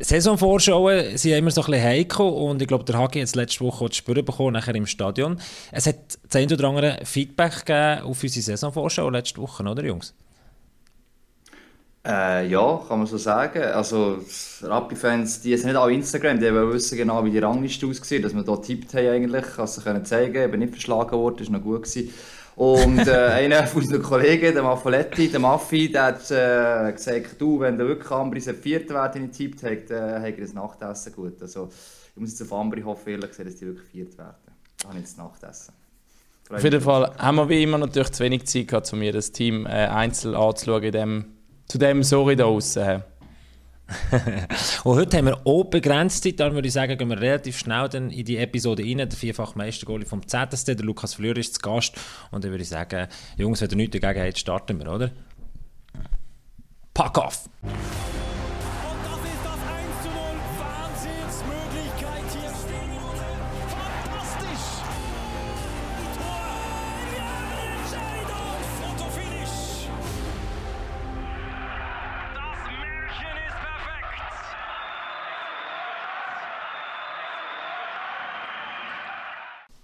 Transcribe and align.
Saisonvorschauen 0.00 1.16
sind 1.16 1.32
immer 1.32 1.50
so 1.50 1.62
ein 1.62 1.66
bisschen 1.66 1.82
heikel 1.82 2.26
und 2.26 2.62
ich 2.62 2.68
glaube, 2.68 2.84
der 2.84 2.98
Hagi 2.98 3.18
hat 3.18 3.28
es 3.28 3.34
letzte 3.34 3.64
Woche 3.64 3.84
auch 3.84 3.88
zu 3.88 3.96
spüren 3.96 4.24
bekommen, 4.24 4.52
nachher 4.52 4.74
im 4.74 4.86
Stadion. 4.86 5.40
Es 5.72 5.86
hat 5.86 5.96
das 6.22 6.36
ein 6.36 6.52
oder 6.52 6.68
andere 6.68 7.00
Feedback 7.04 7.66
gegeben 7.66 8.02
auf 8.02 8.22
unsere 8.22 8.42
Saisonvorschau 8.42 9.10
letzte 9.10 9.40
Woche, 9.40 9.64
oder 9.64 9.84
Jungs? 9.84 10.14
Äh, 12.06 12.48
ja, 12.48 12.80
kann 12.88 12.98
man 12.98 13.06
so 13.06 13.18
sagen. 13.18 13.62
Also, 13.62 14.18
Rappi-Fans, 14.62 15.40
die 15.40 15.56
sind 15.56 15.66
nicht 15.66 15.76
auf 15.76 15.90
Instagram, 15.90 16.38
die 16.38 16.46
wissen 16.54 16.96
genau, 16.96 17.24
wie 17.24 17.30
die 17.30 17.38
Rangliste 17.38 17.86
aussieht, 17.86 18.24
dass 18.24 18.34
wir 18.34 18.44
hier 18.44 18.62
tippt 18.62 18.94
haben 18.94 19.08
eigentlich, 19.08 19.58
also 19.58 19.80
können 19.82 20.04
zeigen, 20.04 20.50
bin 20.50 20.60
nicht 20.60 20.72
verschlagen 20.72 21.18
worden, 21.18 21.46
war 21.46 21.58
noch 21.58 21.64
gut. 21.64 21.82
Gewesen. 21.82 22.10
Und 22.58 23.06
äh, 23.06 23.12
einer 23.12 23.68
von 23.68 23.82
unseren 23.82 24.02
Kollegen, 24.02 24.52
der 24.52 24.64
Maffoletti, 24.64 25.28
der 25.28 25.38
Maffi, 25.38 25.92
der 25.92 26.06
hat 26.06 26.28
äh, 26.32 26.92
gesagt, 26.92 27.40
du, 27.40 27.60
wenn 27.60 27.78
der 27.78 27.86
wirklich 27.86 28.10
Ambri 28.10 28.40
serviert 28.40 28.90
wird 28.90 29.14
in 29.14 29.30
tippt, 29.30 29.62
hat, 29.62 29.90
äh, 29.92 30.18
hat 30.18 30.24
er 30.24 30.40
das 30.40 30.54
Nachtessen 30.54 31.12
gut. 31.12 31.40
Also, 31.40 31.68
ich 32.16 32.20
muss 32.20 32.30
jetzt 32.30 32.42
auf 32.42 32.58
Ambri 32.58 32.82
hoffen, 32.82 33.10
ehrlich 33.10 33.30
gesagt, 33.30 33.48
dass 33.48 33.56
die 33.56 33.66
wirklich 33.66 33.86
viert 33.86 34.18
werden. 34.18 34.34
Dann 34.80 34.88
habe 34.88 34.98
ich 34.98 35.04
das 35.04 35.16
Nachtessen. 35.16 35.72
Auf 36.50 36.64
jeden 36.64 36.80
Fall 36.80 37.12
haben 37.16 37.36
wir 37.36 37.48
wie 37.48 37.62
immer 37.62 37.78
natürlich 37.78 38.10
zu 38.10 38.24
wenig 38.24 38.44
Zeit 38.46 38.66
gehabt, 38.66 38.92
um 38.92 38.98
mir 38.98 39.12
das 39.12 39.30
Team 39.30 39.64
äh, 39.64 39.86
einzeln 39.86 40.34
anzuschauen, 40.34 40.82
in 40.82 40.92
dem, 40.92 41.24
zu 41.68 41.78
dem 41.78 42.02
Sorry 42.02 42.34
da 42.34 42.44
draussen. 42.44 43.04
und 44.84 44.96
heute 44.96 45.16
haben 45.16 45.26
wir 45.26 45.46
auch 45.46 45.64
begrenzt 45.64 46.22
Zeit, 46.22 46.38
würde 46.38 46.68
ich 46.68 46.74
sagen, 46.74 46.98
gehen 46.98 47.08
wir 47.08 47.20
relativ 47.20 47.58
schnell 47.58 47.88
dann 47.88 48.10
in 48.10 48.24
die 48.24 48.36
Episode 48.36 48.82
rein. 48.82 48.98
Der 48.98 49.10
vierfach 49.10 49.54
Meistergoalie 49.54 50.06
vom 50.06 50.26
ZST, 50.26 50.68
der 50.68 50.76
Lukas 50.84 51.14
Fleur 51.14 51.36
ist 51.36 51.54
zu 51.54 51.60
Gast. 51.60 51.96
Und 52.30 52.44
dann 52.44 52.50
würde 52.50 52.62
ich 52.62 52.68
sagen, 52.68 53.08
Jungs, 53.36 53.60
wenn 53.60 53.70
ihr 53.70 53.76
nichts 53.76 53.98
dagegen 53.98 54.26
habt, 54.26 54.38
starten 54.38 54.78
wir, 54.78 54.92
oder? 54.92 55.10
Pack 56.92 57.18
off! 57.18 57.48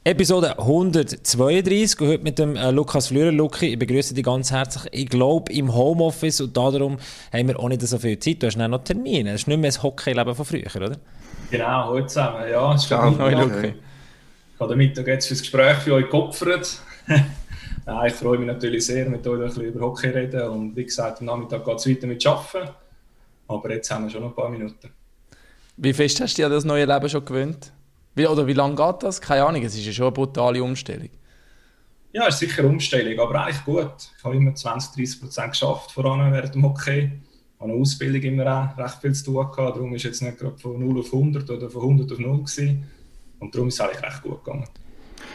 Episode 0.07 0.59
132 0.59 1.99
und 1.99 2.09
heute 2.09 2.23
mit 2.25 2.39
dem 2.39 2.57
äh, 2.57 2.71
Lukas 2.71 3.07
Flürer. 3.07 3.33
Luki, 3.33 3.69
ich 3.69 3.79
begrüße 3.79 4.13
dich 4.13 4.23
ganz 4.23 4.51
herzlich. 4.51 4.93
Ich 4.93 5.09
glaube 5.09 5.51
im 5.51 5.75
Homeoffice 5.75 6.43
und 6.43 6.55
darum 6.55 6.99
haben 7.33 7.49
wir 7.49 7.59
auch 7.59 7.71
nicht 7.71 7.81
so 7.81 7.97
viel 7.97 8.19
Zeit. 8.19 8.43
Du 8.43 8.47
hast 8.47 8.59
noch 8.59 8.85
Termine. 8.85 9.33
Das 9.33 9.41
ist 9.41 9.49
nicht 9.49 9.59
mehr 9.59 9.71
das 9.71 9.83
Hockeyleben 9.83 10.35
von 10.35 10.45
früher, 10.45 10.77
oder? 10.77 10.99
Genau, 11.51 11.89
heute 11.89 12.09
zusammen. 12.09 12.51
Ja, 12.51 12.75
es 12.75 12.83
ist 12.83 12.89
Ciao, 12.89 13.09
Luki. 13.09 13.69
Ich 14.53 14.61
habe 14.61 14.69
den 14.69 14.77
Mittag 14.77 15.07
jetzt 15.07 15.27
fürs 15.27 15.41
Gespräch 15.41 15.79
für 15.79 15.95
euch 15.95 16.11
geopfert. 16.11 16.81
ja, 17.87 18.05
ich 18.05 18.13
freue 18.13 18.37
mich 18.37 18.47
natürlich 18.47 18.85
sehr, 18.85 19.09
mit 19.09 19.27
euch 19.27 19.41
ein 19.41 19.47
bisschen 19.47 19.65
über 19.65 19.87
Hockey 19.87 20.09
reden. 20.09 20.43
Und 20.51 20.77
wie 20.77 20.85
gesagt, 20.85 21.21
am 21.21 21.27
Nachmittag 21.29 21.65
geht 21.65 21.79
es 21.79 21.89
weiter 21.89 22.07
mit 22.07 22.27
Arbeiten. 22.27 22.69
Aber 23.49 23.73
jetzt 23.73 23.91
haben 23.91 24.05
wir 24.05 24.11
schon 24.11 24.21
noch 24.21 24.29
ein 24.29 24.37
paar 24.37 24.51
Minuten. 24.51 24.91
Wie 25.79 25.95
fest 25.95 26.21
hast 26.21 26.37
du 26.37 26.43
dir 26.43 26.51
das 26.51 26.67
neue 26.67 26.85
Leben 26.85 27.09
schon 27.09 27.25
gewöhnt? 27.25 27.73
Wie, 28.15 28.27
oder 28.27 28.47
wie 28.47 28.53
lange 28.53 28.77
geht 28.77 29.03
das? 29.03 29.21
Keine 29.21 29.45
Ahnung, 29.45 29.63
es 29.63 29.75
ist 29.75 29.87
ja 29.87 29.93
schon 29.93 30.07
eine 30.07 30.13
brutale 30.13 30.63
Umstellung. 30.63 31.11
Ja, 32.13 32.29
ist 32.29 32.39
sicher 32.39 32.63
eine 32.63 32.69
Umstellung, 32.69 33.19
aber 33.19 33.45
eigentlich 33.45 33.65
gut. 33.65 33.93
Ich 34.17 34.25
habe 34.25 34.37
immer 34.37 34.55
20, 34.55 34.95
30 34.95 35.21
Prozent 35.21 35.51
geschafft, 35.51 35.91
vor 35.91 36.05
allem 36.05 36.33
während 36.33 36.55
dem 36.55 36.65
Hockey. 36.65 37.11
Ich 37.55 37.61
habe 37.61 37.73
eine 37.73 37.81
Ausbildung 37.81 38.23
immer 38.23 38.47
auch 38.47 38.79
recht 38.79 38.99
viel 39.01 39.15
zu 39.15 39.25
tun 39.25 39.35
gehabt, 39.35 39.59
darum 39.59 39.95
ist 39.95 40.05
jetzt 40.05 40.23
nicht 40.23 40.39
gerade 40.39 40.57
von 40.57 40.79
0 40.79 41.01
auf 41.01 41.13
100 41.13 41.51
oder 41.51 41.69
von 41.69 41.83
100 41.83 42.13
auf 42.13 42.19
0 42.19 42.39
gewesen. 42.39 42.85
Und 43.41 43.55
darum 43.55 43.69
ist 43.69 43.75
es 43.75 43.81
eigentlich 43.81 44.03
recht 44.03 44.23
gut 44.23 44.45
gegangen. 44.45 44.69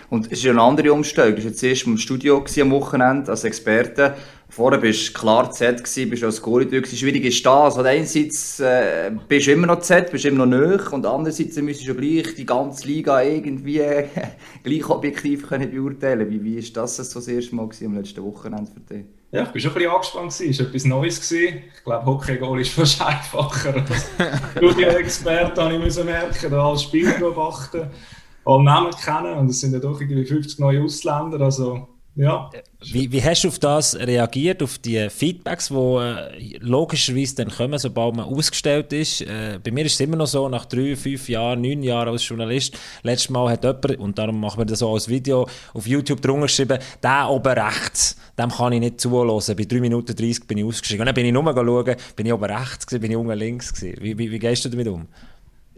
Und 0.10 0.28
es 0.28 0.34
ist 0.34 0.44
ja 0.44 0.52
eine 0.52 0.62
andere 0.62 0.92
Umstellung. 0.94 1.32
Du 1.32 1.38
warst 1.38 1.50
jetzt 1.50 1.64
erst 1.64 1.88
im 1.88 1.98
Studio 1.98 2.44
am 2.62 2.72
Wochenende 2.72 3.32
als 3.32 3.44
Experte. 3.44 4.16
Vorher 4.52 4.80
bist 4.80 5.10
du 5.10 5.14
klar 5.14 5.52
Z, 5.52 5.78
gewesen, 5.78 6.10
bist 6.10 6.24
als 6.24 6.42
Goalie 6.42 6.68
durch. 6.68 6.90
Schwierig 6.90 7.24
ist 7.24 7.46
das. 7.46 7.78
Also 7.78 7.82
einerseits 7.82 8.60
äh, 8.60 9.12
bist 9.28 9.46
du 9.46 9.52
immer 9.52 9.68
noch 9.68 9.82
Z, 9.82 10.12
bist 10.12 10.26
immer 10.26 10.46
noch 10.46 10.58
nöch 10.58 10.92
und 10.92 11.06
andererseits 11.06 11.56
müsstest 11.58 11.88
du 11.88 11.94
gleich 11.94 12.34
die 12.34 12.48
ganze 12.48 12.88
Liga 12.88 13.22
irgendwie 13.22 13.80
gleich 14.64 14.90
objektiv 14.90 15.48
können 15.48 15.70
beurteilen 15.70 16.28
Wie, 16.32 16.44
wie 16.44 16.56
ist 16.56 16.76
das 16.76 16.98
so 16.98 17.20
das 17.20 17.28
erste 17.28 17.56
Mal 17.56 17.68
gewesen, 17.68 17.86
am 17.86 17.98
letzten 17.98 18.24
Wochenende 18.24 18.72
für 18.72 18.94
dich? 18.94 19.06
Ja, 19.32 19.44
ich 19.44 19.54
war 19.54 19.60
schon 19.60 19.72
ein 19.72 19.74
bisschen 19.76 19.92
angespannt. 19.92 20.50
Es 20.50 20.60
war 20.60 20.68
etwas 20.68 20.86
Neues. 20.86 21.30
Gewesen. 21.30 21.62
Ich 21.78 21.84
glaube, 21.84 22.06
Hockey-Goal 22.08 22.62
ist 22.62 22.72
fast 22.72 23.02
einfacher. 23.06 23.76
Als 23.76 24.10
Studio-Experte 24.58 25.62
habe 25.62 25.76
ich 25.76 26.04
merken, 26.04 26.54
als 26.56 26.84
Spiel 26.84 27.14
beobachten 27.20 27.92
alle 28.50 28.64
Namen 28.64 28.92
kennen 28.92 29.38
und 29.38 29.50
es 29.50 29.60
sind 29.60 29.74
ja 29.74 29.80
doch 29.80 30.00
irgendwie 30.00 30.26
50 30.26 30.60
neue 30.60 30.84
Ausländer, 30.84 31.40
also 31.42 31.88
ja. 32.20 32.50
Wie, 32.92 33.10
wie 33.14 33.24
hast 33.24 33.46
du 33.46 33.48
auf 33.48 33.60
das 33.60 33.96
reagiert, 33.96 34.62
auf 34.62 34.78
die 34.78 35.10
Feedbacks, 35.10 35.70
die 35.70 35.76
äh, 35.76 36.58
logischerweise 36.60 37.36
dann 37.36 37.50
kommen, 37.50 37.80
sobald 37.80 38.16
man 38.16 38.26
ausgestellt 38.26 38.92
ist? 38.92 39.22
Äh, 39.22 39.60
bei 39.64 39.72
mir 39.72 39.86
ist 39.86 39.94
es 39.94 40.00
immer 40.02 40.18
noch 40.18 40.28
so, 40.28 40.50
nach 40.50 40.66
drei, 40.66 40.98
fünf 40.98 41.30
Jahren, 41.30 41.62
neun 41.62 41.82
Jahren 41.82 42.10
als 42.10 42.28
Journalist, 42.28 42.78
letztes 43.04 43.30
Mal 43.30 43.50
hat 43.52 43.64
jemand, 43.64 44.00
und 44.00 44.18
darum 44.18 44.40
machen 44.40 44.60
wir 44.60 44.66
das 44.66 44.80
so 44.80 44.92
als 44.94 45.08
Video, 45.08 45.48
auf 45.74 45.88
YouTube 45.88 46.22
drunter 46.22 46.48
geschrieben, 46.48 46.80
der 47.02 47.30
oben 47.30 47.54
rechts, 47.54 48.18
dem 48.38 48.50
kann 48.50 48.74
ich 48.74 48.82
nicht 48.82 49.00
zuhören. 49.00 49.56
Bei 49.56 49.64
3 49.64 49.80
Minuten 49.80 50.14
30 50.14 50.46
bin 50.46 50.58
ich 50.58 50.66
ausgeschrieben. 50.66 51.02
Und 51.02 51.06
dann 51.06 51.16
bin 51.16 51.26
ich 51.26 51.32
nur 51.32 51.44
schauen, 51.44 51.96
bin 52.18 52.26
ich 52.26 52.34
oben 52.34 52.46
rechts 52.46 52.86
gewesen, 52.86 53.02
bin 53.02 53.12
ich 53.12 53.18
unten 53.18 53.38
links 53.38 53.74
gewesen. 53.74 53.98
Wie, 54.02 54.18
wie, 54.18 54.30
wie 54.30 54.40
gehst 54.40 54.66
du 54.66 54.70
damit 54.70 54.90
um? 54.90 55.08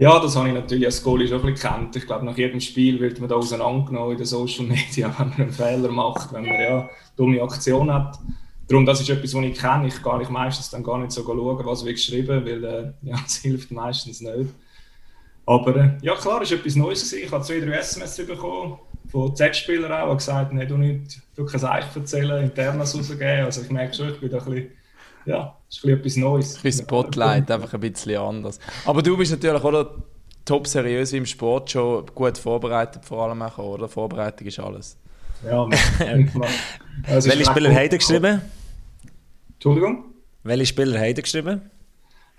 Ja, 0.02 0.20
das 0.20 0.36
habe 0.36 0.48
ich 0.48 0.56
natürlich 0.56 0.88
als 0.88 1.04
Goalie 1.04 1.28
schon 1.28 1.42
ein 1.42 1.54
bisschen 1.54 1.70
gekannt. 1.70 1.96
Ich 1.96 2.08
glaube, 2.08 2.26
nach 2.26 2.36
jedem 2.36 2.60
Spiel 2.60 3.00
wird 3.00 3.20
man 3.20 3.30
da 3.30 3.36
auseinandergenommen 3.36 4.14
in 4.14 4.18
den 4.18 4.26
Social 4.26 4.66
Media, 4.66 5.14
wenn 5.20 5.30
man 5.30 5.40
einen 5.40 5.52
Fehler 5.52 5.92
macht, 5.92 6.34
wenn 6.34 6.44
man 6.44 6.60
ja 6.60 6.90
dumme 7.16 7.40
Aktion 7.40 7.94
hat. 7.94 8.18
Darum, 8.68 8.84
das 8.84 9.00
ist 9.00 9.12
etwas, 9.12 9.36
was 9.36 9.44
ich 9.44 9.60
kenne. 9.60 9.86
Ich 9.90 10.02
gehe 10.02 10.30
meistens 10.32 10.72
dann 10.72 10.82
gar 10.82 10.98
nicht 10.98 11.12
so 11.12 11.24
schauen, 11.24 11.64
was 11.64 11.86
wird 11.86 11.98
geschrieben, 11.98 12.44
weil 12.44 12.64
äh, 12.64 12.94
ja, 13.04 13.16
das 13.22 13.36
hilft 13.36 13.70
meistens 13.70 14.22
nicht. 14.22 14.50
Aber 15.46 15.76
äh, 15.76 15.92
ja, 16.02 16.16
klar, 16.16 16.42
es 16.42 16.50
war 16.50 16.58
etwas 16.58 16.76
Neues. 16.76 17.04
Gewesen. 17.04 17.24
Ich 17.24 17.32
habe 17.32 17.44
zwei, 17.44 17.60
drei 17.60 17.78
SMS 17.78 18.26
bekommen 18.26 18.80
von 19.12 19.36
Z-Spielern 19.36 19.92
auch, 19.92 20.10
die 20.10 20.18
gesagt 20.18 20.50
haben, 20.50 20.58
hey, 20.58 20.66
du 20.66 20.78
nicht, 20.78 21.22
du 21.36 21.46
kannst 21.46 21.64
Eich 21.64 21.86
erzählen, 21.96 22.44
internes 22.44 22.98
rausgeben. 22.98 23.46
Also 23.46 23.62
ich 23.62 23.70
merke 23.70 23.94
schon, 23.94 24.10
ich 24.10 24.20
bin 24.20 24.32
da 24.32 24.40
ein 24.40 24.46
bisschen 24.46 24.72
ja, 25.28 25.61
ist 25.72 25.86
etwas 25.86 26.16
Neues. 26.18 26.64
Ein 26.64 26.72
Spotlight, 26.72 27.50
einfach 27.50 27.74
ein 27.74 27.80
bisschen 27.80 28.18
anders. 28.18 28.60
Aber 28.86 29.02
du 29.02 29.18
bist 29.18 29.32
natürlich 29.32 29.64
oder 29.64 29.96
top 30.46 30.68
seriös 30.68 31.14
im 31.14 31.26
Sport 31.26 31.72
schon 31.72 32.06
gut 32.14 32.38
vorbereitet, 32.38 33.06
vor 33.06 33.24
allem 33.24 33.42
auch, 33.42 33.58
oder? 33.58 33.88
Vorbereitung 33.88 34.48
ist 34.48 34.60
alles. 34.60 34.98
Ja, 35.46 35.64
also 37.08 37.30
Welche 37.30 37.46
Spieler 37.46 37.74
haben 37.74 37.90
geschrieben? 37.90 38.42
Entschuldigung? 39.54 40.06
Welche 40.44 40.66
Spieler 40.68 41.00
haben 41.00 41.16
geschrieben? 41.16 41.62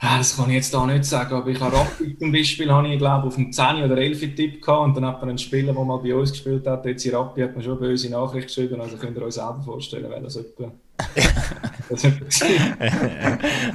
Ja, 0.00 0.18
das 0.18 0.36
kann 0.36 0.50
ich 0.50 0.56
jetzt 0.56 0.74
da 0.74 0.84
nicht 0.84 1.04
sagen, 1.04 1.32
aber 1.32 1.48
ich 1.48 1.60
habe 1.60 1.76
Rapid 1.76 2.18
zum 2.18 2.32
Beispiel, 2.32 2.72
habe 2.72 2.88
ich 2.88 2.98
glaube 2.98 3.28
auf 3.28 3.36
dem 3.36 3.52
10 3.52 3.84
oder 3.84 3.96
11 3.96 4.34
Tipp 4.34 4.60
gehabt 4.60 4.88
und 4.88 4.96
dann 4.96 5.06
hat 5.06 5.20
man 5.20 5.28
einen 5.28 5.38
Spieler, 5.38 5.72
der 5.72 5.84
mal 5.84 5.98
bei 5.98 6.12
uns 6.12 6.32
gespielt 6.32 6.66
hat, 6.66 6.84
jetzt 6.86 7.06
in 7.06 7.14
Rappi, 7.14 7.40
hat 7.40 7.54
man 7.54 7.62
schon 7.62 7.78
eine 7.78 7.88
böse 7.88 8.10
Nachricht 8.10 8.48
geschrieben, 8.48 8.80
also 8.80 8.96
könnt 8.96 9.16
ihr 9.16 9.22
euch 9.22 9.34
selber 9.34 9.62
vorstellen, 9.64 10.06
wer 10.08 10.20
das 10.20 10.34
etwa 10.34 10.72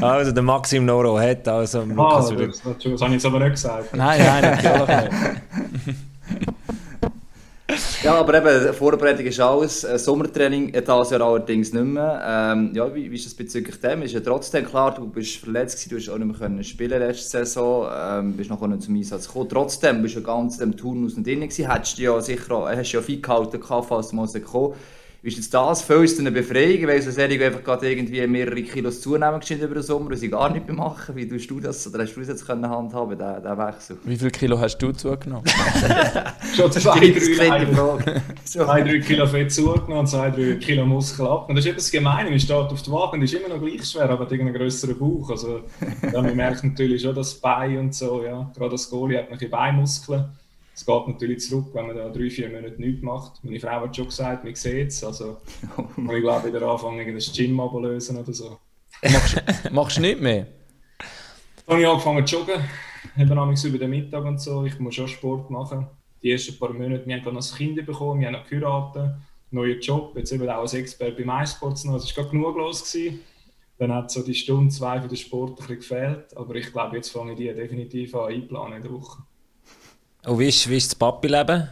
also 0.02 0.32
der 0.32 0.44
Maxim 0.44 0.86
Noro 0.86 1.20
hat 1.20 1.48
also 1.48 1.84
Lukas 1.84 2.32
ah, 2.32 2.36
das, 2.36 2.62
das, 2.62 2.78
das 2.84 3.02
habe 3.02 3.06
ich 3.06 3.14
jetzt 3.14 3.26
aber 3.26 3.40
nicht 3.40 3.52
gesagt. 3.52 3.96
Nein, 3.96 4.22
nein, 4.24 4.42
natürlich 4.42 4.88
nicht. 4.88 5.12
ja, 8.04 8.16
aber 8.16 8.34
eben, 8.36 8.74
Vorbereitung 8.74 9.26
ist 9.26 9.40
alles. 9.40 9.82
Sommertraining 9.82 10.72
das 10.72 11.12
Jahr 11.12 11.22
allerdings 11.22 11.74
nicht 11.74 11.86
mehr. 11.86 12.22
Ähm, 12.26 12.72
ja, 12.74 12.94
wie, 12.94 13.12
wie 13.12 13.16
ist 13.16 13.26
das 13.26 13.34
bezüglich 13.34 13.80
dem? 13.82 14.02
Ist 14.02 14.14
ja 14.14 14.20
trotzdem 14.20 14.66
klar, 14.66 14.94
du 14.96 15.08
bist 15.08 15.38
verletzt 15.38 15.78
gewesen, 15.78 15.90
du 15.90 15.98
hast 15.98 16.10
auch 16.10 16.18
nicht 16.18 16.28
mehr 16.28 16.38
können 16.38 16.64
spielen 16.64 17.00
letzte 17.00 17.30
Saison, 17.30 17.88
ähm, 17.94 18.34
bist 18.34 18.50
noch 18.50 18.66
nicht 18.66 18.84
zum 18.84 18.96
Einsatz 18.96 19.28
gekommen. 19.28 19.50
Trotzdem 19.50 20.02
bist 20.02 20.16
du 20.16 20.24
ganz 20.24 20.58
dem 20.58 20.76
Turnus 20.76 21.18
nicht 21.18 21.28
drin 21.28 21.42
gewesen, 21.42 21.72
hättest 21.72 21.98
du 21.98 22.04
ja 22.04 22.20
sicher, 22.22 22.66
hast 22.66 22.94
du 22.94 22.98
ja 22.98 23.04
viel 23.04 23.22
gehalten, 23.22 23.62
falls 23.62 24.10
du 24.10 24.16
mal 24.16 24.28
gekommen 24.28 24.74
ist 25.24 25.38
jetzt 25.38 25.54
das 25.54 25.82
für 25.82 25.98
uns 25.98 26.20
eine 26.20 26.32
Befreiung, 26.32 26.88
weil 26.88 27.02
so 27.02 27.10
Serie 27.12 27.44
einfach 27.46 27.64
gerade 27.64 27.90
irgendwie 27.90 28.26
mehrere 28.28 28.62
Kilos 28.62 29.02
zunehmen 29.02 29.42
über 29.50 29.74
den 29.74 29.84
Sommer 29.84 30.12
und 30.12 30.16
sie 30.16 30.30
gar 30.30 30.52
nicht 30.52 30.68
mehr 30.68 30.76
machen? 30.76 31.16
Wie 31.16 31.28
tust 31.28 31.50
du 31.50 31.60
das, 31.60 31.88
oder 31.88 32.04
hast 32.04 32.16
du 32.16 32.20
das 32.20 32.30
jetzt 32.30 32.46
können 32.46 32.70
handhaben, 32.70 33.18
diesen, 33.18 33.42
diesen 33.42 33.58
Wechsel? 33.58 33.98
Wie 34.04 34.16
viel 34.16 34.32
Kilo 34.32 34.60
hast 34.60 34.78
du 34.78 34.92
zugenommen? 34.92 35.46
Schon 36.56 36.72
zwei, 36.72 37.00
drei, 37.00 37.12
zwei, 38.46 38.82
drei 38.82 39.00
Kilo 39.00 39.28
Fett 39.28 39.52
zugenommen 39.52 40.00
und 40.00 40.08
zwei, 40.08 40.30
drei 40.30 40.54
Kilo 40.56 40.86
Muskel 40.86 41.26
ab. 41.26 41.50
Und 41.50 41.56
das 41.56 41.66
ist 41.66 41.72
etwas 41.72 41.92
gemein, 41.92 42.30
man 42.30 42.40
steht 42.40 42.56
auf 42.56 42.82
der 42.82 42.94
Waage 42.94 43.18
und 43.18 43.24
ist 43.24 43.34
immer 43.34 43.50
noch 43.50 43.62
gleich 43.62 43.84
schwer, 43.86 44.10
aber 44.10 44.26
hat 44.26 44.32
einen 44.32 44.54
größeren 44.54 44.98
Bauch. 44.98 45.30
Also, 45.32 45.62
ja, 46.14 46.22
man 46.22 46.36
merkt 46.36 46.64
natürlich 46.64 47.02
schon 47.02 47.16
das 47.16 47.34
Bein 47.36 47.78
und 47.78 47.96
so, 47.96 48.24
ja. 48.24 48.52
Gerade 48.56 48.72
das 48.72 48.90
Goalie 48.90 49.18
hat 49.18 49.32
noch 49.32 49.50
Beinmuskeln 49.50 50.26
es 50.78 50.86
geht 50.86 51.08
natürlich 51.08 51.40
zurück, 51.40 51.70
wenn 51.74 51.88
man 51.88 51.98
da 51.98 52.08
drei, 52.10 52.30
vier 52.30 52.50
Monate 52.50 52.80
nichts 52.80 53.02
macht. 53.02 53.44
Meine 53.44 53.60
Frau 53.60 53.82
hat 53.82 53.96
schon 53.96 54.06
gesagt, 54.06 54.44
man 54.44 54.54
sieht 54.54 54.90
es. 54.90 55.04
Also, 55.04 55.38
ich 55.98 56.22
glaube, 56.22 56.48
wieder 56.48 56.62
anfangen, 56.62 57.16
das 57.16 57.34
Gym 57.34 57.60
abzulösen 57.60 58.18
oder 58.18 58.32
so. 58.32 58.60
machst, 59.02 59.42
machst 59.72 59.98
du 59.98 60.02
nicht 60.02 60.22
mehr? 60.22 60.46
Dann 61.66 61.78
habe 61.78 61.82
ich 61.82 61.88
angefangen 61.88 62.28
zu 62.28 62.36
joggen, 62.38 62.62
eben 63.18 63.56
über 63.56 63.78
den 63.80 63.90
Mittag 63.90 64.24
und 64.24 64.40
so. 64.40 64.66
Ich 64.66 64.78
muss 64.78 64.94
schon 64.94 65.08
Sport 65.08 65.50
machen. 65.50 65.88
Die 66.22 66.32
ersten 66.32 66.60
paar 66.60 66.72
Monate, 66.72 67.08
wir 67.08 67.16
haben 67.16 67.34
noch 67.34 67.52
ein 67.52 67.58
Kind 67.58 67.84
bekommen, 67.84 68.20
wir 68.20 68.28
haben 68.28 68.34
noch 68.34 68.48
geheiratet, 68.48 69.16
neuen 69.50 69.82
Job, 69.82 70.16
jetzt 70.16 70.32
eben 70.32 70.48
auch 70.48 70.62
als 70.62 70.76
Experte 70.76 71.24
bei 71.24 71.40
MySports 71.40 71.86
noch. 71.86 71.96
Es 71.96 72.16
war 72.16 72.24
gerade 72.24 72.38
genug 72.38 72.56
los. 72.56 72.84
Gewesen. 72.92 73.22
Dann 73.80 73.92
hat 73.96 74.12
so 74.12 74.22
die 74.22 74.36
Stunde, 74.36 74.72
zwei 74.72 75.02
für 75.02 75.08
den 75.08 75.18
Sport 75.18 75.52
ein 75.52 75.56
bisschen 75.56 75.78
gefehlt. 75.78 76.38
Aber 76.38 76.54
ich 76.54 76.72
glaube, 76.72 76.98
jetzt 76.98 77.10
fange 77.10 77.32
ich 77.32 77.40
die 77.40 77.52
definitiv 77.52 78.14
an 78.14 78.32
einplanen 78.32 78.78
in 78.78 78.84
der 78.84 78.92
Woche. 78.92 79.24
Und 80.26 80.40
wie 80.40 80.48
ist, 80.48 80.70
wie 80.70 80.78
ist 80.78 80.92
das 80.92 80.96
Papi-Leben? 80.96 81.70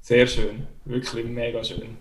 Sehr 0.00 0.26
schön, 0.26 0.66
wirklich 0.84 1.24
mega 1.26 1.62
schön. 1.62 1.96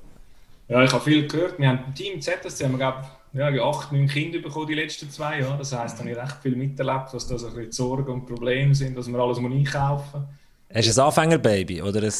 Ja, 0.67 0.83
ich 0.83 0.91
habe 0.91 1.03
viel 1.03 1.27
gehört. 1.27 1.59
Wir 1.59 1.67
haben 1.67 1.83
im 1.87 1.93
Team 1.93 2.21
ZSC 2.21 2.63
haben 2.63 2.71
wir, 2.71 2.77
glaube 2.77 3.05
ja, 3.33 3.47
acht, 3.63 3.91
neun 3.91 4.07
Kinder 4.07 4.39
bekommen 4.39 4.67
die 4.67 4.73
letzten 4.73 5.09
zwei 5.09 5.39
Jahre. 5.39 5.57
Das 5.57 5.71
heisst, 5.71 5.95
da 5.95 5.99
habe 5.99 6.11
ich 6.11 6.17
recht 6.17 6.37
viel 6.41 6.55
miterlebt, 6.55 7.13
was 7.13 7.27
da 7.27 7.37
so 7.37 7.47
ein 7.47 7.53
bisschen 7.55 7.71
Sorgen 7.71 8.11
und 8.11 8.25
Probleme 8.25 8.75
sind, 8.75 8.97
dass 8.97 9.07
wir 9.07 9.19
alles 9.19 9.37
einkaufen 9.37 10.21
muss. 10.21 10.29
Hast 10.73 10.97
du 10.97 11.01
ein 11.01 11.07
Anfängerbaby 11.07 11.81
oder 11.81 12.01
ein, 12.01 12.13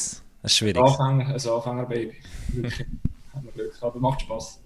ein 0.44 0.50
schwieriges? 0.50 1.00
Anfänger, 1.00 1.28
ein 1.28 1.34
Anfängerbaby. 1.34 2.14
Wirklich. 2.50 2.88
haben 3.34 3.46
wir 3.46 3.52
Glück, 3.52 3.74
aber 3.81 4.00
macht 4.00 4.22
Spass. 4.22 4.60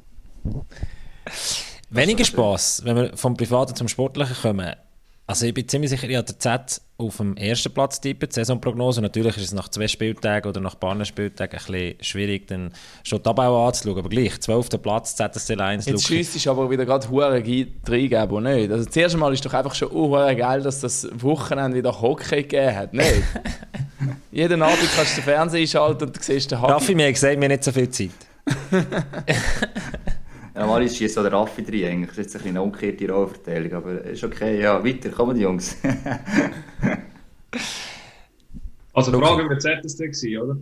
Weniger 1.89 2.25
Spass, 2.25 2.81
wenn 2.83 2.95
wir 2.95 3.17
vom 3.17 3.35
Privaten 3.35 3.75
zum 3.75 3.87
Sportlichen 3.87 4.35
kommen. 4.35 4.75
Also 5.27 5.47
ich 5.47 5.55
bin 5.55 5.67
ziemlich 5.67 5.89
sicher, 5.89 6.07
ich 6.07 6.15
habe 6.15 6.25
der 6.25 6.37
Z 6.37 6.81
auf 6.97 7.17
dem 7.17 7.35
ersten 7.35 7.73
Platz 7.73 7.99
tippen, 7.99 8.29
die 8.29 8.35
Saisonprognose. 8.35 9.01
Natürlich 9.01 9.35
ist 9.37 9.43
es 9.43 9.53
nach 9.53 9.69
zwei 9.69 9.87
Spieltagen 9.87 10.47
oder 10.47 10.61
nach 10.61 10.75
ein 10.75 10.79
paar 10.79 11.03
Spieltagen 11.03 11.59
ein 11.59 11.65
bisschen 11.65 12.03
schwierig, 12.03 12.47
dann 12.47 12.71
schon 13.03 13.23
die 13.23 13.29
Abbau 13.29 13.67
anzuschauen. 13.67 13.97
Aber 13.97 14.09
gleich, 14.09 14.39
12. 14.39 14.69
Platz, 14.81 15.15
ZSC 15.15 15.55
1. 15.59 15.87
Jetzt 15.87 16.05
schießt 16.05 16.47
aber 16.47 16.69
wieder 16.69 16.85
gerade 16.85 17.09
hure 17.09 17.31
reingeben, 17.31 18.43
nicht? 18.43 18.71
Also 18.71 18.85
das 18.85 18.95
erste 18.95 19.17
Mal 19.17 19.33
ist 19.33 19.43
doch 19.43 19.53
einfach 19.53 19.73
schon 19.73 19.91
hure 19.91 20.35
geil, 20.35 20.61
dass 20.61 20.81
das 20.81 21.07
Wochenende 21.11 21.77
wieder 21.77 21.99
Hockey 21.99 22.43
gegeben 22.43 22.75
hat, 22.75 22.93
nicht? 22.93 23.23
Jeden 24.31 24.61
Abend 24.61 24.89
kannst 24.95 25.13
du 25.13 25.21
den 25.21 25.23
Fernseher 25.23 25.61
einschalten 25.61 26.03
und 26.03 26.15
du 26.15 26.21
siehst 26.21 26.51
den 26.51 26.61
Hockey. 26.61 26.71
Raffi, 26.71 26.95
mir 26.95 27.11
gesagt, 27.11 27.35
wir 27.35 27.45
haben 27.45 27.51
nicht 27.51 27.63
so 27.63 27.71
viel 27.71 27.89
Zeit. 27.89 28.11
Normalerweise 30.55 30.95
schießt 30.95 31.15
so 31.15 31.21
der 31.21 31.33
Raffi 31.33 31.63
drin 31.63 31.85
eigentlich. 31.85 32.09
Das 32.09 32.19
ist 32.19 32.33
jetzt 32.33 32.43
ein 32.43 32.49
eine 32.49 32.61
umgekehrte 32.61 33.11
Rollenverteilung, 33.11 33.73
aber 33.73 34.01
ist 34.03 34.23
okay. 34.23 34.61
Ja, 34.61 34.83
weiter, 34.83 35.09
kommen 35.09 35.35
die 35.35 35.41
Jungs. 35.41 35.75
also 38.93 39.11
die 39.11 39.17
Frage 39.17 39.49
den 39.49 39.59
ZSD 39.59 40.37
oder? 40.37 40.57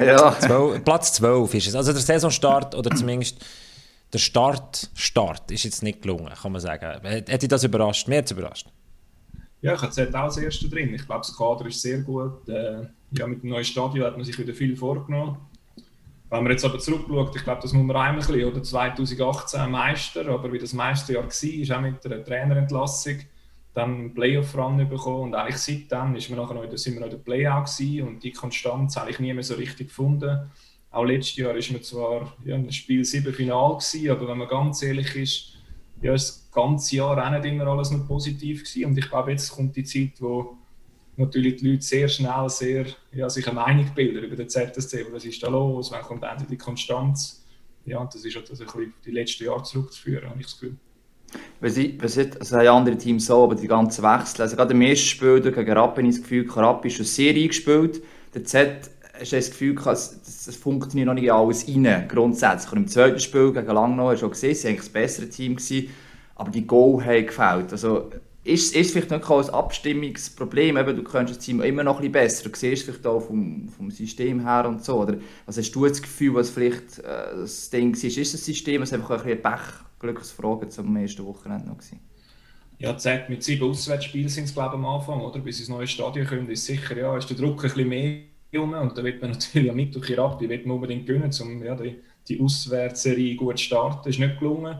Ja. 0.00 0.38
12, 0.38 0.84
Platz 0.84 1.12
12 1.14 1.54
ist 1.54 1.68
es. 1.68 1.74
Also 1.74 1.92
der 1.92 2.00
Saisonstart 2.00 2.74
oder 2.74 2.90
zumindest 2.94 3.44
der 4.12 4.18
Start, 4.18 4.90
Start 4.94 5.50
ist 5.50 5.64
jetzt 5.64 5.82
nicht 5.82 6.02
gelungen, 6.02 6.32
kann 6.32 6.52
man 6.52 6.60
sagen. 6.60 7.00
Hätte 7.02 7.38
dich 7.38 7.48
das 7.48 7.64
überrascht? 7.64 8.08
Mir 8.08 8.18
hat 8.18 8.26
es 8.26 8.32
überrascht. 8.32 8.66
Ja, 9.60 9.74
ich 9.74 9.82
hatte 9.82 10.08
auch 10.08 10.26
das 10.26 10.36
erste 10.36 10.68
drin. 10.68 10.94
Ich 10.94 11.04
glaube, 11.04 11.22
das 11.26 11.36
Kader 11.36 11.66
ist 11.66 11.80
sehr 11.82 11.98
gut. 11.98 12.48
Äh, 12.48 12.86
ja, 13.12 13.26
mit 13.26 13.42
dem 13.42 13.50
neuen 13.50 13.64
Stadion 13.64 14.06
hat 14.06 14.16
man 14.16 14.24
sich 14.24 14.38
wieder 14.38 14.54
viel 14.54 14.76
vorgenommen. 14.76 15.36
Wenn 16.30 16.42
man 16.42 16.52
jetzt 16.52 16.64
aber 16.64 16.78
zurückschaut, 16.78 17.34
ich 17.36 17.44
glaube, 17.44 17.62
das 17.62 17.72
muss 17.72 17.84
man 17.84 17.96
einmal 17.96 18.10
ein 18.10 18.16
bisschen, 18.16 18.44
oder 18.44 18.62
2018 18.62 19.70
Meister, 19.70 20.28
aber 20.28 20.52
wie 20.52 20.58
das 20.58 20.74
Meisterjahr 20.74 21.24
war, 21.24 21.30
ist 21.30 21.72
auch 21.72 21.80
mit 21.80 22.04
der 22.04 22.24
Trainerentlassung 22.24 23.20
dann 23.72 24.12
Playoff-Run 24.12 24.88
bekommen 24.88 25.22
und 25.22 25.34
eigentlich 25.34 25.58
seitdem 25.58 26.16
ist 26.16 26.28
man 26.28 26.38
nachher 26.38 26.54
noch, 26.54 26.76
sind 26.76 26.94
wir 26.94 27.00
noch 27.00 27.06
in 27.06 27.12
der 27.12 27.18
Playout 27.18 27.66
gewesen 27.66 28.08
und 28.08 28.24
die 28.24 28.32
Konstanz 28.32 28.96
habe 28.96 29.10
ich 29.10 29.20
nie 29.20 29.32
mehr 29.32 29.44
so 29.44 29.54
richtig 29.54 29.88
gefunden. 29.88 30.50
Auch 30.90 31.04
letztes 31.04 31.36
Jahr 31.36 31.54
ist 31.54 31.70
man 31.70 31.82
zwar 31.82 32.34
ja, 32.44 32.56
im 32.56 32.70
Spiel 32.72 33.04
7 33.04 33.32
Final 33.32 33.76
gewesen, 33.76 34.10
aber 34.10 34.28
wenn 34.28 34.38
man 34.38 34.48
ganz 34.48 34.82
ehrlich 34.82 35.14
ist, 35.16 35.54
ja, 36.02 36.12
das 36.12 36.50
ganze 36.52 36.96
Jahr 36.96 37.24
auch 37.24 37.30
nicht 37.30 37.44
immer 37.44 37.66
alles 37.68 37.90
nur 37.90 38.06
positiv 38.06 38.64
gewesen 38.64 38.86
und 38.86 38.98
ich 38.98 39.08
glaube, 39.08 39.30
jetzt 39.30 39.50
kommt 39.50 39.76
die 39.76 39.84
Zeit, 39.84 40.20
wo 40.20 40.56
natürlich 41.18 41.56
die 41.56 41.70
Leute 41.70 41.82
sehr 41.82 42.08
schnell 42.08 42.48
sehr, 42.48 42.86
ja, 43.12 43.28
sich 43.28 43.46
eine 43.46 43.56
Meinung 43.56 43.90
bilden 43.94 44.24
über 44.24 44.36
den 44.36 44.48
ZSC. 44.48 45.06
Was 45.10 45.24
ist 45.24 45.42
da 45.42 45.48
los? 45.48 45.90
Wann 45.90 46.02
kommt 46.02 46.22
endlich 46.22 46.48
die 46.48 46.56
Konstanz? 46.56 47.44
Ja, 47.84 48.04
das 48.04 48.24
ist 48.24 48.36
das 48.36 48.60
ein 48.60 48.66
bisschen 48.66 48.94
die 49.04 49.10
letzten 49.10 49.44
Jahre 49.44 49.62
zurückzuführen, 49.62 50.28
habe 50.28 50.40
ich 50.40 50.46
das 50.46 50.58
Gefühl. 50.58 50.76
Was, 51.60 51.76
ich, 51.76 52.00
was 52.02 52.16
also 52.16 52.56
haben 52.56 52.68
andere 52.68 52.96
Teams 52.96 53.26
so, 53.26 53.44
aber 53.44 53.54
die 53.54 53.66
ganzen 53.66 54.02
Wechsel. 54.02 54.42
Also 54.42 54.56
gerade 54.56 54.72
im 54.72 54.80
ersten 54.80 55.06
Spiel 55.06 55.40
gegen 55.40 55.72
Rappi 55.72 56.00
habe 56.00 56.08
ich 56.08 56.16
das 56.16 56.22
Gefühl, 56.22 56.50
Rappi 56.50 56.88
ist 56.88 56.94
schon 56.94 57.06
sehr 57.06 57.34
eingespielt. 57.34 58.02
Der 58.34 58.44
Z 58.44 58.90
hast 59.18 59.32
du 59.32 59.36
das 59.36 59.50
Gefühl, 59.50 59.76
es, 59.86 60.46
es 60.46 60.56
funktioniert 60.56 61.06
noch 61.06 61.14
nicht 61.14 61.32
alles 61.32 61.66
rein, 61.66 62.06
grundsätzlich. 62.08 62.72
Und 62.72 62.78
im 62.78 62.88
zweiten 62.88 63.18
Spiel 63.18 63.52
gegen 63.52 63.66
Langnau 63.66 64.10
hast 64.10 64.22
du 64.22 64.26
auch 64.26 64.30
gesehen, 64.30 64.54
sie 64.54 64.64
waren 64.64 64.70
eigentlich 64.70 64.84
das 64.84 64.92
bessere 64.92 65.28
Team, 65.28 65.56
gewesen, 65.56 65.90
aber 66.36 66.50
die 66.50 66.66
Goal 66.66 67.04
haben 67.04 67.26
gefällt. 67.26 67.72
Also, 67.72 68.10
ist, 68.48 68.74
es 68.74 68.90
vielleicht 68.92 69.10
nicht 69.10 69.30
ein 69.30 69.50
Abstimmungsproblem, 69.50 70.76
eben, 70.76 70.96
du 70.96 71.02
könntest 71.02 71.42
Team 71.42 71.60
immer 71.60 71.84
noch 71.84 71.96
ein 71.96 72.00
bisschen 72.00 72.12
besser, 72.12 72.48
du 72.48 72.56
siehst 72.56 72.84
vielleicht 72.84 73.06
auch 73.06 73.20
vom, 73.20 73.68
vom 73.68 73.90
System 73.90 74.40
her 74.40 74.66
und 74.66 74.84
so, 74.84 75.02
oder? 75.02 75.18
Was 75.46 75.58
hast 75.58 75.70
du 75.72 75.86
das 75.86 76.00
Gefühl, 76.00 76.34
was 76.34 76.50
vielleicht 76.50 76.98
äh, 77.00 77.36
das 77.36 77.70
Ding 77.70 77.92
ist, 77.92 78.04
ist 78.04 78.34
das 78.34 78.44
System, 78.44 78.82
was 78.82 78.92
einfach 78.92 79.10
ein 79.10 79.38
bisschen 79.38 79.42
Pech, 79.42 80.70
zum 80.70 80.96
ersten 80.96 81.26
Wochenende 81.26 81.68
noch 81.68 81.78
gewesen? 81.78 82.00
Ja, 82.78 82.96
Z 82.96 83.28
mit 83.28 83.42
sieben 83.42 83.68
Auswärtsspielen 83.68 84.28
sind 84.28 84.44
es 84.44 84.54
glaube 84.54 84.74
am 84.74 84.86
Anfang, 84.86 85.20
oder, 85.20 85.40
bis 85.40 85.60
ins 85.60 85.68
neue 85.68 85.86
Stadion 85.86 86.26
kommt, 86.26 86.48
ist 86.48 86.64
sicher, 86.64 86.96
ja, 86.96 87.16
ist 87.16 87.28
der 87.28 87.36
Druck 87.36 87.64
ein 87.64 87.70
bisschen 87.70 87.88
mehr 87.88 88.22
und 88.52 88.96
da 88.96 89.04
wird 89.04 89.20
man 89.20 89.30
natürlich 89.32 89.70
am 89.70 89.76
Mittwoch 89.76 90.04
hier 90.04 90.18
ab, 90.20 90.38
die 90.38 90.48
wird 90.48 90.64
man 90.64 90.76
unbedingt 90.76 91.06
gewinnen, 91.06 91.30
um 91.40 91.62
ja, 91.62 91.74
die, 91.74 91.96
die 92.28 92.40
Auswärtsserie 92.40 93.36
gut 93.36 93.58
zu 93.58 93.64
starten, 93.64 94.08
ist 94.08 94.18
nicht 94.18 94.38
gelungen. 94.38 94.78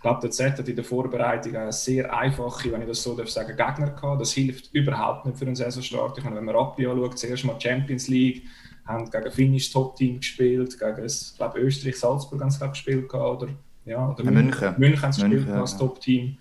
Ich 0.00 0.02
glaube, 0.02 0.22
der 0.22 0.30
Z 0.30 0.58
hat 0.58 0.66
in 0.66 0.74
der 0.74 0.82
Vorbereitung 0.82 1.54
eine 1.56 1.72
sehr 1.74 2.10
einfache, 2.16 2.72
wenn 2.72 2.80
ich 2.80 2.88
das 2.88 3.02
so 3.02 3.14
darf 3.14 3.28
sagen, 3.28 3.54
Gegner 3.54 3.90
gehabt. 3.90 4.18
Das 4.18 4.32
hilft 4.32 4.72
überhaupt 4.72 5.26
nicht 5.26 5.36
für 5.36 5.44
einen 5.44 5.54
Saisonstart. 5.54 6.16
Ich 6.16 6.24
meine, 6.24 6.36
wenn 6.36 6.46
man 6.46 6.56
Rappi 6.56 6.86
anschaut, 6.86 7.18
zuerst 7.18 7.44
mal 7.44 7.60
Champions 7.60 8.08
League, 8.08 8.44
haben 8.86 9.10
gegen 9.10 9.30
Finnish 9.30 9.70
Top-Team 9.70 10.20
gespielt, 10.20 10.78
gegen 10.78 11.04
ich 11.04 11.36
glaube, 11.36 11.58
Österreich, 11.60 11.96
Salzburg 11.96 12.40
haben 12.40 12.50
sie 12.50 12.66
gespielt 12.66 13.10
gehabt, 13.10 13.42
oder, 13.42 13.52
ja, 13.84 14.08
oder 14.08 14.24
München. 14.24 14.74
München 14.78 15.02
haben 15.02 15.12
sie 15.12 15.20
gespielt 15.20 15.46
ja, 15.46 15.60
als 15.60 15.76
Top-Team. 15.76 16.38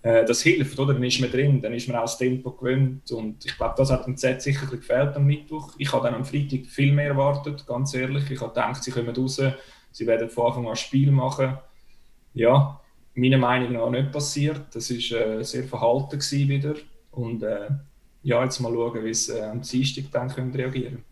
Äh, 0.00 0.24
das 0.24 0.40
hilft, 0.40 0.78
oder? 0.78 0.94
Dann 0.94 1.04
ist 1.04 1.20
man 1.20 1.30
drin, 1.30 1.60
dann 1.60 1.74
ist 1.74 1.86
man 1.86 1.98
auch 1.98 2.04
das 2.04 2.16
Tempo 2.16 2.52
gewöhnt. 2.52 3.12
Und 3.12 3.44
ich 3.44 3.54
glaube, 3.54 3.74
das 3.76 3.90
hat 3.90 4.06
dem 4.06 4.16
Z 4.16 4.40
sicher 4.40 4.64
gefehlt 4.64 5.14
am 5.14 5.26
Mittwoch. 5.26 5.74
Ich 5.76 5.92
habe 5.92 6.04
dann 6.04 6.14
am 6.14 6.24
Freitag 6.24 6.64
viel 6.68 6.94
mehr 6.94 7.08
erwartet, 7.08 7.66
ganz 7.66 7.92
ehrlich. 7.92 8.30
Ich 8.30 8.40
habe 8.40 8.54
gedacht, 8.54 8.82
sie 8.82 8.92
kommen 8.92 9.14
raus, 9.14 9.42
sie 9.92 10.06
werden 10.06 10.30
von 10.30 10.46
Anfang 10.46 10.68
an 10.68 10.76
Spiel 10.76 11.10
machen. 11.10 11.58
Ja, 12.32 12.80
meiner 13.14 13.38
Meinung 13.38 13.72
nach 13.72 13.90
nicht 13.90 14.12
passiert. 14.12 14.60
Das 14.72 14.90
war 14.90 15.20
äh, 15.20 15.44
sehr 15.44 15.64
verhalten 15.64 16.20
wieder. 16.20 16.74
Und 17.10 17.42
äh, 17.42 17.68
ja, 18.22 18.42
jetzt 18.42 18.60
mal 18.60 18.72
schauen, 18.72 19.04
wie 19.04 19.14
sie 19.14 19.38
äh, 19.38 19.44
am 19.44 19.62
Dienstag 19.62 20.04
dann 20.10 20.28
können 20.28 20.52
reagieren 20.52 21.04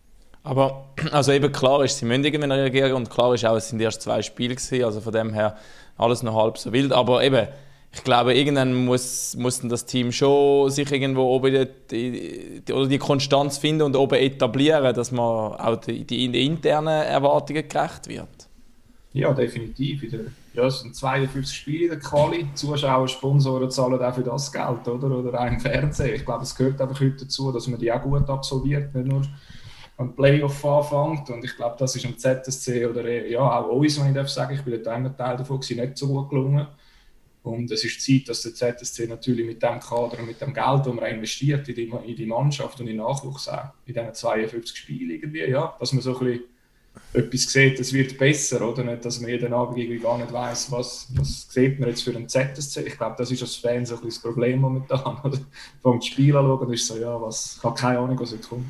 Aber 0.43 0.89
also 1.11 1.31
eben 1.31 1.51
klar 1.51 1.83
ist, 1.83 1.99
sie 1.99 2.05
müssen 2.05 2.25
irgendwann 2.25 2.51
reagieren 2.51 2.93
und 2.93 3.09
klar 3.09 3.33
ist 3.33 3.45
auch, 3.45 3.55
es 3.55 3.69
sind 3.69 3.79
erst 3.79 4.01
zwei 4.01 4.21
Spiele 4.21 4.55
gewesen, 4.55 4.83
also 4.83 4.99
von 4.99 5.13
dem 5.13 5.33
her 5.33 5.57
alles 5.97 6.23
noch 6.23 6.35
halb 6.35 6.57
so 6.57 6.73
wild. 6.73 6.91
Aber 6.91 7.23
eben, 7.23 7.47
ich 7.93 8.03
glaube, 8.03 8.33
irgendwann 8.33 8.85
muss, 8.85 9.35
muss 9.37 9.61
das 9.61 9.85
Team 9.85 10.11
schon 10.11 10.71
sich 10.71 10.91
irgendwo 10.91 11.21
oben 11.21 11.67
die, 11.91 12.61
die, 12.67 12.73
oder 12.73 12.87
die 12.87 12.97
Konstanz 12.97 13.59
finden 13.59 13.83
und 13.83 13.95
oben 13.95 14.15
etablieren, 14.15 14.95
dass 14.95 15.11
man 15.11 15.53
auch 15.53 15.75
die, 15.77 16.03
die 16.03 16.45
internen 16.45 17.03
Erwartungen 17.03 17.67
gerecht 17.67 18.07
wird. 18.07 18.49
Ja, 19.13 19.31
definitiv. 19.31 20.03
Ja, 20.53 20.67
es 20.67 20.81
sind 20.81 20.95
42 20.95 21.55
Spiele 21.55 21.83
in 21.85 21.89
der 21.89 21.99
Quali. 21.99 22.47
Zuschauer, 22.53 23.07
Sponsoren 23.07 23.71
zahlen 23.71 23.99
auch 23.99 24.13
für 24.13 24.23
das 24.23 24.51
Geld, 24.51 24.87
oder? 24.87 25.17
Oder 25.17 25.41
auch 25.41 25.47
im 25.47 25.59
Fernsehen. 25.59 26.13
Ich 26.13 26.25
glaube, 26.25 26.43
es 26.43 26.55
gehört 26.55 26.79
einfach 26.79 26.99
heute 26.99 27.25
dazu, 27.25 27.51
dass 27.51 27.67
man 27.67 27.79
die 27.79 27.91
auch 27.91 28.01
gut 28.01 28.29
absolviert, 28.29 28.93
nicht 28.93 29.07
nur 29.07 29.23
am 29.97 30.15
Playoff 30.15 30.63
anfängt. 30.63 31.31
Und 31.31 31.43
ich 31.43 31.55
glaube, 31.55 31.75
das 31.79 31.95
ist 31.95 32.05
am 32.05 32.17
ZSC 32.17 32.85
oder 32.85 33.09
ja, 33.27 33.39
auch 33.39 33.69
uns, 33.69 33.99
wenn 33.99 34.09
ich 34.09 34.13
darf 34.13 34.29
sagen, 34.29 34.53
ich 34.53 34.61
bin 34.61 34.81
dort 34.81 34.95
immer 34.95 35.15
Teil 35.15 35.37
davon, 35.37 35.59
gewesen, 35.59 35.81
nicht 35.81 35.97
so 35.97 36.07
gut 36.07 36.29
gelungen. 36.29 36.67
Und 37.41 37.71
es 37.71 37.83
ist 37.83 38.01
Zeit, 38.01 38.29
dass 38.29 38.43
der 38.43 38.53
ZSC 38.53 39.07
natürlich 39.07 39.45
mit 39.45 39.61
dem 39.61 39.79
Kader 39.79 40.19
und 40.19 40.27
mit 40.27 40.39
dem 40.39 40.53
Geld, 40.53 40.85
das 40.85 40.93
man 40.93 41.05
investiert 41.05 41.67
in 41.67 41.75
die, 41.75 41.91
in 42.05 42.15
die 42.15 42.25
Mannschaft 42.27 42.79
und 42.79 42.87
in 42.87 42.97
Nachwuchs 42.97 43.49
auch, 43.49 43.73
in 43.85 43.93
diesen 43.93 44.13
52 44.13 44.77
Spielen 44.77 45.09
irgendwie, 45.09 45.49
ja, 45.49 45.75
dass 45.79 45.91
man 45.91 46.01
so 46.01 46.17
ein 46.17 46.25
bisschen 46.25 46.43
etwas 47.13 47.43
sieht, 47.43 47.79
es 47.79 47.93
wird 47.93 48.17
besser, 48.17 48.67
oder? 48.67 48.83
Nicht, 48.83 49.05
dass 49.05 49.19
man 49.19 49.29
jeden 49.29 49.53
Abend 49.53 49.77
irgendwie 49.77 49.99
gar 49.99 50.17
nicht 50.17 50.33
weiß, 50.33 50.71
was, 50.71 51.07
was 51.15 51.47
sieht 51.49 51.79
man 51.79 51.89
jetzt 51.89 52.03
für 52.03 52.15
einen 52.15 52.27
ZSC. 52.27 52.81
Ich 52.81 52.97
glaube, 52.97 53.15
das 53.17 53.29
ist 53.29 53.41
als 53.41 53.55
Fan 53.55 53.85
so 53.85 53.95
ein 53.95 54.01
das 54.03 54.19
Problem 54.19 54.61
momentan. 54.61 55.19
Oder? 55.23 55.37
Vom 55.81 56.01
Spiel 56.01 56.35
anschauen 56.35 56.67
und 56.67 56.73
ist 56.73 56.87
so, 56.87 56.97
ja, 56.97 57.21
was, 57.21 57.57
ich 57.57 57.63
habe 57.63 57.79
keine 57.79 57.99
Ahnung, 57.99 58.19
was 58.19 58.31
jetzt 58.31 58.49
kommt. 58.49 58.65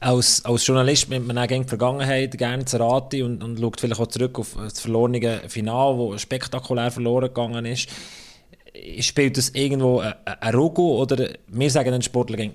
Als, 0.00 0.44
als 0.44 0.64
Journalist 0.64 1.10
nimmt 1.10 1.26
man 1.26 1.38
auch 1.38 1.46
die 1.46 1.64
Vergangenheit 1.64 2.38
gerne 2.38 2.64
zu 2.64 2.78
Rate 2.78 3.24
und, 3.24 3.42
und 3.42 3.58
schaut 3.58 3.80
vielleicht 3.80 4.00
auch 4.00 4.06
zurück 4.06 4.38
auf 4.38 4.54
das 4.54 4.78
verlorene 4.78 5.40
Finale, 5.48 5.98
wo 5.98 6.16
spektakulär 6.16 6.92
verloren 6.92 7.26
gegangen 7.26 7.66
ist. 7.66 7.88
Spielt 9.00 9.36
das 9.36 9.48
irgendwo 9.50 9.98
ein, 9.98 10.14
ein 10.24 10.54
Rugo 10.54 11.02
oder 11.02 11.30
wir 11.48 11.70
sagen 11.70 11.90
den 11.90 12.02
Sportler 12.02 12.48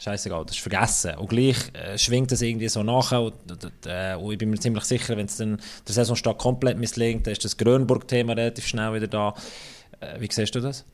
scheißegal, 0.00 0.44
das 0.44 0.56
ist 0.56 0.62
vergessen. 0.62 1.14
Und 1.16 1.30
gleich 1.30 1.56
äh, 1.74 1.96
schwingt 1.96 2.32
das 2.32 2.42
irgendwie 2.42 2.68
so 2.68 2.82
nachher. 2.82 3.22
Und, 3.22 3.34
äh, 3.86 4.14
und, 4.16 4.32
ich 4.32 4.38
bin 4.38 4.50
mir 4.50 4.58
ziemlich 4.58 4.84
sicher, 4.84 5.16
wenn 5.16 5.26
es 5.26 5.36
dann 5.36 5.60
der 5.86 5.94
Saisonstart 5.94 6.38
komplett 6.38 6.78
misslingt, 6.78 7.26
dann 7.26 7.32
ist 7.32 7.44
das 7.44 7.56
Grönburg-Thema 7.56 8.32
relativ 8.32 8.66
schnell 8.66 8.94
wieder 8.94 9.06
da. 9.06 9.34
Äh, 10.00 10.20
wie 10.20 10.28
siehst 10.30 10.54
du 10.54 10.60
das? 10.60 10.84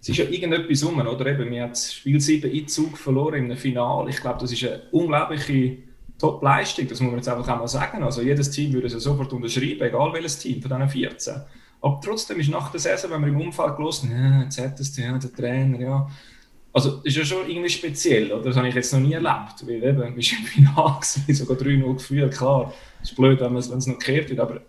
es 0.00 0.08
ist 0.10 0.18
ja 0.18 0.24
irgendetwas 0.26 0.84
rum, 0.84 1.00
oder 1.00 1.26
eben, 1.26 1.50
wir 1.50 1.62
haben 1.62 1.70
das 1.70 1.92
Spiel 1.92 2.20
7 2.20 2.50
in 2.50 2.68
Zug 2.68 2.96
verloren 2.96 3.50
im 3.50 3.56
Finale. 3.56 4.10
Ich 4.10 4.20
glaube, 4.20 4.38
das 4.40 4.52
ist 4.52 4.64
eine 4.64 4.82
unglaubliche 4.92 5.78
Top-Leistung, 6.18 6.86
das 6.88 7.00
muss 7.00 7.10
man 7.10 7.18
jetzt 7.18 7.28
einfach 7.28 7.48
auch 7.48 7.58
mal 7.58 7.68
sagen. 7.68 8.02
Also 8.02 8.22
jedes 8.22 8.50
Team 8.50 8.72
würde 8.72 8.86
es 8.86 8.92
ja 8.92 9.00
sofort 9.00 9.32
unterschreiben, 9.32 9.82
egal 9.82 10.12
welches 10.12 10.38
Team 10.38 10.62
von 10.62 10.70
diesen 10.70 10.88
14. 10.88 11.34
Aber 11.80 12.00
trotzdem 12.04 12.40
ist 12.40 12.50
nach 12.50 12.70
der 12.70 12.80
Saison, 12.80 13.10
wenn 13.12 13.20
man 13.20 13.30
im 13.30 13.40
Umfeld 13.40 13.76
gelesen 13.76 14.10
ja, 14.10 14.42
jetzt 14.42 14.58
hat 14.60 14.78
das, 14.78 14.96
ja, 14.96 15.16
der 15.16 15.32
Trainer, 15.32 15.80
ja. 15.80 16.08
Also 16.78 17.00
ist 17.02 17.16
ja 17.16 17.24
schon 17.24 17.50
irgendwie 17.50 17.68
speziell, 17.68 18.30
oder? 18.30 18.44
Das 18.44 18.56
habe 18.56 18.68
ich 18.68 18.74
jetzt 18.76 18.92
noch 18.92 19.00
nie 19.00 19.12
erlebt, 19.12 19.66
weil 19.66 19.82
eben, 19.82 20.14
wir 20.14 20.22
sind 20.22 20.38
im 20.38 20.44
Finale 20.44 20.94
sogar 21.02 21.56
3-0 21.56 21.94
gefühlt, 21.94 22.32
klar. 22.32 22.72
Es 23.02 23.10
ist 23.10 23.16
blöd, 23.16 23.40
wenn 23.40 23.56
es 23.56 23.68
noch 23.68 23.98
gekehrt 23.98 24.30
wird, 24.30 24.38
aber 24.38 24.60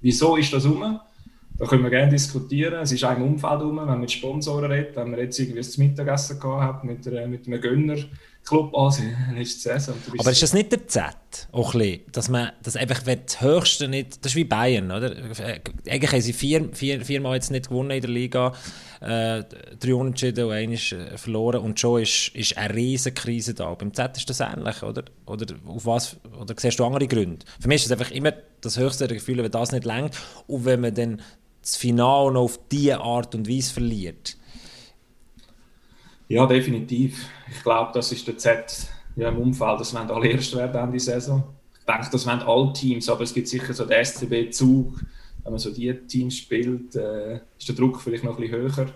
wieso 0.00 0.36
ist 0.36 0.50
das 0.50 0.64
rum? 0.64 0.98
Da 1.58 1.66
können 1.66 1.82
wir 1.82 1.90
gerne 1.90 2.10
diskutieren. 2.10 2.80
Es 2.80 2.92
ist 2.92 3.02
im 3.02 3.22
Umfeld 3.22 3.60
rum, 3.60 3.76
wenn 3.76 3.84
man 3.84 4.00
mit 4.00 4.10
Sponsoren 4.10 4.72
redet, 4.72 4.96
wenn 4.96 5.10
man 5.10 5.20
jetzt 5.20 5.38
irgendwie 5.38 5.58
das 5.58 5.76
Mittagessen 5.76 6.40
gehabt 6.40 6.62
hat 6.62 6.84
mit, 6.84 7.04
mit 7.04 7.46
einem 7.46 7.60
Gönner, 7.60 7.98
Club 8.48 8.74
ansehen, 8.74 9.16
letzte 9.34 9.60
Saison. 9.78 9.94
Aber 10.18 10.30
ist 10.30 10.42
das 10.42 10.52
nicht 10.52 10.72
der 10.72 10.86
Z? 10.86 11.04
Auch 11.52 11.74
ein 11.74 11.78
bisschen, 11.78 12.00
dass 12.12 12.28
man 12.28 12.52
das 12.62 12.76
einfach 12.76 13.02
das 13.02 13.40
Höchste 13.40 13.88
nicht, 13.88 14.24
das 14.24 14.32
ist 14.32 14.36
wie 14.36 14.44
Bayern, 14.44 14.90
oder? 14.90 15.14
Eigentlich 15.88 16.12
haben 16.12 16.20
sie 16.20 16.32
vier, 16.32 16.68
vier, 16.72 17.04
viermal 17.04 17.34
jetzt 17.34 17.50
nicht 17.50 17.68
gewonnen 17.68 17.90
in 17.90 18.00
der 18.00 18.10
Liga, 18.10 18.52
äh, 19.00 19.44
drei 19.78 19.94
Unentschieden 19.94 20.46
und 20.46 20.52
eines 20.52 20.92
äh, 20.92 21.16
verloren 21.18 21.60
und 21.60 21.78
schon 21.78 22.02
ist, 22.02 22.28
ist 22.34 22.56
eine 22.56 22.74
riesige 22.74 23.14
Krise 23.14 23.54
da. 23.54 23.74
Beim 23.74 23.92
Z 23.92 24.16
ist 24.16 24.30
das 24.30 24.40
ähnlich, 24.40 24.82
oder? 24.82 25.04
Oder 25.26 25.54
auf 25.66 25.86
was, 25.86 26.16
oder 26.40 26.54
siehst 26.56 26.78
du 26.78 26.84
andere 26.84 27.06
Gründe? 27.06 27.44
Für 27.60 27.68
mich 27.68 27.82
ist 27.82 27.86
es 27.86 27.92
einfach 27.92 28.10
immer 28.10 28.32
das 28.60 28.78
höchste 28.78 29.06
Gefühl, 29.08 29.42
wenn 29.42 29.50
das 29.50 29.72
nicht 29.72 29.84
längt 29.84 30.14
und 30.46 30.64
wenn 30.64 30.80
man 30.80 30.94
dann 30.94 31.22
das 31.60 31.76
Finale 31.76 32.32
noch 32.32 32.42
auf 32.42 32.60
diese 32.70 33.00
Art 33.00 33.34
und 33.34 33.48
Weise 33.48 33.72
verliert 33.72 34.37
ja, 36.28 36.46
definitiv. 36.46 37.28
Ich 37.50 37.62
glaube, 37.62 37.90
das 37.94 38.12
ist 38.12 38.26
der 38.26 38.36
Z 38.36 38.88
ja, 39.16 39.28
im 39.28 39.38
Umfeld, 39.38 39.80
dass 39.80 39.92
wir 39.92 40.00
alle 40.00 40.28
erst 40.28 40.54
werden 40.54 40.80
Ende 40.80 41.00
Saison. 41.00 41.42
Ich 41.78 41.84
denke, 41.84 42.08
das 42.12 42.26
wollen 42.26 42.40
alle 42.40 42.72
Teams, 42.72 43.08
aber 43.08 43.22
es 43.22 43.32
gibt 43.32 43.48
sicher 43.48 43.72
so 43.72 43.84
den 43.84 44.04
SCB-Zug. 44.04 45.00
Wenn 45.42 45.52
man 45.52 45.58
so 45.58 45.70
die 45.70 45.92
Teams 46.06 46.36
spielt, 46.36 46.94
äh, 46.94 47.40
ist 47.58 47.68
der 47.68 47.74
Druck 47.74 48.00
vielleicht 48.00 48.24
noch 48.24 48.36
ein 48.38 48.42
bisschen 48.42 48.60
höher. 48.60 48.92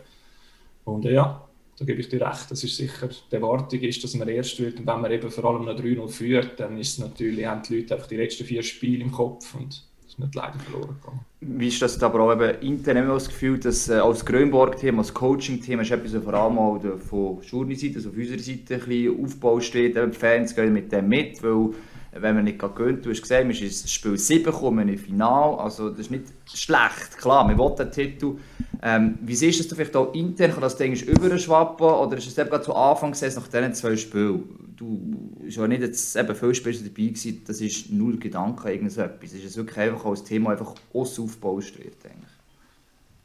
Und 0.85 1.07
äh, 1.07 1.15
ja, 1.15 1.49
da 1.79 1.85
gebe 1.85 2.01
ich 2.01 2.09
dir 2.09 2.21
recht. 2.21 2.51
Das 2.51 2.63
ist 2.63 2.77
sicher, 2.77 3.09
die 3.09 3.35
Erwartung 3.35 3.81
ist, 3.81 4.05
dass 4.05 4.15
man 4.15 4.29
erst 4.29 4.61
wird. 4.61 4.79
Und 4.79 4.87
wenn 4.87 5.01
man 5.01 5.11
eben 5.11 5.31
vor 5.31 5.45
allem 5.47 5.65
noch 5.65 5.75
3-0 5.75 6.09
führt, 6.09 6.61
dann 6.61 6.79
ist 6.79 6.99
natürlich, 6.99 7.47
haben 7.47 7.63
die 7.63 7.79
Leute 7.79 7.95
einfach 7.95 8.09
die 8.09 8.17
letzten 8.17 8.45
vier 8.45 8.63
Spiele 8.63 9.03
im 9.03 9.11
Kopf. 9.11 9.55
Und 9.55 9.83
ist 10.13 10.19
nicht 10.19 10.35
leider 10.35 10.59
verloren 10.59 10.97
gegangen. 11.01 11.21
Wie 11.41 11.69
ist 11.69 11.81
das 11.83 12.03
aber 12.03 12.21
auch 12.21 12.33
eben 12.33 12.61
intern 12.61 12.99
immer 12.99 13.15
das 13.15 13.29
Gefühl, 13.29 13.59
dass 13.59 13.89
äh, 13.89 13.95
als 13.95 14.25
Grönborg-Team, 14.25 14.99
als 14.99 15.13
Coaching-Team, 15.13 15.81
ist 15.81 15.91
etwas, 15.91 16.15
was 16.15 16.25
vor 16.25 16.35
allem 16.35 16.59
auch 16.59 16.81
von 16.99 17.41
Journey-Seite, 17.43 17.97
also 17.97 18.11
auf 18.11 18.17
unserer 18.17 18.39
Seite, 18.39 18.75
ein 18.75 18.81
bisschen 18.81 19.25
Aufbau 19.25 19.61
steht. 19.61 19.97
Die 19.97 20.13
Fans 20.13 20.55
gehen 20.55 20.73
mit 20.73 20.93
dem 20.93 21.09
mit, 21.09 21.43
weil 21.43 21.71
wenn 22.15 22.35
man 22.35 22.45
nicht 22.45 22.59
gönnt, 22.59 23.07
du 23.07 23.11
hast 23.11 23.23
gesehen, 23.23 23.49
man 23.49 23.57
ist 23.57 23.63
ins 23.63 23.91
Spiel 23.91 24.19
7 24.19 24.45
gekommen, 24.45 24.89
im 24.89 24.99
Finale, 24.99 25.59
also 25.59 25.89
das 25.89 26.01
ist 26.01 26.11
nicht 26.11 26.25
schlecht, 26.53 27.17
klar, 27.19 27.45
man 27.45 27.57
will 27.57 27.75
den 27.75 27.91
Titel. 27.91 28.37
Ähm, 28.83 29.19
wie 29.23 29.35
siehst 29.35 29.61
du 29.61 29.65
das 29.65 29.77
vielleicht 29.77 29.97
auch 29.97 30.13
intern, 30.13 30.53
kann 30.53 30.61
das 30.61 30.77
Ding 30.77 30.95
überschwappen 30.95 31.87
oder 31.87 32.19
ist 32.19 32.27
es 32.27 32.37
eben 32.37 32.51
gerade 32.51 32.65
zu 32.65 32.75
Anfang 32.75 33.13
gesehen, 33.13 33.33
nach 33.35 33.49
diesen 33.49 33.75
zwei 33.75 33.97
Spielen? 33.97 34.72
Du 34.83 35.45
bist 35.45 35.57
ja 35.57 35.69
nicht 35.69 35.81
jetzt 35.81 36.17
eben 36.17 36.35
viele 36.35 36.55
Spiele 36.55 36.79
dabei 36.79 36.91
gewesen, 36.91 37.43
das 37.47 37.61
ist 37.61 37.91
null 37.91 38.19
Gedanken, 38.19 38.67
irgendetwas. 38.67 39.33
Ist 39.33 39.45
es 39.45 39.57
wirklich 39.57 39.79
einfach 39.79 40.05
als 40.07 40.25
Thema 40.25 40.51
einfach 40.51 40.75
aufgebaut 40.93 41.79
wird? 41.79 41.97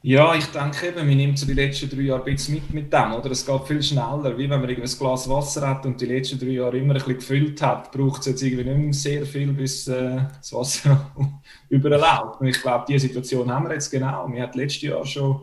Ja, 0.03 0.35
ich 0.35 0.45
denke 0.45 0.87
eben, 0.87 1.07
man 1.07 1.17
nimmt 1.17 1.39
so 1.39 1.47
die 1.47 1.53
letzten 1.53 1.89
drei 1.89 2.01
Jahre 2.01 2.23
ein 2.23 2.35
bisschen 2.35 2.55
mit 2.55 2.71
mit 2.71 2.93
dem, 2.93 3.13
oder? 3.13 3.31
Es 3.31 3.43
geht 3.43 3.67
viel 3.67 3.81
schneller, 3.81 4.37
wie 4.37 4.47
wenn 4.47 4.61
man 4.61 4.69
ein 4.69 4.75
Glas 4.75 5.27
Wasser 5.27 5.67
hat 5.67 5.85
und 5.87 5.99
die 5.99 6.05
letzten 6.05 6.37
drei 6.37 6.51
Jahre 6.51 6.77
immer 6.77 6.93
ein 6.93 6.99
bisschen 6.99 7.17
gefüllt 7.17 7.61
hat, 7.63 7.91
braucht 7.91 8.21
es 8.21 8.27
jetzt 8.27 8.43
irgendwie 8.43 8.63
nicht 8.63 8.77
mehr 8.77 8.93
sehr 8.93 9.25
viel, 9.25 9.51
bis 9.51 9.87
äh, 9.87 10.17
das 10.37 10.53
Wasser 10.53 11.11
überläuft. 11.69 12.39
Und 12.39 12.47
ich 12.47 12.61
glaube, 12.61 12.85
diese 12.87 13.07
Situation 13.07 13.51
haben 13.51 13.65
wir 13.67 13.73
jetzt 13.73 13.89
genau. 13.89 14.31
Wir 14.31 14.43
haben 14.43 14.57
letztes 14.57 14.83
Jahr 14.83 15.03
schon 15.03 15.41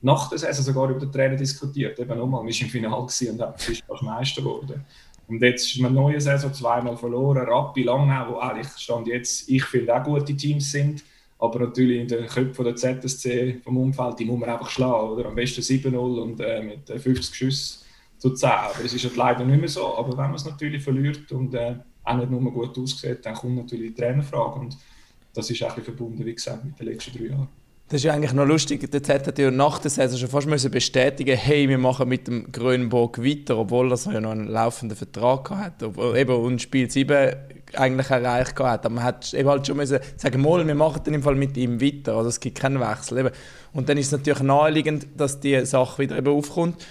nach 0.00 0.28
der 0.28 0.38
Saison 0.38 0.64
sogar 0.64 0.90
über 0.90 1.00
den 1.00 1.10
Trainer 1.10 1.36
diskutiert. 1.36 1.98
Eben 1.98 2.16
nochmal, 2.16 2.46
wir 2.46 2.54
waren 2.54 2.62
im 2.62 2.68
Finale 2.68 2.96
und 2.96 3.40
haben 3.40 3.58
fast 3.58 4.02
Meister 4.02 4.40
geworden. 4.40 4.84
Und 5.28 5.42
jetzt 5.42 5.66
ist 5.66 5.80
man 5.80 5.94
neue 5.94 6.20
Saison 6.20 6.52
zweimal 6.52 6.96
verloren. 6.96 7.48
Rappi, 7.48 7.82
Langnau, 7.82 8.34
wo 8.34 8.38
eigentlich 8.38 8.68
stand 8.76 9.08
jetzt, 9.08 9.48
ich 9.48 9.64
finde 9.64 9.94
auch 9.94 10.04
gute 10.04 10.36
Teams 10.36 10.70
sind. 10.70 11.02
Aber 11.38 11.58
natürlich 11.58 12.00
in 12.00 12.08
den 12.08 12.26
Köpfen 12.26 12.64
der 12.64 12.76
ZSC 12.76 13.60
vom 13.62 13.76
Umfeld, 13.76 14.18
die 14.18 14.24
muss 14.24 14.38
man 14.38 14.48
einfach 14.48 14.70
schlagen. 14.70 15.10
Oder? 15.10 15.26
Am 15.26 15.34
besten 15.34 15.60
7-0 15.60 15.96
und 15.96 16.40
äh, 16.40 16.62
mit 16.62 16.88
50 16.88 17.18
äh, 17.18 17.34
Schüssen 17.34 17.84
zu 18.18 18.30
10. 18.30 18.48
Aber 18.48 18.84
es 18.84 18.94
ist 18.94 19.04
halt 19.04 19.16
leider 19.16 19.44
nicht 19.44 19.60
mehr 19.60 19.68
so. 19.68 19.96
Aber 19.96 20.10
wenn 20.10 20.16
man 20.16 20.34
es 20.34 20.44
natürlich 20.44 20.82
verliert 20.82 21.30
und 21.32 21.54
äh, 21.54 21.76
auch 22.04 22.16
nicht 22.16 22.30
nur 22.30 22.40
gut 22.52 22.78
aussieht, 22.78 23.18
dann 23.26 23.34
kommt 23.34 23.56
natürlich 23.56 23.94
die 23.94 24.00
Trainerfrage. 24.00 24.60
Und 24.60 24.78
das 25.34 25.50
ist 25.50 25.62
auch 25.62 25.74
verbunden, 25.74 26.24
wie 26.24 26.34
gesagt, 26.34 26.64
mit 26.64 26.78
den 26.78 26.86
letzten 26.86 27.18
drei 27.18 27.26
Jahren. 27.26 27.48
Das 27.88 27.98
ist 28.00 28.04
ja 28.04 28.14
eigentlich 28.14 28.32
noch 28.32 28.46
lustig. 28.46 28.90
Der 28.90 29.00
Z 29.00 29.28
hat 29.28 29.38
ja 29.38 29.48
nach 29.52 29.78
der 29.78 29.92
Saison 29.92 30.18
schon 30.18 30.28
fast 30.28 30.48
müssen 30.48 30.72
bestätigen 30.72 31.36
hey, 31.36 31.68
wir 31.68 31.78
machen 31.78 32.08
mit 32.08 32.26
dem 32.26 32.50
Grönburg 32.50 33.22
weiter, 33.22 33.56
obwohl 33.56 33.92
er 33.92 34.12
ja 34.12 34.20
noch 34.20 34.32
einen 34.32 34.48
laufenden 34.48 34.96
Vertrag 34.96 35.50
hatte. 35.50 35.92
Eben, 36.16 36.34
und 36.34 36.60
Spiel 36.60 36.90
7 36.90 37.36
eigentlich 37.74 38.10
erreicht 38.10 38.58
hat. 38.58 38.84
Aber 38.84 38.94
man 38.96 39.04
hat 39.04 39.32
eben 39.32 39.48
halt 39.48 39.68
schon 39.68 39.76
müssen 39.76 40.00
sagen, 40.16 40.42
mal, 40.42 40.66
wir 40.66 40.74
machen 40.74 41.02
dann 41.04 41.14
im 41.14 41.22
Fall 41.22 41.36
mit 41.36 41.56
ihm 41.56 41.80
weiter. 41.80 42.14
Also 42.16 42.30
es 42.30 42.40
gibt 42.40 42.58
keinen 42.58 42.80
Wechsel. 42.80 43.18
Eben. 43.18 43.30
Und 43.72 43.88
dann 43.88 43.98
ist 43.98 44.06
es 44.06 44.12
natürlich 44.12 44.42
naheliegend, 44.42 45.06
dass 45.16 45.38
die 45.38 45.64
Sache 45.64 46.02
wieder 46.02 46.18
eben 46.18 46.32
aufkommt. 46.32 46.84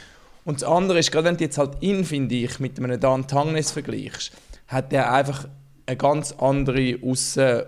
Und 0.46 0.62
das 0.62 0.70
andere 0.70 1.00
ist, 1.00 1.12
gerade 1.12 1.28
wenn 1.28 1.36
du 1.36 1.44
jetzt 1.44 1.58
halt 1.58 1.82
ihn, 1.82 2.06
finde 2.06 2.36
ich, 2.36 2.60
mit 2.62 2.80
einem 2.80 2.98
Dan 3.02 3.28
Tangnes 3.28 3.72
vergleichst, 3.72 4.32
hat 4.68 4.94
er 4.94 5.12
einfach 5.12 5.50
eine 5.88 5.98
ganz 5.98 6.32
andere 6.34 7.00
Aussen 7.04 7.64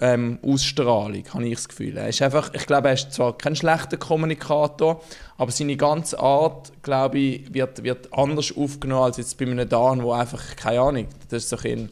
ähm, 0.00 0.40
Ausstrahlung, 0.42 1.22
habe 1.32 1.46
ich 1.46 1.54
das 1.54 1.68
Gefühl. 1.68 1.96
Er 1.96 2.08
ist 2.08 2.20
einfach, 2.20 2.52
ich 2.52 2.66
glaube, 2.66 2.88
er 2.88 2.94
ist 2.94 3.12
zwar 3.12 3.38
kein 3.38 3.54
schlechter 3.54 3.96
Kommunikator, 3.96 5.00
aber 5.38 5.52
seine 5.52 5.76
ganze 5.76 6.18
Art, 6.18 6.72
glaube 6.82 7.18
ich, 7.18 7.54
wird, 7.54 7.84
wird 7.84 8.12
anders 8.12 8.52
aufgenommen 8.56 9.04
als 9.04 9.18
jetzt 9.18 9.38
bei 9.38 9.46
einem 9.46 9.68
Dan, 9.68 10.02
wo 10.02 10.10
einfach, 10.12 10.56
keine 10.56 10.80
Ahnung, 10.80 11.06
das 11.28 11.44
ist 11.44 11.50
so 11.50 11.68
ein 11.68 11.90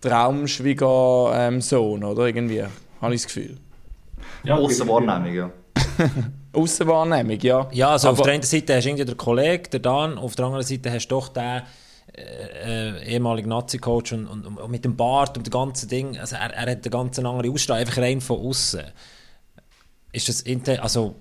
Traumschwieger-Sohn, 0.00 2.02
ähm, 2.02 2.08
oder 2.08 2.26
irgendwie, 2.26 2.62
habe 3.00 3.14
ich 3.14 3.22
das 3.22 3.34
Gefühl. 3.34 3.56
Ja, 4.44 4.54
Aussenwahrnehmung, 4.54 5.34
ja. 5.34 5.50
Aussenwahrnehmung, 6.52 7.40
ja. 7.40 7.68
Ja, 7.72 7.90
also 7.90 8.08
aber, 8.08 8.20
auf 8.20 8.24
der 8.24 8.34
einen 8.34 8.44
Seite 8.44 8.76
hast 8.76 8.84
du 8.84 8.90
irgendwie 8.90 9.04
den 9.04 9.16
Kollegen, 9.16 9.64
der 9.72 9.80
Dan, 9.80 10.16
auf 10.16 10.36
der 10.36 10.46
anderen 10.46 10.64
Seite 10.64 10.92
hast 10.92 11.08
du 11.08 11.16
doch 11.16 11.28
den 11.28 11.62
äh, 12.14 12.98
äh, 12.98 13.04
ehemaliger 13.04 13.48
Nazi-Coach 13.48 14.12
und, 14.12 14.26
und, 14.26 14.46
und, 14.46 14.70
mit 14.70 14.84
dem 14.84 14.96
Bart 14.96 15.36
und 15.36 15.46
dem 15.46 15.50
ganzen 15.50 15.88
Ding, 15.88 16.18
also 16.18 16.36
er, 16.36 16.52
er 16.52 16.72
hat 16.72 16.84
eine 16.84 16.90
ganz 16.90 17.18
andere 17.18 17.50
Ausstrahlung, 17.50 17.80
einfach 17.80 18.02
rein 18.02 18.20
von 18.20 18.38
außen. 18.40 18.82
Ist 20.12 20.28
das 20.28 20.44
also 20.80 21.16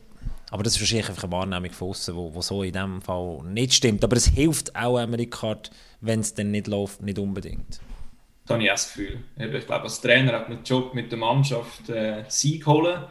aber 0.51 0.63
das 0.63 0.75
ist 0.75 0.81
wahrscheinlich 0.81 1.10
einfach 1.10 1.24
eine 1.24 1.31
Wahrnehmung 1.31 1.72
von 1.72 1.89
außen, 1.89 2.15
wo, 2.15 2.34
wo 2.34 2.41
so 2.41 2.63
in 2.63 2.74
dem 2.74 3.01
Fall 3.01 3.41
nicht 3.46 3.74
stimmt. 3.74 4.03
Aber 4.03 4.15
es 4.15 4.27
hilft 4.27 4.75
auch 4.75 4.98
Amerika, 4.98 5.58
wenn 6.01 6.22
es 6.22 6.34
dann 6.34 6.51
nicht 6.51 6.67
läuft, 6.67 7.01
nicht 7.01 7.19
unbedingt. 7.19 7.79
Da 8.48 8.55
habe 8.55 8.63
ich 8.63 8.69
auch 8.72 8.74
das 8.74 8.93
Gefühl. 8.93 9.19
Ich 9.38 9.65
glaube, 9.67 9.84
als 9.84 10.01
Trainer 10.01 10.34
hat 10.34 10.50
man 10.50 10.58
den 10.58 10.63
Job 10.63 10.96
mit 10.96 11.12
der 11.12 11.19
Mannschaft 11.19 11.88
äh, 11.89 12.24
Sieg 12.27 12.65
holen, 12.65 13.03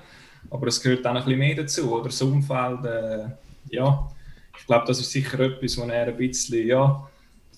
aber 0.51 0.67
es 0.67 0.83
gehört 0.83 1.07
auch 1.07 1.11
ein 1.11 1.17
bisschen 1.23 1.39
mehr 1.39 1.55
dazu. 1.55 1.93
Oder 1.95 2.07
das 2.07 2.21
Umfeld, 2.21 2.85
äh, 2.85 3.27
ja, 3.71 4.11
ich 4.59 4.67
glaube, 4.67 4.87
das 4.87 4.99
ist 4.99 5.13
sicher 5.13 5.39
etwas, 5.39 5.79
wo 5.79 5.83
er 5.83 6.09
ein 6.09 6.17
bisschen, 6.17 6.67
ja, 6.67 7.09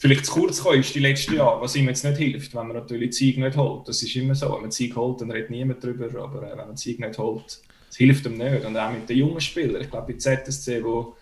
vielleicht 0.01 0.27
zu 0.27 0.33
kurz 0.33 0.57
gekommen 0.57 0.81
ist 0.81 0.95
die 0.95 1.01
letzten 1.01 1.37
Jahre, 1.37 1.61
was 1.61 1.77
ihm 1.77 1.87
jetzt 1.87 2.05
nicht 2.05 2.17
hilft, 2.17 2.55
wenn 2.55 2.69
man 2.69 2.77
natürlich 2.77 3.15
Sieg 3.15 3.37
nicht 3.37 3.57
holt. 3.57 3.87
Das 3.87 4.03
ist 4.03 4.17
immer 4.17 4.35
so. 4.35 4.53
Wenn 4.55 4.63
man 4.63 4.71
Sieg 4.71 4.97
holt, 4.97 5.21
dann 5.21 5.31
redet 5.31 5.51
niemand 5.51 5.85
darüber, 5.85 6.07
aber 6.25 6.43
äh, 6.43 6.57
wenn 6.57 6.69
man 6.69 6.77
Sieg 6.77 6.99
nicht 6.99 7.19
holt, 7.19 7.61
das 7.89 7.97
hilft 7.97 8.25
ihm 8.25 8.39
nicht. 8.39 8.65
Und 8.65 8.77
auch 8.77 8.91
mit 8.91 9.09
den 9.09 9.19
jungen 9.19 9.41
Spielern, 9.41 9.83
ich 9.83 9.91
glaube 9.91 10.13
bei 10.13 10.19
ZSC, 10.19 10.83
wo 10.83 11.17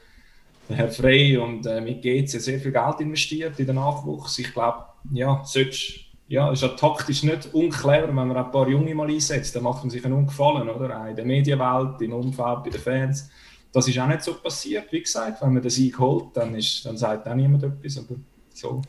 Herr 0.69 0.91
Frey 0.91 1.37
und 1.37 1.67
äh, 1.67 1.81
mit 1.81 2.03
GC 2.03 2.29
sehr 2.29 2.61
viel 2.61 2.71
Geld 2.71 3.01
investiert 3.01 3.59
in 3.59 3.67
den 3.67 3.77
Nachwuchs. 3.77 4.39
Ich 4.39 4.53
glaube, 4.53 4.85
ja, 5.13 5.43
sollst, 5.45 5.95
ja, 6.29 6.53
ist 6.53 6.63
ja 6.63 6.69
taktisch 6.69 7.25
nicht 7.25 7.53
unclever, 7.53 8.09
wenn 8.09 8.15
man 8.15 8.37
ein 8.37 8.51
paar 8.53 8.69
Junge 8.69 8.95
mal 8.95 9.09
einsetzt, 9.09 9.57
dann 9.57 9.65
macht 9.65 9.83
man 9.83 9.91
sich 9.91 10.05
einen 10.05 10.15
Ungefallen, 10.15 10.69
oder? 10.69 11.01
Auch 11.03 11.07
in 11.07 11.17
der 11.17 11.25
Medienwelt, 11.25 12.01
im 12.01 12.13
Umfeld, 12.13 12.63
bei 12.63 12.71
den 12.71 12.81
Fans. 12.81 13.29
Das 13.73 13.89
ist 13.89 13.99
auch 13.99 14.07
nicht 14.07 14.23
so 14.23 14.35
passiert, 14.35 14.93
wie 14.93 15.01
gesagt. 15.01 15.43
Wenn 15.43 15.55
man 15.55 15.63
den 15.63 15.71
Sieg 15.71 15.99
holt, 15.99 16.37
dann, 16.37 16.55
ist, 16.55 16.87
dann 16.87 16.97
sagt 16.97 17.27
auch 17.27 17.35
niemand 17.35 17.65
etwas. 17.65 17.99
Aber 17.99 18.15
so. 18.59 18.83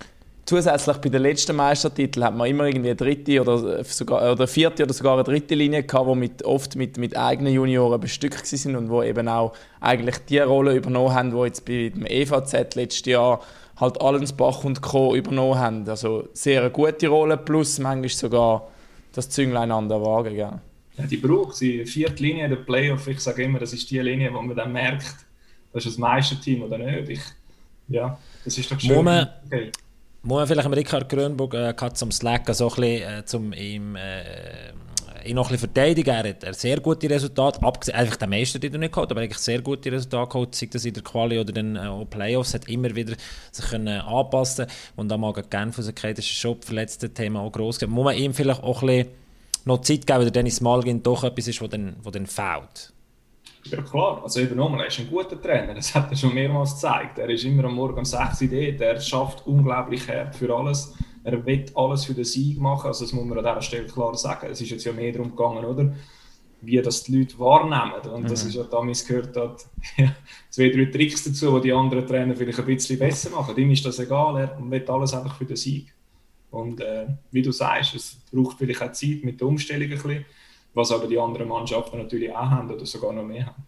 Zusätzlich 0.46 0.98
bei 0.98 1.10
den 1.10 1.22
letzten 1.22 1.56
Meistertiteln 1.56 2.26
hat 2.26 2.36
man 2.36 2.50
immer 2.50 2.66
irgendwie 2.66 2.90
eine 2.90 2.96
dritte 2.96 3.40
oder 3.40 3.84
sogar 3.84 4.32
oder 4.32 4.48
vierte 4.48 4.84
oder 4.84 4.94
sogar 4.94 5.14
eine 5.14 5.24
dritte 5.24 5.54
Linie 5.54 5.84
gehabt, 5.84 6.10
die 6.10 6.16
mit, 6.16 6.44
oft 6.44 6.76
mit, 6.76 6.98
mit 6.98 7.16
eigenen 7.16 7.54
Junioren 7.54 8.02
bestückt 8.02 8.48
sind 8.48 8.76
und 8.76 8.90
wo 8.90 9.04
eben 9.04 9.28
auch 9.28 9.54
eigentlich 9.80 10.18
die 10.28 10.40
Rolle 10.40 10.76
übernommen 10.76 11.14
haben, 11.14 11.30
die 11.30 11.38
jetzt 11.44 11.66
bei 11.66 11.90
dem 11.90 12.04
EVZ 12.04 12.74
letztes 12.74 13.06
Jahr 13.06 13.42
halt 13.80 14.02
Allensbach 14.02 14.64
und 14.64 14.82
Co. 14.82 15.16
übernommen 15.16 15.60
haben. 15.60 15.88
Also 15.88 16.28
sehr 16.34 16.62
eine 16.62 16.72
gute 16.72 17.08
Rolle 17.08 17.38
plus 17.38 17.78
manchmal 17.78 18.10
sogar 18.10 18.70
das 19.14 19.30
Zünglein 19.30 19.72
an 19.72 19.88
der 19.88 20.02
Waage. 20.02 20.32
Gell? 20.32 20.60
Ja, 20.98 21.06
die 21.06 21.18
braucht 21.18 21.58
sie. 21.58 21.86
Vierte 21.86 22.24
Linie 22.24 22.50
der 22.50 22.58
Playoff, 22.58 23.08
ich 23.08 23.20
sage 23.20 23.44
immer, 23.44 23.60
das 23.60 23.74
ist 23.74 23.90
die 23.92 24.00
Linie, 24.00 24.34
wo 24.34 24.42
man 24.42 24.56
dann 24.56 24.74
merkt, 24.74 25.16
das 25.74 25.86
ist 25.86 25.94
das 25.94 25.98
Meisterteam 26.00 26.64
oder 26.64 26.80
nicht. 26.80 27.10
Ich, 27.10 27.22
ja, 27.90 28.18
das 28.46 28.58
ist 28.58 28.72
doch 28.72 28.80
schön. 28.80 28.96
Muss 28.96 29.04
man, 29.04 29.30
okay. 29.46 29.72
muss 30.24 30.38
man 30.38 30.48
vielleicht 30.48 30.72
Richard 30.72 31.10
Grönburg 31.10 31.54
äh, 31.54 31.94
zum 31.94 32.12
Slacken 32.12 32.54
so 32.54 32.70
ein 32.70 32.76
bisschen, 32.76 33.20
äh, 33.20 33.26
zum 33.26 33.54
ihm 33.54 33.96
äh, 33.96 34.72
ihn 35.26 35.36
noch 35.36 35.48
ein 35.48 35.54
bisschen 35.54 35.72
verteidigen. 35.72 36.10
Er 36.10 36.30
hat, 36.30 36.56
sehr 36.56 36.80
gute 36.80 37.10
Resultate, 37.10 37.62
abgesehen, 37.62 37.98
einfach 37.98 38.16
den 38.16 38.30
Meister, 38.30 38.60
den 38.60 38.74
er 38.74 38.80
nicht 38.80 38.94
geholt, 38.94 39.12
aber 39.12 39.22
eigentlich 39.22 39.38
sehr 39.38 39.62
gute 39.62 39.92
Resultate 39.92 40.32
geholt, 40.32 40.56
sei 40.56 40.68
das 40.68 40.86
in 40.86 40.94
der 40.94 41.04
Quali 41.04 41.40
oder 41.40 41.52
den 41.52 41.76
äh, 41.76 42.06
Playoffs, 42.06 42.54
hat 42.54 42.68
immer 42.68 42.94
wieder 42.96 43.16
sich 43.52 43.66
können 43.66 44.02
anpassen 44.02 44.68
und 44.96 45.10
dann 45.10 45.20
mal 45.20 45.34
gegen 45.34 45.50
Genf 45.50 45.78
rausgekriegt, 45.78 46.18
das 46.18 46.26
ist 46.26 46.32
schon 46.32 46.58
das 46.58 46.66
verletzte 46.66 47.14
Thema 47.14 47.42
auch 47.42 47.52
gross 47.52 47.80
gewesen. 47.80 47.94
Muss 47.94 48.06
man 48.06 48.16
ihm 48.16 48.34
vielleicht 48.34 48.64
auch 48.64 48.82
ein 48.82 48.88
bisschen 48.88 49.08
noch 49.66 49.82
Zeit 49.82 50.08
geben, 50.08 50.20
weil 50.20 50.26
der 50.26 50.32
Dennis 50.32 50.62
Malgin 50.62 51.04
doch 51.04 51.24
etwas 51.24 51.48
ist, 51.48 51.62
was 51.62 51.70
dann, 51.70 51.96
was 52.02 52.14
dann 52.14 52.26
fehlt? 52.26 52.94
Ja 53.66 53.82
klar, 53.82 54.22
also 54.24 54.40
eben 54.40 54.56
nochmal, 54.56 54.82
er 54.82 54.88
ist 54.88 55.00
ein 55.00 55.10
guter 55.10 55.40
Trainer, 55.40 55.74
das 55.74 55.94
hat 55.94 56.10
er 56.10 56.18
schon 56.18 56.34
mehrmals 56.34 56.74
gezeigt. 56.76 57.20
Er 57.20 57.30
ist 57.30 57.44
immer 57.44 57.66
am 57.66 57.76
Morgen 57.76 58.00
um 58.00 58.06
6 58.06 58.42
Uhr 58.42 58.48
dort, 58.48 58.82
er 58.82 59.00
schafft 59.00 59.46
unglaublich 59.46 60.08
hart 60.08 60.36
für 60.36 60.56
alles 60.56 60.96
er 61.24 61.46
will 61.46 61.66
alles 61.76 62.06
für 62.06 62.14
den 62.14 62.24
Sieg 62.24 62.60
machen. 62.60 62.88
Also 62.88 63.06
das 63.06 63.14
muss 63.14 63.26
man 63.26 63.38
an 63.38 63.44
dieser 63.44 63.62
Stelle 63.62 63.86
klar 63.88 64.16
sagen. 64.16 64.48
Es 64.50 64.62
ist 64.62 64.70
jetzt 64.70 64.86
ja 64.86 64.94
mehr 64.94 65.12
darum 65.12 65.36
gegangen, 65.36 65.66
oder? 65.66 65.94
wie 66.62 66.82
das 66.82 67.04
die 67.04 67.18
Leute 67.18 67.40
wahrnehmen. 67.40 68.02
Und 68.14 68.24
mhm. 68.24 68.28
das 68.28 68.44
ist 68.44 68.56
ja 68.56 68.64
damals 68.64 69.06
gehört 69.06 69.36
hat, 69.38 69.66
ja, 69.98 70.14
zwei, 70.50 70.70
drei 70.70 70.86
Tricks 70.86 71.24
dazu, 71.24 71.58
die 71.58 71.68
die 71.68 71.74
anderen 71.74 72.06
Trainer 72.06 72.36
vielleicht 72.36 72.60
ein 72.60 72.66
bisschen 72.66 73.00
besser 73.00 73.30
machen. 73.30 73.56
Ihm 73.58 73.72
ist 73.72 73.86
das 73.86 74.00
egal, 74.00 74.38
er 74.38 74.58
will 74.62 74.84
alles 74.90 75.14
einfach 75.14 75.38
für 75.38 75.46
den 75.46 75.56
Sieg. 75.56 75.94
Und 76.52 76.82
äh, 76.82 77.08
wie 77.32 77.42
du 77.42 77.52
sagst, 77.52 77.96
es 77.96 78.18
braucht 78.32 78.58
vielleicht 78.58 78.82
auch 78.82 78.92
Zeit 78.92 79.24
mit 79.24 79.40
der 79.40 79.48
Umstellung 79.48 79.84
ein 79.84 79.90
bisschen, 79.90 80.26
was 80.74 80.92
aber 80.92 81.08
die 81.08 81.20
anderen 81.20 81.48
Mannschaften 81.48 81.98
natürlich 81.98 82.32
auch 82.32 82.50
haben 82.50 82.72
oder 82.72 82.86
sogar 82.86 83.14
noch 83.14 83.24
mehr 83.24 83.48
haben. 83.48 83.64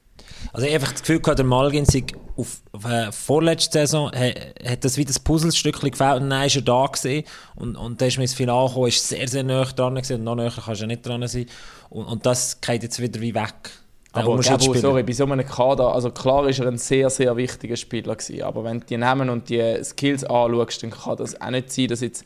Also 0.53 0.67
ich 0.67 0.74
habe 0.74 0.81
einfach 0.81 0.93
das 0.93 1.01
Gefühl 1.01 1.20
gehabt, 1.20 1.39
der 1.39 1.46
Malgin 1.46 1.86
sich 1.86 2.05
auf, 2.36 2.62
auf 2.72 2.86
äh, 2.86 3.12
vorletzte 3.12 3.79
Saison 3.79 4.12
hat, 4.12 4.36
hat 4.65 4.84
das 4.84 4.98
wie 4.98 5.05
das 5.05 5.20
Puzzlestückchen 5.20 5.91
gefällt 5.91 6.22
und 6.22 6.29
dann 6.29 6.46
ist 6.46 6.55
er 6.55 6.62
da 6.62 6.86
gewesen 6.86 7.25
und, 7.55 7.75
und 7.75 8.01
dann 8.01 8.08
ist 8.08 8.17
man 8.17 8.24
ins 8.24 8.34
Finale 8.34 8.67
gekommen, 8.67 8.88
ist 8.88 9.08
sehr, 9.08 9.27
sehr 9.27 9.43
nah 9.43 9.63
dran 9.65 9.96
gewesen 9.96 10.17
und 10.17 10.24
noch 10.24 10.36
näher 10.36 10.51
kannst 10.53 10.81
du 10.81 10.84
ja 10.84 10.88
nicht 10.88 11.05
dran 11.05 11.25
sein 11.27 11.46
und, 11.89 12.05
und 12.05 12.25
das 12.25 12.60
geht 12.62 12.84
jetzt 12.84 13.01
wieder 13.01 13.20
wie 13.22 13.34
weg. 13.34 13.53
Aber 14.13 14.38
Gabo, 14.39 14.74
sorry, 14.74 15.03
bei 15.03 15.13
so 15.13 15.24
einem 15.24 15.46
Kader, 15.46 15.93
also 15.93 16.12
klar 16.12 16.48
ist 16.50 16.60
er 16.60 16.67
ein 16.67 16.77
sehr, 16.77 17.10
sehr 17.10 17.36
wichtiger 17.38 17.77
Spieler 17.77 18.15
gewesen, 18.15 18.43
aber 18.43 18.63
wenn 18.65 18.81
du 18.81 18.86
die 18.86 18.98
Namen 18.98 19.29
und 19.29 19.50
die 19.50 19.81
Skills 19.84 20.25
anschaust, 20.25 20.84
dann 20.84 20.91
kann 20.91 21.15
das 21.15 21.39
auch 21.39 21.50
nicht 21.50 21.72
sein, 21.72 21.88
dass 21.88 22.01
jetzt 22.01 22.25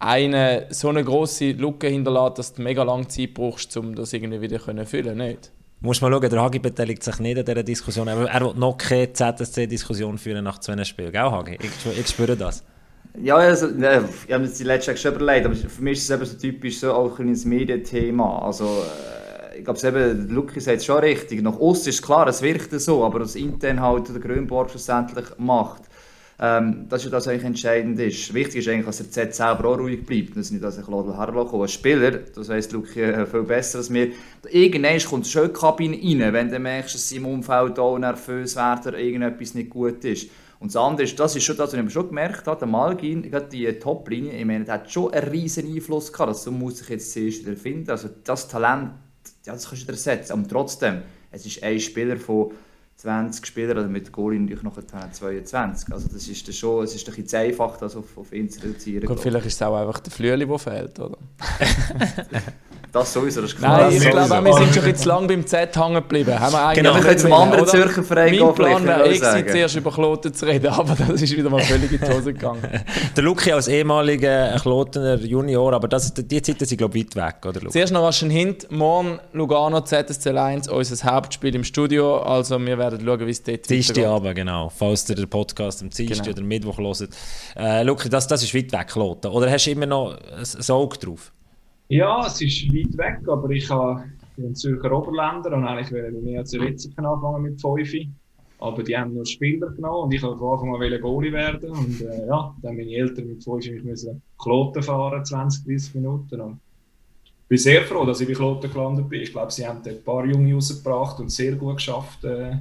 eine 0.00 0.66
so 0.70 0.88
eine 0.88 1.04
große 1.04 1.52
Lücke 1.52 1.86
hinterlässt, 1.86 2.38
dass 2.38 2.54
du 2.54 2.62
mega 2.62 2.82
lange 2.82 3.06
Zeit 3.06 3.34
brauchst, 3.34 3.76
um 3.76 3.94
das 3.94 4.12
irgendwie 4.12 4.40
wieder 4.40 4.58
zu 4.58 4.86
füllen, 4.86 5.18
nicht? 5.18 5.52
Muss 5.82 6.00
mal 6.00 6.10
schauen, 6.10 6.28
der 6.28 6.42
Hagi 6.42 6.58
beteiligt 6.58 7.02
sich 7.02 7.18
nicht 7.20 7.38
an 7.38 7.44
dieser 7.44 7.62
Diskussion, 7.62 8.08
aber 8.08 8.28
er 8.28 8.40
will 8.40 8.54
noch 8.54 8.76
keine 8.76 9.12
ZSC-Diskussion 9.12 10.18
führen 10.18 10.44
nach 10.44 10.58
zwei 10.58 10.82
Spielen, 10.84 11.12
gell 11.12 11.30
Hagi? 11.30 11.58
Ich, 11.62 11.98
ich 11.98 12.08
spüre 12.08 12.36
das. 12.36 12.64
Ja, 13.18 13.36
also, 13.36 13.66
ne, 13.66 14.04
ich 14.26 14.32
habe 14.32 14.44
mir 14.44 14.50
die 14.50 14.64
letzte 14.64 14.96
schon 14.96 15.14
überlegt, 15.14 15.46
aber 15.46 15.54
für 15.54 15.82
mich 15.82 15.98
ist 15.98 16.10
es 16.10 16.16
eben 16.16 16.24
so 16.24 16.36
typisch 16.38 16.80
so 16.80 16.92
auch 16.92 17.18
ein 17.18 17.38
Medienthema. 17.44 18.40
Also, 18.40 18.64
äh, 18.64 19.58
ich 19.58 19.64
glaube, 19.64 19.88
eben, 19.88 20.28
Luki 20.28 20.60
sagt 20.60 20.78
es 20.78 20.84
schon 20.84 20.98
richtig. 20.98 21.42
Nach 21.42 21.58
Ost 21.58 21.88
ist 21.88 22.02
klar, 22.02 22.28
es 22.28 22.40
wirkt 22.40 22.78
so, 22.80 23.04
aber 23.04 23.20
das 23.20 23.34
intern 23.34 23.80
halt 23.80 24.08
der 24.08 24.20
Grünborg 24.20 24.70
schlussendlich 24.70 25.26
macht. 25.38 25.82
Ähm, 26.42 26.86
das 26.88 27.02
ist 27.02 27.04
ja 27.04 27.10
das, 27.10 27.26
was 27.26 27.32
eigentlich 27.32 27.44
entscheidend 27.44 28.00
ist. 28.00 28.32
Wichtig 28.32 28.60
ist 28.60 28.68
eigentlich, 28.68 28.86
dass 28.86 28.96
der 28.96 29.10
Z 29.10 29.34
selber 29.34 29.68
auch 29.68 29.78
ruhig 29.78 30.06
bleibt. 30.06 30.30
Das 30.30 30.46
ist 30.46 30.52
nicht, 30.52 30.64
dass 30.64 30.78
ich 30.78 30.88
herlasse. 30.88 31.54
Als 31.54 31.72
Spieler, 31.72 32.12
das 32.12 32.48
weiss 32.48 32.72
Luki 32.72 33.02
äh, 33.02 33.26
viel 33.26 33.42
besser 33.42 33.78
als 33.78 33.90
mir, 33.90 34.12
irgendwann 34.48 34.98
kommt 35.00 35.26
schon 35.26 35.48
die 35.48 35.52
Kabine 35.52 35.96
rein, 35.98 36.32
wenn 36.32 36.50
du 36.50 36.58
merkst, 36.58 36.94
dass 36.94 37.12
im 37.12 37.26
Umfeld 37.26 37.78
auch 37.78 37.98
nervös 37.98 38.56
wird 38.56 38.86
oder 38.86 38.98
irgendetwas 38.98 39.54
nicht 39.54 39.68
gut 39.68 40.02
ist. 40.06 40.30
Und 40.60 40.74
das 40.74 40.76
andere 40.76 41.04
ist, 41.04 41.20
das 41.20 41.36
ist 41.36 41.44
schon 41.44 41.58
das, 41.58 41.74
was 41.74 41.84
ich 41.84 41.92
schon 41.92 42.08
gemerkt 42.08 42.46
habe, 42.46 42.58
der 42.58 42.68
Malgin, 42.68 43.30
die 43.52 43.72
Top-Linie, 43.74 44.32
ich 44.32 44.44
meine, 44.44 44.64
der 44.64 44.74
hat 44.74 44.90
schon 44.90 45.12
einen 45.12 45.28
riesen 45.28 45.66
Einfluss 45.66 46.10
gehabt, 46.10 46.28
also 46.28 46.50
muss 46.50 46.78
sich 46.78 46.88
jetzt 46.88 47.12
zuerst 47.12 47.46
wieder 47.46 47.56
finden. 47.56 47.90
Also 47.90 48.08
das 48.24 48.48
Talent, 48.48 48.92
ja, 49.44 49.52
das 49.52 49.68
kannst 49.68 49.86
du 49.86 49.92
ersetzen, 49.92 50.32
aber 50.32 50.48
trotzdem, 50.48 51.02
es 51.30 51.44
ist 51.44 51.62
ein 51.62 51.80
Spieler 51.80 52.16
von 52.16 52.52
20 53.00 53.46
Spieler, 53.46 53.76
also 53.76 53.88
mit 53.88 54.12
Goalie 54.12 54.38
natürlich 54.38 54.62
noch 54.62 54.76
22. 54.76 55.92
Also 55.92 56.08
das 56.12 56.28
ist 56.28 56.54
schon, 56.54 56.84
es 56.84 56.94
ist 56.94 57.08
ein 57.08 57.14
bisschen 57.14 57.40
einfach, 57.40 57.78
das 57.78 57.96
auf, 57.96 58.18
auf 58.18 58.30
ihn 58.32 58.50
zu 58.50 58.60
reduzieren. 58.60 59.06
Gut, 59.06 59.20
vielleicht 59.20 59.46
ist 59.46 59.54
es 59.54 59.62
auch 59.62 59.74
einfach 59.74 60.00
der 60.00 60.12
Flüeli, 60.12 60.46
der 60.46 60.58
fehlt, 60.58 61.00
oder? 61.00 61.16
Das 62.92 63.12
sowieso, 63.12 63.40
das 63.40 63.52
ist 63.52 63.58
klar. 63.58 63.82
Nein, 63.82 63.92
ich 63.92 64.10
glaube, 64.10 64.44
wir 64.44 64.52
sind 64.52 64.74
schon 64.74 64.84
ein 64.84 64.96
zu 64.96 65.08
lange 65.08 65.28
beim 65.28 65.46
Z 65.46 65.76
hängen 65.76 65.94
geblieben. 65.94 66.40
Haben 66.40 66.52
wir 66.52 66.74
genau, 66.74 66.94
wir 66.96 67.02
können 67.02 67.18
zum 67.18 67.32
anderen 67.32 67.66
Zürcher 67.66 68.02
Verein 68.02 68.32
gehen. 68.32 68.44
Mein 68.44 68.54
Plan 68.54 68.84
wäre 68.84 69.04
eigentlich, 69.04 69.52
zuerst 69.52 69.76
über 69.76 69.92
Kloten 69.92 70.34
zu 70.34 70.46
reden, 70.46 70.66
aber 70.72 70.96
das 70.96 71.22
ist 71.22 71.36
wieder 71.36 71.50
mal 71.50 71.62
völlig 71.62 71.92
in 71.92 72.00
die 72.00 72.12
Hose 72.12 72.32
gegangen. 72.32 72.62
der 73.16 73.22
Luki 73.22 73.52
als 73.52 73.68
ehemaliger 73.68 74.56
Klotener 74.60 75.14
Junior, 75.16 75.72
aber 75.72 75.86
das, 75.86 76.12
die 76.12 76.42
Zeiten 76.42 76.64
sind, 76.64 76.78
glaube 76.78 76.98
ich, 76.98 77.06
weit 77.06 77.16
weg, 77.16 77.46
oder 77.46 77.60
Luki? 77.60 77.72
Zuerst 77.72 77.92
noch 77.92 78.02
was 78.02 78.22
ein 78.22 78.30
Hint. 78.30 78.70
Morgen 78.72 79.20
Lugano 79.32 79.80
ZSC 79.82 80.30
1, 80.30 80.68
unser 80.68 81.12
Hauptspiel 81.12 81.54
im 81.54 81.62
Studio. 81.62 82.18
Also 82.18 82.58
wir 82.58 82.76
werden 82.76 83.00
schauen, 83.04 83.26
wie 83.26 83.30
es 83.30 83.42
dort 83.42 83.70
weitergeht. 83.70 84.04
Abend, 84.04 84.34
genau. 84.34 84.68
Falls 84.68 85.08
ihr 85.08 85.14
den 85.14 85.28
Podcast 85.28 85.82
am 85.82 85.90
Dienstag 85.90 86.24
genau. 86.24 86.38
oder 86.38 86.42
Mittwoch 86.42 86.78
hört. 86.78 87.10
Äh, 87.56 87.84
Luki, 87.84 88.08
das, 88.08 88.26
das 88.26 88.42
ist 88.42 88.52
weit 88.52 88.72
weg, 88.72 88.88
Kloten. 88.88 89.30
Oder 89.30 89.48
hast 89.48 89.66
du 89.66 89.70
immer 89.70 89.86
noch 89.86 90.16
ein 90.16 90.70
Auge 90.70 90.98
drauf? 90.98 91.30
Ja, 91.90 92.24
es 92.24 92.40
ist 92.40 92.72
weit 92.72 92.96
weg, 92.96 93.28
aber 93.28 93.50
ich 93.50 93.68
habe 93.68 94.04
in 94.36 94.54
Zürcher 94.54 94.92
Oberländer 94.92 95.52
und 95.56 95.64
eigentlich 95.64 95.90
bei 95.90 96.08
mir 96.12 96.44
zu 96.44 96.60
Wetzigen 96.60 97.04
angefangen 97.04 97.42
mit 97.42 97.60
5. 97.60 98.06
Aber 98.60 98.84
die 98.84 98.96
haben 98.96 99.12
nur 99.12 99.26
Spieler 99.26 99.70
genommen 99.70 100.04
und 100.04 100.14
ich 100.14 100.22
wollte 100.22 100.38
von 100.38 100.52
Anfang 100.52 100.92
an 100.92 101.00
Goalie 101.00 101.32
werden. 101.32 101.70
Und 101.70 102.00
äh, 102.00 102.28
ja, 102.28 102.54
dann 102.62 102.76
meine 102.76 102.92
Eltern 102.92 103.26
mit 103.26 103.42
5 103.42 103.70
mich 103.70 103.82
müssen 103.82 104.22
Kloten 104.38 104.84
fahren, 104.84 105.24
20, 105.24 105.64
30 105.66 105.94
Minuten. 105.96 106.40
Und 106.40 106.60
ich 107.24 107.32
bin 107.48 107.58
sehr 107.58 107.82
froh, 107.82 108.04
dass 108.04 108.20
ich 108.20 108.28
bei 108.28 108.34
Kloten 108.34 108.72
gelandet 108.72 109.08
bin. 109.08 109.22
Ich 109.22 109.32
glaube, 109.32 109.50
sie 109.50 109.66
haben 109.66 109.80
ein 109.84 110.04
paar 110.04 110.24
Junge 110.24 110.54
rausgebracht 110.54 111.18
und 111.18 111.32
sehr 111.32 111.56
gut 111.56 111.78
geschafft 111.78 112.22
äh, 112.22 112.52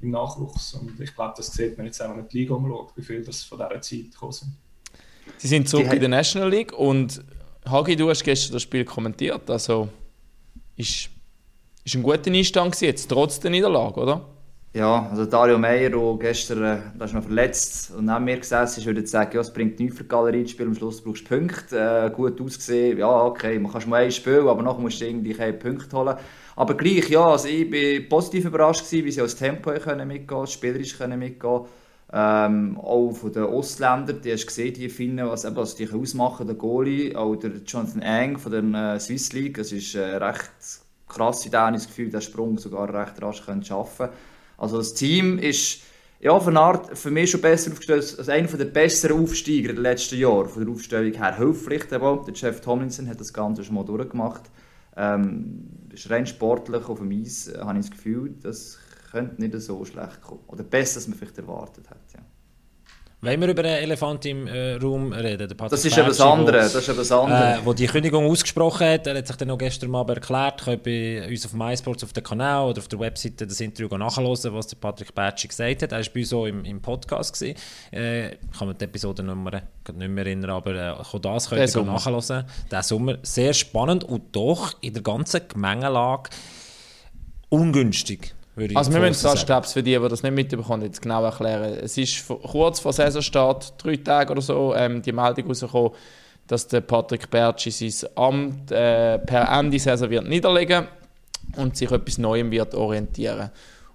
im 0.00 0.10
Nachwuchs. 0.12 0.74
Und 0.74 1.00
ich 1.00 1.12
glaube, 1.16 1.34
das 1.36 1.52
sieht 1.52 1.76
man 1.76 1.86
jetzt 1.86 2.00
auch, 2.00 2.10
wenn 2.10 2.18
man 2.18 2.28
die 2.28 2.38
Liga 2.38 2.54
umschaut, 2.54 2.92
wie 2.94 3.02
viel 3.02 3.24
das 3.24 3.42
von 3.42 3.58
dieser 3.58 3.80
Zeit 3.80 4.12
gekommen 4.12 4.32
sind. 4.32 4.52
Sie 5.36 5.48
sind 5.48 5.68
zurück 5.68 5.92
in 5.92 5.98
der 5.98 6.08
National 6.08 6.48
League 6.48 6.72
und 6.72 7.24
Hagi, 7.70 7.96
du 7.96 8.08
hast 8.08 8.24
gestern 8.24 8.54
das 8.54 8.62
Spiel 8.62 8.84
kommentiert. 8.84 9.50
Also 9.50 9.88
ist, 10.76 11.10
ist 11.84 11.94
ein 11.94 12.02
guter 12.02 12.30
Einstand 12.30 12.80
jetzt, 12.80 13.08
trotz 13.08 13.40
der 13.40 13.50
Niederlage, 13.50 14.00
oder? 14.00 14.24
Ja, 14.74 15.08
also 15.10 15.24
Dario 15.24 15.58
Meyer, 15.58 15.90
der 15.90 16.16
gestern 16.20 16.62
äh, 16.62 16.78
noch 16.98 17.22
verletzt 17.22 17.90
und 17.96 18.04
neben 18.04 18.24
mir 18.24 18.36
gesessen 18.36 18.80
ist, 18.80 18.86
würde 18.86 19.00
ich 19.00 19.10
sagen, 19.10 19.30
ja, 19.34 19.40
es 19.40 19.52
bringt 19.52 19.80
nichts 19.80 19.96
für 19.96 20.04
die 20.04 20.08
Galerie 20.08 20.44
zu 20.44 20.50
spielen, 20.50 20.68
am 20.68 20.74
Schluss 20.74 21.00
brauchst 21.00 21.22
du 21.22 21.36
Punkte. 21.36 22.04
Äh, 22.06 22.10
gut 22.14 22.40
ausgesehen, 22.40 22.98
ja, 22.98 23.24
okay, 23.24 23.58
man 23.58 23.72
kann 23.72 23.88
mal 23.88 24.04
ein 24.04 24.12
Spiel, 24.12 24.46
aber 24.46 24.62
nachher 24.62 24.80
musst 24.80 25.00
du 25.00 25.06
irgendwie 25.06 25.32
keine 25.32 25.54
Punkte 25.54 25.96
holen. 25.96 26.16
Aber 26.54 26.76
gleich, 26.76 27.08
ja, 27.08 27.24
also 27.24 27.48
ich 27.48 27.72
war 27.72 28.08
positiv 28.08 28.44
überrascht, 28.44 28.84
gewesen, 28.84 29.06
wie 29.06 29.10
sie 29.10 29.20
als 29.22 29.36
Tempo 29.36 29.72
können 29.72 30.06
mitgehen 30.06 30.46
spielerisch 30.46 30.98
können 30.98 31.18
mitgehen 31.18 31.62
ähm, 32.12 32.78
auch 32.78 33.12
von 33.12 33.32
den 33.32 33.44
Ostländern, 33.44 34.22
die 34.22 34.32
hast 34.32 34.46
gesehen, 34.46 34.74
die 34.74 34.88
Finnen, 34.88 35.28
was, 35.28 35.44
eben, 35.44 35.56
was 35.56 35.74
die 35.74 35.90
ausmachen, 35.90 36.46
der 36.46 36.56
Goalie, 36.56 37.14
auch 37.14 37.36
der 37.36 37.50
Jonathan 37.66 38.02
Eng 38.02 38.38
von 38.38 38.52
der 38.52 38.94
äh, 38.94 39.00
Swiss 39.00 39.32
League, 39.32 39.58
das 39.58 39.72
ist 39.72 39.94
äh, 39.94 40.16
recht 40.16 40.50
krass, 41.06 41.44
in 41.44 41.52
das 41.52 41.86
Gefühl, 41.86 42.10
der 42.10 42.20
Sprung 42.20 42.58
sogar 42.58 42.92
recht 42.92 43.20
rasch 43.22 43.44
können 43.44 43.62
schaffen. 43.62 44.08
Also 44.56 44.78
das 44.78 44.94
Team 44.94 45.38
ist 45.38 45.82
ja, 46.20 46.32
auf 46.32 46.48
eine 46.48 46.58
Art 46.58 46.98
für 46.98 47.12
mich 47.12 47.30
schon 47.30 47.40
besser 47.40 47.70
aufgestellt 47.70 48.16
als 48.18 48.28
einer 48.28 48.48
der 48.48 48.64
besseren 48.64 49.22
Aufsteiger 49.22 49.72
der 49.72 49.82
letzten 49.82 50.18
Jahre, 50.18 50.48
von 50.48 50.64
der 50.64 50.74
Aufstellung 50.74 51.12
her. 51.12 51.36
Hilft 51.36 51.92
aber, 51.92 52.24
der 52.26 52.34
Jeff 52.34 52.60
Tomlinson 52.60 53.08
hat 53.08 53.20
das 53.20 53.32
Ganze 53.32 53.62
schon 53.62 53.76
mal 53.76 53.84
durchgemacht. 53.84 54.42
Ähm, 54.96 55.68
ist 55.92 56.10
rein 56.10 56.26
sportlich 56.26 56.88
auf 56.88 56.98
dem 56.98 57.12
Eis, 57.12 57.46
äh, 57.46 57.60
habe 57.60 57.78
ich 57.78 57.86
das 57.86 57.96
Gefühl, 57.96 58.34
dass 58.42 58.78
könnte 59.10 59.40
nicht 59.40 59.60
so 59.60 59.84
schlecht 59.84 60.20
kommen. 60.22 60.40
Oder 60.48 60.64
besser, 60.64 60.98
als 60.98 61.08
man 61.08 61.18
vielleicht 61.18 61.38
erwartet 61.38 61.88
hat. 61.90 61.98
Ja. 62.14 62.20
Wollen 63.20 63.40
wir 63.40 63.48
über 63.48 63.64
den 63.64 63.82
Elefant 63.82 64.24
im 64.26 64.46
äh, 64.46 64.74
Raum 64.74 65.12
reden? 65.12 65.52
das 65.56 65.84
ist 65.84 65.98
etwas 65.98 66.20
anderes. 66.20 66.72
Das 66.72 66.82
ist 66.82 66.88
etwas 66.88 67.10
anderes. 67.10 67.58
Äh, 67.58 67.66
wo 67.66 67.72
die 67.72 67.86
Kündigung 67.88 68.24
ausgesprochen 68.30 68.86
hat, 68.86 69.08
er 69.08 69.18
hat 69.18 69.26
sich 69.26 69.34
dann 69.34 69.48
noch 69.48 69.58
gestern 69.58 69.90
mal 69.90 70.08
erklärt, 70.08 70.62
könnt 70.62 70.84
bei 70.84 71.26
uns 71.28 71.44
auf 71.44 71.52
MySports 71.52 72.04
auf 72.04 72.12
dem 72.12 72.22
Kanal 72.22 72.68
oder 72.68 72.78
auf 72.78 72.86
der 72.86 73.00
Webseite 73.00 73.44
das 73.44 73.60
Interview 73.60 73.88
nachhören, 73.98 74.54
was 74.54 74.68
der 74.68 74.76
Patrick 74.76 75.12
Bertschi 75.16 75.48
gesagt 75.48 75.82
hat. 75.82 75.90
Er 75.90 75.98
war 75.98 76.06
bei 76.14 76.20
uns 76.20 76.32
auch 76.32 76.46
im, 76.46 76.64
im 76.64 76.80
Podcast. 76.80 77.34
Gewesen. 77.34 77.58
Äh, 77.92 78.34
ich 78.34 78.38
kann 78.56 78.68
mir 78.68 78.74
die 78.74 78.84
Episodennummer 78.84 79.50
nicht 79.50 80.08
mehr 80.10 80.26
erinnern, 80.26 80.50
aber 80.50 80.74
äh, 80.76 80.90
auch 80.90 81.18
das 81.18 81.50
könnt 81.50 81.74
ihr 81.74 81.82
nachhören. 81.82 82.44
Der 82.70 82.82
Sommer 82.84 83.18
sehr 83.22 83.52
spannend 83.52 84.04
und 84.04 84.36
doch 84.36 84.76
in 84.80 84.94
der 84.94 85.02
ganzen 85.02 85.40
Gemengelage 85.48 86.30
ungünstig 87.48 88.37
also 88.74 88.92
wir 88.92 89.00
müssen 89.00 89.22
das 89.22 89.40
Steps 89.40 89.72
für 89.72 89.82
die, 89.82 89.98
die 89.98 90.08
das 90.08 90.22
nicht 90.22 90.34
mitbekommen, 90.34 90.82
jetzt 90.82 91.02
genau 91.02 91.24
erklären. 91.24 91.78
Es 91.82 91.96
ist 91.96 92.26
kurz 92.26 92.80
vor 92.80 92.92
Saisonstart, 92.92 93.74
drei 93.78 93.96
Tage 93.96 94.32
oder 94.32 94.42
so, 94.42 94.74
ähm, 94.74 95.02
die 95.02 95.12
Meldung 95.12 95.46
rausgekommen, 95.46 95.92
dass 96.46 96.66
der 96.66 96.80
Patrick 96.80 97.30
Bertschi 97.30 97.70
sein 97.70 98.10
Amt 98.16 98.72
äh, 98.72 99.18
per 99.18 99.48
Ende 99.52 99.78
Saison 99.78 100.10
wird 100.10 100.28
niederlegen 100.28 100.86
und 101.56 101.76
sich 101.76 101.90
etwas 101.90 102.18
Neuem 102.18 102.50
wird 102.50 102.74
orientieren. 102.74 103.50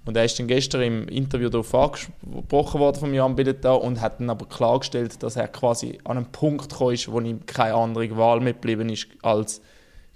Und 0.05 0.17
er 0.17 0.25
ist 0.25 0.37
dann 0.37 0.47
gestern 0.47 0.81
im 0.81 1.07
Interview 1.07 1.49
darauf 1.49 1.73
angesprochen 1.73 2.79
worden 2.79 2.99
von 2.99 3.13
Jan 3.13 3.35
Billetau 3.35 3.77
und 3.77 4.01
hat 4.01 4.19
dann 4.19 4.29
aber 4.29 4.45
klargestellt, 4.45 5.23
dass 5.23 5.37
er 5.37 5.47
quasi 5.47 5.97
an 6.03 6.17
einen 6.17 6.25
Punkt 6.25 6.69
gekommen 6.69 6.93
ist, 6.93 7.09
wo 7.09 7.19
ihm 7.21 7.45
keine 7.45 7.75
andere 7.75 8.15
Wahl 8.17 8.41
mehr 8.41 8.53
geblieben 8.53 8.89
ist, 8.89 9.07
als 9.21 9.61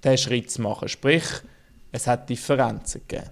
diesen 0.04 0.18
Schritt 0.18 0.52
zu 0.52 0.62
machen. 0.62 0.90
Sprich, 0.90 1.24
es 1.94 2.06
hat 2.06 2.30
Differenzen 2.30 3.02
gegeben. 3.08 3.30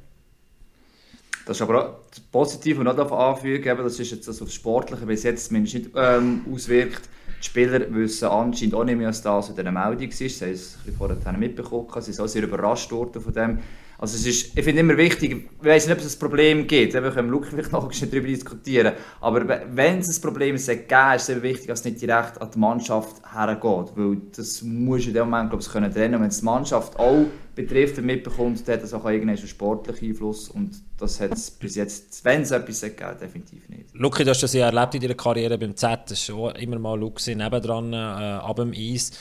Das 1.46 1.58
ist 1.58 1.62
aber 1.62 1.86
auch 1.86 1.96
positiv 2.32 2.80
und 2.80 2.88
auch 2.88 3.12
anfügen, 3.12 3.78
das 3.78 4.00
ist 4.00 4.12
jetzt 4.12 4.28
das 4.28 4.42
auf 4.42 4.52
Sportliche 4.52 5.06
bis 5.06 5.24
jetzt 5.24 5.48
zumindest 5.48 5.76
nicht 5.76 5.90
ähm, 5.96 6.42
auswirkt. 6.52 7.02
Die 7.40 7.46
Spieler 7.46 7.82
wissen 7.94 8.28
anscheinend 8.28 8.74
auch 8.74 8.84
nicht 8.84 8.98
mehr, 8.98 9.08
als 9.08 9.22
das 9.22 9.50
in 9.50 9.56
dieser 9.56 9.72
Meldung 9.72 10.10
ist. 10.10 10.18
Sie 10.18 10.46
haben 10.46 10.52
es 10.52 10.78
vorher 10.98 11.38
mitbekommen, 11.38 11.88
sie 12.00 12.14
sind 12.14 12.24
auch 12.24 12.28
sehr 12.28 12.44
überrascht 12.44 12.92
worden 12.92 13.22
von 13.22 13.34
dem. 13.34 13.60
Also 13.98 14.18
es 14.18 14.26
ist, 14.26 14.58
ich 14.58 14.64
finde 14.64 14.82
immer 14.82 14.98
wichtig, 14.98 15.50
ich 15.60 15.66
weiß 15.66 15.88
nicht, 15.88 15.98
ob 15.98 16.04
es 16.04 16.16
ein 16.16 16.20
Problem 16.20 16.68
gibt, 16.68 16.94
wir 16.94 17.12
können 17.12 17.30
Luke 17.30 17.48
vielleicht 17.48 17.72
noch 17.72 17.90
darüber 17.90 18.28
diskutieren, 18.28 18.94
aber 19.22 19.48
wenn 19.72 20.00
es 20.00 20.18
ein 20.18 20.22
Problem 20.22 20.56
ist, 20.56 20.68
ist 20.68 21.30
es 21.30 21.42
wichtig, 21.42 21.68
dass 21.68 21.80
es 21.80 21.86
nicht 21.86 22.02
direkt 22.02 22.42
an 22.42 22.50
die 22.54 22.60
Mannschaft 22.60 23.22
hergeht, 23.34 23.94
weil 23.96 24.18
das 24.36 24.62
muss 24.64 25.06
in 25.08 25.14
dem 25.14 25.30
Moment, 25.30 25.50
glaube 25.50 25.64
ich, 25.64 25.70
trennen. 25.70 25.94
Wenn 25.96 26.24
es 26.24 26.40
die 26.40 26.46
Mannschaft 26.46 27.00
auch 27.00 27.26
betrifft 27.56 27.98
und 27.98 28.06
mitbekommt, 28.06 28.68
dann 28.68 28.76
hat 28.76 28.84
das 28.84 28.94
auch 28.94 29.06
irgendeinen 29.06 29.38
sportlichen 29.38 30.10
Einfluss 30.10 30.50
und 30.50 30.72
das 30.98 31.22
hat 31.22 31.32
es 31.32 31.50
bis 31.52 31.76
jetzt, 31.76 32.24
wenn 32.26 32.42
es 32.42 32.52
etwas 32.52 32.82
gegeben 32.82 33.18
definitiv 33.20 33.70
nicht. 33.70 33.94
Luki, 33.94 34.24
du 34.24 34.32
hast 34.32 34.44
das 34.44 34.54
ja 34.54 34.66
erlebt 34.66 34.96
in 34.96 35.02
deiner 35.02 35.14
Karriere 35.14 35.58
beim 35.58 35.76
Z, 35.76 36.12
das 36.12 36.30
war 36.30 36.56
immer 36.58 36.80
mal 36.80 37.00
Luke 37.00 37.22
nebendran, 37.34 37.94
äh, 37.94 37.96
ab 37.96 38.58
dem 38.58 38.74
Eis. 38.74 39.12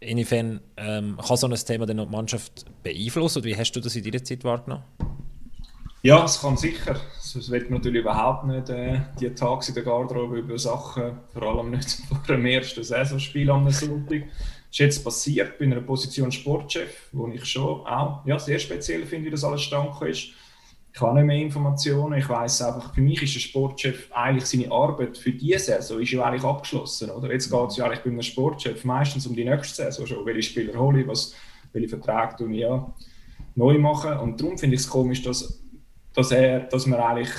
Inwiefern 0.00 0.60
ähm, 0.76 1.18
kann 1.26 1.36
so 1.36 1.46
ein 1.46 1.54
Thema 1.54 1.86
noch 1.86 2.04
die 2.04 2.10
Mannschaft 2.10 2.66
beeinflussen? 2.82 3.38
Oder 3.38 3.46
wie 3.46 3.56
hast 3.56 3.72
du 3.72 3.80
das 3.80 3.96
in 3.96 4.04
deiner 4.04 4.22
Zeit 4.22 4.44
wahrgenommen? 4.44 4.84
Ja, 6.02 6.24
es 6.24 6.40
kann 6.40 6.56
sicher. 6.56 7.00
Es 7.18 7.50
wird 7.50 7.70
natürlich 7.70 8.02
überhaupt 8.02 8.46
nicht 8.46 8.68
äh, 8.68 9.00
die 9.18 9.28
Tage 9.30 9.66
in 9.68 9.74
der 9.74 9.82
Garderobe 9.82 10.38
über 10.38 10.58
Sachen, 10.58 11.18
vor 11.32 11.42
allem 11.42 11.72
nicht 11.72 11.90
vor 12.08 12.20
dem 12.28 12.46
ersten 12.46 12.84
Saisonspiel 12.84 13.50
am 13.50 13.68
Sonntag. 13.70 14.22
Das 14.22 14.70
ist 14.70 14.78
jetzt 14.78 15.04
passiert 15.04 15.58
bei 15.58 15.64
einer 15.64 15.80
Position 15.80 16.30
Sportchef, 16.30 17.08
wo 17.12 17.28
ich 17.28 17.44
schon 17.44 17.86
auch 17.86 18.24
ja, 18.24 18.38
sehr 18.38 18.58
speziell 18.58 19.04
finde, 19.04 19.26
wie 19.26 19.30
das 19.30 19.42
alles 19.42 19.62
stand 19.62 20.00
ist. 20.02 20.28
Ich 20.96 21.02
habe 21.02 21.16
nicht 21.16 21.26
mehr 21.26 21.36
Informationen. 21.36 22.18
Ich 22.18 22.26
weiß 22.26 22.62
einfach, 22.62 22.94
für 22.94 23.02
mich 23.02 23.22
ist 23.22 23.34
der 23.34 23.40
Sportchef 23.40 24.08
eigentlich 24.14 24.46
seine 24.46 24.72
Arbeit 24.72 25.18
für 25.18 25.30
diese 25.30 25.58
Saison 25.58 26.00
ist 26.00 26.10
ja 26.10 26.24
eigentlich 26.24 26.42
abgeschlossen. 26.42 27.10
Oder? 27.10 27.30
Jetzt 27.30 27.50
geht 27.50 27.68
es 27.68 27.76
ja 27.76 27.84
eigentlich 27.84 28.00
bei 28.00 28.08
einem 28.08 28.22
Sportchef 28.22 28.82
meistens 28.82 29.26
um 29.26 29.36
die 29.36 29.44
nächste 29.44 29.74
Saison 29.74 30.06
schon. 30.06 30.24
Welche 30.24 30.44
Spieler 30.44 30.72
hole 30.78 31.02
ich, 31.02 31.06
was, 31.06 31.34
welche 31.74 31.90
Verträge 31.90 32.36
tue 32.38 32.50
ich 32.50 32.60
ja, 32.60 32.94
neu 33.56 33.76
machen. 33.76 34.16
Und 34.20 34.40
darum 34.40 34.56
finde 34.56 34.76
ich 34.76 34.80
es 34.80 34.88
komisch, 34.88 35.20
dass, 35.22 35.62
dass, 36.14 36.30
er, 36.30 36.60
dass 36.60 36.86
man 36.86 36.98
eigentlich 36.98 37.30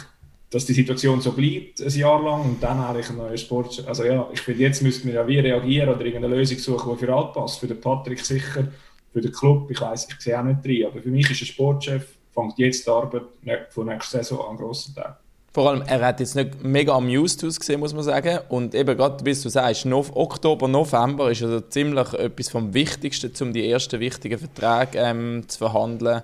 dass 0.52 0.68
die 0.68 0.74
Situation 0.74 1.20
so 1.20 1.32
bleibt, 1.32 1.82
ein 1.82 1.90
Jahr 1.90 2.22
lang, 2.22 2.44
und 2.44 2.62
dann 2.62 2.80
eigentlich 2.80 3.10
ein 3.10 3.18
neuer 3.18 3.38
Sportchef. 3.38 3.88
Also 3.88 4.04
ja, 4.04 4.30
ich 4.32 4.42
finde, 4.42 4.62
jetzt 4.62 4.84
müssten 4.84 5.08
wir 5.08 5.16
ja 5.16 5.28
wie 5.28 5.40
reagieren 5.40 5.90
oder 5.90 6.06
irgendeine 6.06 6.36
Lösung 6.36 6.60
suchen, 6.60 6.94
die 6.94 7.06
für 7.06 7.12
alle 7.12 7.32
passt. 7.34 7.60
Für 7.60 7.66
den 7.66 7.82
Patrick 7.82 8.20
sicher, 8.20 8.68
für 9.12 9.20
den 9.20 9.32
Club, 9.32 9.72
ich 9.72 9.82
weiß, 9.82 10.10
ich 10.12 10.22
sehe 10.22 10.40
auch 10.40 10.44
nicht 10.44 10.64
drin, 10.64 10.86
aber 10.86 11.02
für 11.02 11.10
mich 11.10 11.32
ist 11.32 11.42
ein 11.42 11.48
Sportchef 11.48 12.17
fängt 12.38 12.60
jetzt 12.60 12.86
die 12.86 12.92
Arbeit 12.92 13.24
von 13.70 13.88
nächster 13.88 14.20
Saison 14.20 14.50
an 14.50 14.58
grossen 14.58 14.94
Tag. 14.94 15.20
Vor 15.54 15.72
allem, 15.72 15.82
er 15.88 16.06
hat 16.06 16.20
jetzt 16.20 16.36
nicht 16.36 16.64
mega 16.64 16.94
amused 16.96 17.44
ausgesehen, 17.44 17.80
muss 17.80 17.94
man 17.94 18.04
sagen. 18.04 18.40
Und 18.50 18.76
eben 18.76 18.96
gerade, 18.96 19.26
wie 19.26 19.34
du 19.34 19.50
sagst, 19.50 19.86
no 19.88 20.06
Oktober, 20.14 20.68
November 20.68 21.32
ist 21.32 21.42
also 21.42 21.62
ziemlich 21.62 22.14
etwas 22.14 22.50
vom 22.50 22.76
Wichtigsten, 22.76 23.32
um 23.42 23.54
die 23.54 23.68
ersten 23.68 24.00
wichtigen 24.00 24.38
Verträge 24.38 25.00
ähm, 25.00 25.46
zu 25.48 25.58
verhandeln. 25.58 26.22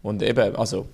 Und 0.00 0.22
eben, 0.22 0.54
also 0.54 0.86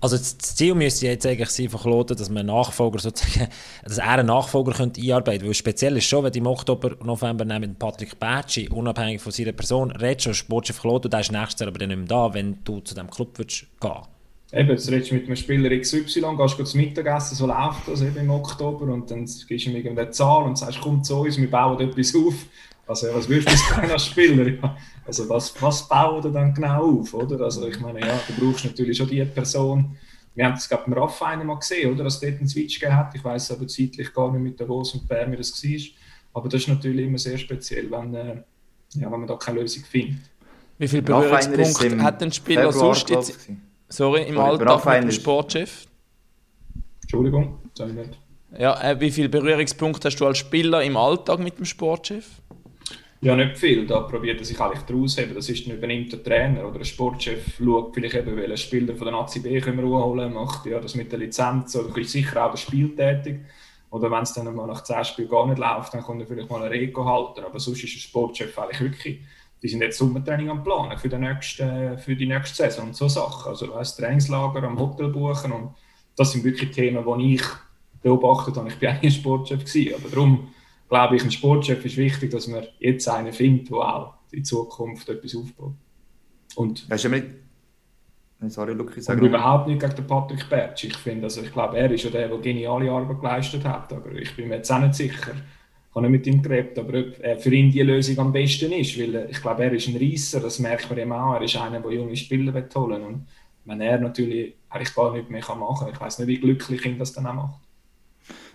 also 0.00 0.16
das 0.16 0.38
Ziel 0.38 0.74
müsste 0.74 1.06
jetzt 1.06 1.26
eigentlich 1.26 1.50
sein, 1.50 1.68
verkloten, 1.68 2.16
dass 2.16 2.30
man 2.30 2.46
Nachfolger 2.46 2.98
sozusagen, 2.98 3.48
dass 3.84 3.98
er 3.98 4.08
einen 4.08 4.26
Nachfolger 4.26 4.72
könnte 4.72 5.00
einarbeiten 5.00 5.42
könnte. 5.42 5.54
Speziell 5.54 5.96
ist 5.96 6.04
schon, 6.04 6.24
wenn 6.24 6.32
du 6.32 6.38
im 6.38 6.46
Oktober, 6.46 6.96
November 7.04 7.44
mit 7.58 7.78
Patrick 7.78 8.18
Bertschi, 8.18 8.68
unabhängig 8.68 9.20
von 9.20 9.32
seiner 9.32 9.52
Person, 9.52 9.90
redest 9.90 10.24
schon 10.24 10.34
Sportchef 10.34 10.76
verkloten, 10.76 11.06
und 11.06 11.12
der 11.12 11.20
ist 11.20 11.32
nächstes 11.32 11.60
Jahr 11.60 11.68
aber 11.68 11.78
dann 11.78 11.88
nicht 11.88 11.98
mehr 11.98 12.06
da, 12.06 12.32
wenn 12.32 12.58
du 12.64 12.80
zu 12.80 12.94
diesem 12.94 13.10
Club 13.10 13.38
willst 13.38 13.66
gehen 13.80 13.92
Eben, 14.52 14.70
jetzt 14.70 14.90
redest 14.90 15.10
du 15.10 15.14
mit 15.14 15.26
einem 15.26 15.36
Spieler 15.36 15.78
XY, 15.78 16.02
gehst 16.36 16.58
du 16.58 16.64
zum 16.64 16.80
Mittagessen, 16.80 17.36
so 17.36 17.46
läuft 17.46 17.86
das 17.86 18.02
eben 18.02 18.16
im 18.16 18.30
Oktober 18.30 18.92
und 18.92 19.08
dann 19.10 19.26
gibst 19.26 19.48
du 19.48 19.54
ihm 19.54 19.76
irgendeine 19.76 20.10
Zahl 20.10 20.44
und 20.44 20.58
sagst, 20.58 20.80
komm 20.80 21.04
zu 21.04 21.20
uns, 21.20 21.38
wir 21.38 21.48
bauen 21.48 21.78
etwas 21.80 22.14
auf. 22.16 22.34
Also 22.86 23.06
was 23.14 23.28
würdest 23.28 23.62
du 23.70 23.92
als 23.92 24.06
Spieler? 24.06 24.76
Also 25.10 25.28
was, 25.28 25.60
was 25.60 25.88
bauen 25.88 26.22
wir 26.22 26.30
dann 26.30 26.54
genau 26.54 27.00
auf, 27.00 27.12
oder? 27.14 27.40
Also 27.40 27.66
ich 27.66 27.80
meine, 27.80 27.98
ja, 27.98 28.20
du 28.28 28.46
brauchst 28.46 28.64
natürlich 28.64 28.96
schon 28.96 29.08
die 29.08 29.24
Person. 29.24 29.96
Wir 30.36 30.44
haben 30.44 30.52
das 30.52 30.68
gerade 30.68 30.84
beim 30.86 30.92
Raff 30.96 31.20
mal 31.20 31.52
gesehen, 31.56 31.92
oder? 31.92 32.04
Dass 32.04 32.14
es 32.14 32.20
dort 32.20 32.38
einen 32.38 32.46
Switch 32.46 32.78
gegeben 32.78 32.96
hat. 32.96 33.12
Ich 33.16 33.24
weiß 33.24 33.50
aber 33.50 33.66
zeitlich 33.66 34.14
gar 34.14 34.30
nicht 34.30 34.40
mit 34.40 34.60
der 34.60 34.68
Davos 34.68 34.94
und 34.94 35.08
Bern, 35.08 35.32
wie 35.32 35.36
das 35.36 35.50
war. 35.64 35.80
Aber 36.34 36.48
das 36.48 36.60
ist 36.60 36.68
natürlich 36.68 37.06
immer 37.06 37.18
sehr 37.18 37.36
speziell, 37.38 37.90
wenn, 37.90 38.14
äh, 38.14 38.42
ja, 38.94 39.10
wenn 39.10 39.18
man 39.18 39.26
da 39.26 39.34
keine 39.34 39.62
Lösung 39.62 39.82
findet. 39.82 40.20
Wie 40.78 40.86
viele 40.86 41.02
Berührungspunkte 41.02 42.02
hat 42.04 42.22
ein 42.22 42.30
Spieler 42.30 42.72
sonst 42.72 43.10
jetzt, 43.10 43.48
sorry, 43.88 44.22
im 44.22 44.36
Sorry, 44.36 44.48
Alltag 44.48 44.84
mit 44.84 45.02
dem 45.02 45.10
Sportchef? 45.10 45.86
Entschuldigung, 47.02 47.58
sage 47.74 47.90
ich 47.90 47.96
nicht. 47.96 48.18
Ja, 48.56 48.80
äh, 48.80 49.00
wie 49.00 49.10
viele 49.10 49.28
Berührungspunkte 49.28 50.06
hast 50.06 50.20
du 50.20 50.26
als 50.26 50.38
Spieler 50.38 50.84
im 50.84 50.96
Alltag 50.96 51.40
mit 51.40 51.58
dem 51.58 51.64
Sportchef? 51.64 52.40
Ja, 53.22 53.36
nicht 53.36 53.58
viel. 53.58 53.86
Da 53.86 54.00
probiert 54.00 54.40
er 54.40 54.46
sich 54.46 54.58
eigentlich 54.58 54.82
daraus. 54.82 55.16
Das 55.16 55.48
ist 55.48 55.66
dann 55.66 55.76
übernimmt 55.76 56.10
der 56.12 56.22
Trainer 56.22 56.66
oder 56.66 56.78
der 56.78 56.86
Sportchef, 56.86 57.58
schaut 57.58 57.94
vielleicht 57.94 58.14
eben, 58.14 58.34
welchen 58.34 58.56
Spieler 58.56 58.96
von 58.96 59.04
der 59.04 59.12
Nazi 59.12 59.40
B 59.40 59.60
können 59.60 59.78
wir 59.78 59.86
holen, 59.86 60.32
macht 60.32 60.64
ja 60.64 60.80
das 60.80 60.94
mit 60.94 61.12
der 61.12 61.18
Lizenz 61.18 61.76
oder 61.76 61.94
ist 61.98 62.12
sicher 62.12 62.46
auch 62.46 62.50
der 62.50 62.56
Spiel 62.56 62.96
tätig. 62.96 63.40
Oder 63.90 64.10
wenn 64.10 64.22
es 64.22 64.32
dann 64.32 64.54
mal 64.54 64.66
nach 64.66 64.84
10 64.84 65.04
Spielen 65.04 65.28
gar 65.28 65.46
nicht 65.46 65.58
läuft, 65.58 65.92
dann 65.92 66.02
kann 66.02 66.20
er 66.20 66.26
vielleicht 66.26 66.48
mal 66.48 66.62
eine 66.62 66.70
Reko 66.70 67.04
halten. 67.04 67.44
Aber 67.44 67.58
sonst 67.58 67.84
ist 67.84 67.94
der 67.94 68.00
Sportchef 68.00 68.58
eigentlich 68.58 68.80
wirklich, 68.80 69.20
die 69.62 69.68
sind 69.68 69.82
jetzt 69.82 69.98
Sommertraining 69.98 70.48
am 70.48 70.64
Planen 70.64 70.96
für 70.96 71.08
die 71.08 71.18
nächste, 71.18 71.98
für 71.98 72.16
die 72.16 72.26
nächste 72.26 72.56
Saison 72.56 72.86
und 72.86 72.96
so 72.96 73.08
Sachen. 73.08 73.50
Also 73.50 73.68
weißt, 73.68 73.98
Trainingslager 73.98 74.62
am 74.62 74.78
Hotel 74.78 75.08
buchen 75.08 75.52
und 75.52 75.74
das 76.16 76.32
sind 76.32 76.44
wirklich 76.44 76.70
Themen, 76.70 77.04
die 77.04 77.34
ich 77.34 77.42
beobachtet 78.00 78.56
habe. 78.56 78.68
Ich 78.68 78.78
bin 78.78 78.88
eigentlich 78.88 79.14
ein 79.14 79.20
Sportchef 79.20 79.64
gewesen, 79.64 79.94
aber 79.98 80.08
darum 80.08 80.48
glaube 80.90 81.16
ich, 81.16 81.22
ein 81.22 81.30
Sportchef 81.30 81.82
ist 81.84 81.96
wichtig, 81.96 82.30
dass 82.30 82.48
man 82.48 82.66
jetzt 82.80 83.08
einen 83.08 83.32
findet, 83.32 83.70
der 83.70 83.78
auch 83.78 84.14
in 84.32 84.44
Zukunft 84.44 85.08
etwas 85.08 85.34
aufbaut. 85.34 85.74
Und 86.56 86.90
weißt 86.90 87.04
du, 87.04 87.08
nicht 87.10 87.26
Sorry, 88.48 88.72
Luke, 88.72 88.94
ich 88.96 89.04
sage 89.04 89.26
überhaupt 89.26 89.68
nicht 89.68 89.80
gegen 89.80 89.94
den 89.94 90.06
Patrick 90.06 90.48
Bertsch. 90.48 90.84
Ich 90.84 90.96
finde, 90.96 91.24
also 91.24 91.42
ich 91.42 91.52
glaube, 91.52 91.76
er 91.76 91.90
ist 91.90 92.04
ja 92.04 92.10
der, 92.10 92.28
der 92.28 92.38
geniale 92.38 92.90
Arbeit 92.90 93.20
geleistet 93.20 93.64
hat. 93.64 93.92
Aber 93.92 94.12
ich 94.12 94.34
bin 94.34 94.48
mir 94.48 94.56
jetzt 94.56 94.72
auch 94.72 94.78
nicht 94.78 94.94
sicher. 94.94 95.32
Ich 95.34 95.94
habe 95.94 96.08
nicht 96.08 96.10
mit 96.10 96.26
ihm 96.26 96.42
geredet, 96.42 96.78
aber 96.78 97.00
ob 97.00 97.20
er 97.20 97.38
für 97.38 97.52
ihn 97.52 97.70
die 97.70 97.82
Lösung 97.82 98.18
am 98.18 98.32
besten 98.32 98.72
ist. 98.72 98.98
Weil 98.98 99.28
ich 99.30 99.42
glaube, 99.42 99.64
er 99.64 99.72
ist 99.74 99.88
ein 99.88 99.96
Reisser, 99.96 100.40
das 100.40 100.58
merkt 100.58 100.88
man 100.88 100.98
ihm 100.98 101.12
auch. 101.12 101.34
Er 101.34 101.42
ist 101.42 101.54
einer, 101.56 101.80
der 101.80 101.92
junge 101.92 102.16
Spieler 102.16 102.54
holen 102.74 103.02
will. 103.02 103.08
Und 103.08 103.26
wenn 103.66 103.80
er 103.82 103.98
natürlich 103.98 104.54
eigentlich 104.70 104.94
gar 104.94 105.12
nichts 105.12 105.28
mehr 105.28 105.42
machen 105.56 105.78
kann, 105.78 105.92
ich 105.92 106.00
weiß 106.00 106.20
nicht, 106.20 106.28
wie 106.28 106.40
glücklich 106.40 106.86
ihn 106.86 106.98
das 106.98 107.12
dann 107.12 107.26
auch 107.26 107.34
macht. 107.34 107.60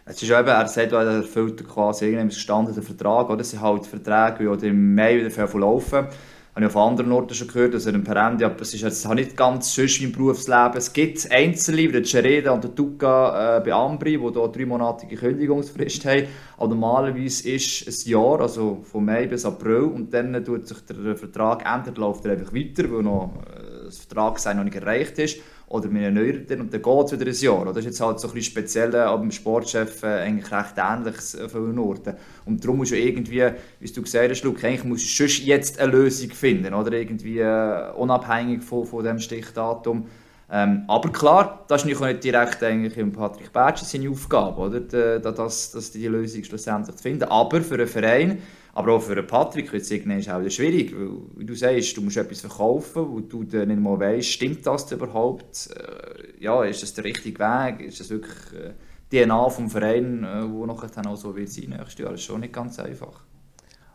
Es 0.07 0.21
ist 0.21 0.29
eben, 0.29 0.47
er 0.47 0.67
sagt, 0.67 0.91
er 0.91 1.01
erfüllt 1.01 1.67
quasi 1.67 2.05
irgendeinen 2.05 2.29
gestandenen 2.29 2.83
Vertrag. 2.83 3.27
Oder? 3.27 3.41
Es 3.41 3.49
sind 3.49 3.61
halt 3.61 3.87
Verträge, 3.87 4.55
die 4.55 4.67
im 4.67 4.93
Mai 4.93 5.17
wieder 5.17 5.31
verlaufen. 5.31 6.05
Das 6.05 6.63
habe 6.63 6.65
ich 6.65 6.75
auf 6.75 6.77
anderen 6.77 7.11
Orten 7.11 7.33
schon 7.33 7.47
gehört, 7.47 7.73
dass 7.73 7.87
er 7.87 7.95
ein 7.95 8.03
Perendi, 8.03 8.45
aber 8.45 8.61
es 8.61 8.73
ist 8.73 8.81
jetzt 8.81 9.05
nicht 9.09 9.35
ganz 9.35 9.73
sonst 9.73 9.99
wie 9.99 10.05
im 10.05 10.11
Berufsleben. 10.11 10.77
Es 10.77 10.93
gibt 10.93 11.29
Einzelne, 11.31 11.79
wie 11.79 11.91
der 11.91 12.03
Cereda 12.03 12.51
und 12.51 12.63
der 12.63 12.73
Tuca 12.75 13.57
äh, 13.57 13.61
bei 13.61 13.73
Ambri, 13.73 14.11
die 14.11 14.19
hier 14.19 14.47
drei 14.47 14.65
monatige 14.65 15.17
Kündigungsfrist 15.17 16.05
haben. 16.05 16.27
Aber 16.57 16.67
normalerweise 16.67 17.49
ist 17.49 17.87
es 17.87 18.05
ein 18.05 18.11
Jahr, 18.11 18.39
also 18.41 18.85
von 18.89 19.03
Mai 19.03 19.25
bis 19.25 19.43
April, 19.43 19.85
und 19.85 20.13
dann 20.13 20.45
tut 20.45 20.67
sich 20.67 20.77
der 20.85 21.17
Vertrag 21.17 21.65
ändern, 21.65 21.95
läuft 21.95 22.23
er 22.25 22.33
einfach 22.33 22.53
weiter, 22.53 22.89
weil 22.89 23.01
noch 23.01 23.33
äh, 23.47 23.85
das 23.85 23.97
Vertragssein 23.97 24.55
noch 24.55 24.63
nicht 24.63 24.75
erreicht 24.75 25.17
ist 25.17 25.39
oder 25.67 25.91
wir 25.91 26.01
erneuern 26.03 26.45
den 26.47 26.61
und 26.61 26.73
dann 26.73 26.81
geht 26.81 27.05
es 27.05 27.11
wieder 27.11 27.25
ein 27.25 27.33
Jahr. 27.33 27.65
Das 27.65 27.77
ist 27.77 27.85
jetzt 27.85 28.01
halt 28.01 28.19
so 28.19 28.27
ein 28.27 28.33
bisschen 28.33 28.51
speziell, 28.51 28.95
aber 28.95 29.21
dem 29.21 29.31
Sportchef 29.31 30.03
äh, 30.03 30.21
eigentlich 30.21 30.51
recht 30.51 30.75
ähnlich 30.77 31.15
äh, 31.15 31.49
von 31.49 31.79
Orten. 31.79 32.15
Und 32.45 32.63
darum 32.63 32.77
musst 32.77 32.91
du 32.91 32.97
irgendwie, 32.97 33.49
wie 33.79 33.91
du 33.91 34.01
gesagt 34.01 34.29
hast, 34.29 34.43
Luke, 34.43 34.65
eigentlich 34.65 34.83
musst 34.83 35.19
du 35.19 35.25
jetzt 35.25 35.79
eine 35.79 35.91
Lösung 35.91 36.29
finden, 36.29 36.73
oder? 36.73 36.91
Irgendwie 36.93 37.39
äh, 37.39 37.91
unabhängig 37.95 38.63
von, 38.63 38.85
von 38.85 39.03
dem 39.03 39.19
Stichdatum. 39.19 40.05
Ähm, 40.51 40.83
aber 40.87 41.11
klar, 41.11 41.65
das 41.67 41.83
ist 41.83 41.99
nicht, 41.99 42.23
direkt 42.23 42.61
eigentlich 42.61 42.95
im 42.97 43.11
Patrick 43.11 43.51
Bertschi 43.51 43.85
seine 43.85 44.11
Aufgabe, 44.11 44.61
oder? 44.61 45.19
dass, 45.19 45.71
dass 45.71 45.91
die 45.91 46.07
Lösung 46.07 46.43
schlussendlich 46.43 46.95
zu 46.95 47.01
finden. 47.01 47.23
Aber 47.23 47.61
für 47.61 47.75
einen 47.75 47.87
Verein 47.87 48.37
aber 48.75 48.93
auch 48.93 49.01
für 49.01 49.23
Patrick 49.23 49.71
wird 49.71 49.83
es 49.83 50.29
auch 50.29 50.49
schwierig, 50.49 50.93
weil, 50.93 51.09
wie 51.37 51.45
du 51.45 51.55
sagst, 51.55 51.95
du 51.95 52.01
musst 52.01 52.17
etwas 52.17 52.41
verkaufen, 52.41 53.05
wo 53.09 53.21
du 53.21 53.45
dann 53.45 53.69
nicht 53.69 53.79
mal 53.79 53.97
weißt, 53.97 54.27
stimmt 54.27 54.67
das 54.67 54.91
überhaupt? 54.91 55.69
Äh, 55.73 56.43
ja, 56.43 56.61
ist 56.65 56.83
das 56.83 56.93
der 56.93 57.05
richtige 57.05 57.39
Weg? 57.39 57.79
Ist 57.79 58.01
das 58.01 58.09
wirklich 58.09 58.35
äh, 58.53 58.73
die 59.09 59.23
DNA 59.23 59.49
vom 59.49 59.69
Verein, 59.69 60.25
äh, 60.25 60.51
wo 60.51 60.65
nachher 60.65 60.89
dann 60.89 61.07
auch 61.07 61.15
so 61.15 61.33
wird 61.33 61.49
sein 61.49 61.69
nächstes 61.69 61.99
Jahr? 61.99 62.11
Das 62.11 62.19
ist 62.19 62.25
schon 62.25 62.41
nicht 62.41 62.51
ganz 62.51 62.77
einfach. 62.77 63.21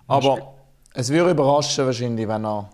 Aber 0.06 0.54
es 0.94 1.10
würde 1.10 1.32
überraschen 1.32 1.84
wahrscheinlich, 1.84 2.26
wenn 2.26 2.46
er 2.46 2.70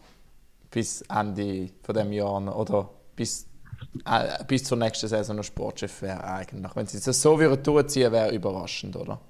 bis 0.71 1.03
Ende 1.03 1.71
von 1.83 1.95
dem 1.97 2.13
Jahr 2.13 2.57
oder 2.57 2.89
bis 3.17 3.49
äh, 4.05 4.45
bis 4.45 4.63
zur 4.63 4.79
nächsten 4.79 5.09
Saison 5.09 5.35
noch 5.35 5.43
Sportchef 5.43 6.03
wäre 6.03 6.23
eigentlich. 6.23 6.77
Wenn 6.77 6.87
sie 6.87 7.01
das 7.01 7.21
so 7.21 7.37
würden 7.41 7.65
durchziehen, 7.65 8.13
wäre 8.13 8.33
überraschend, 8.33 8.95
oder? 8.95 9.21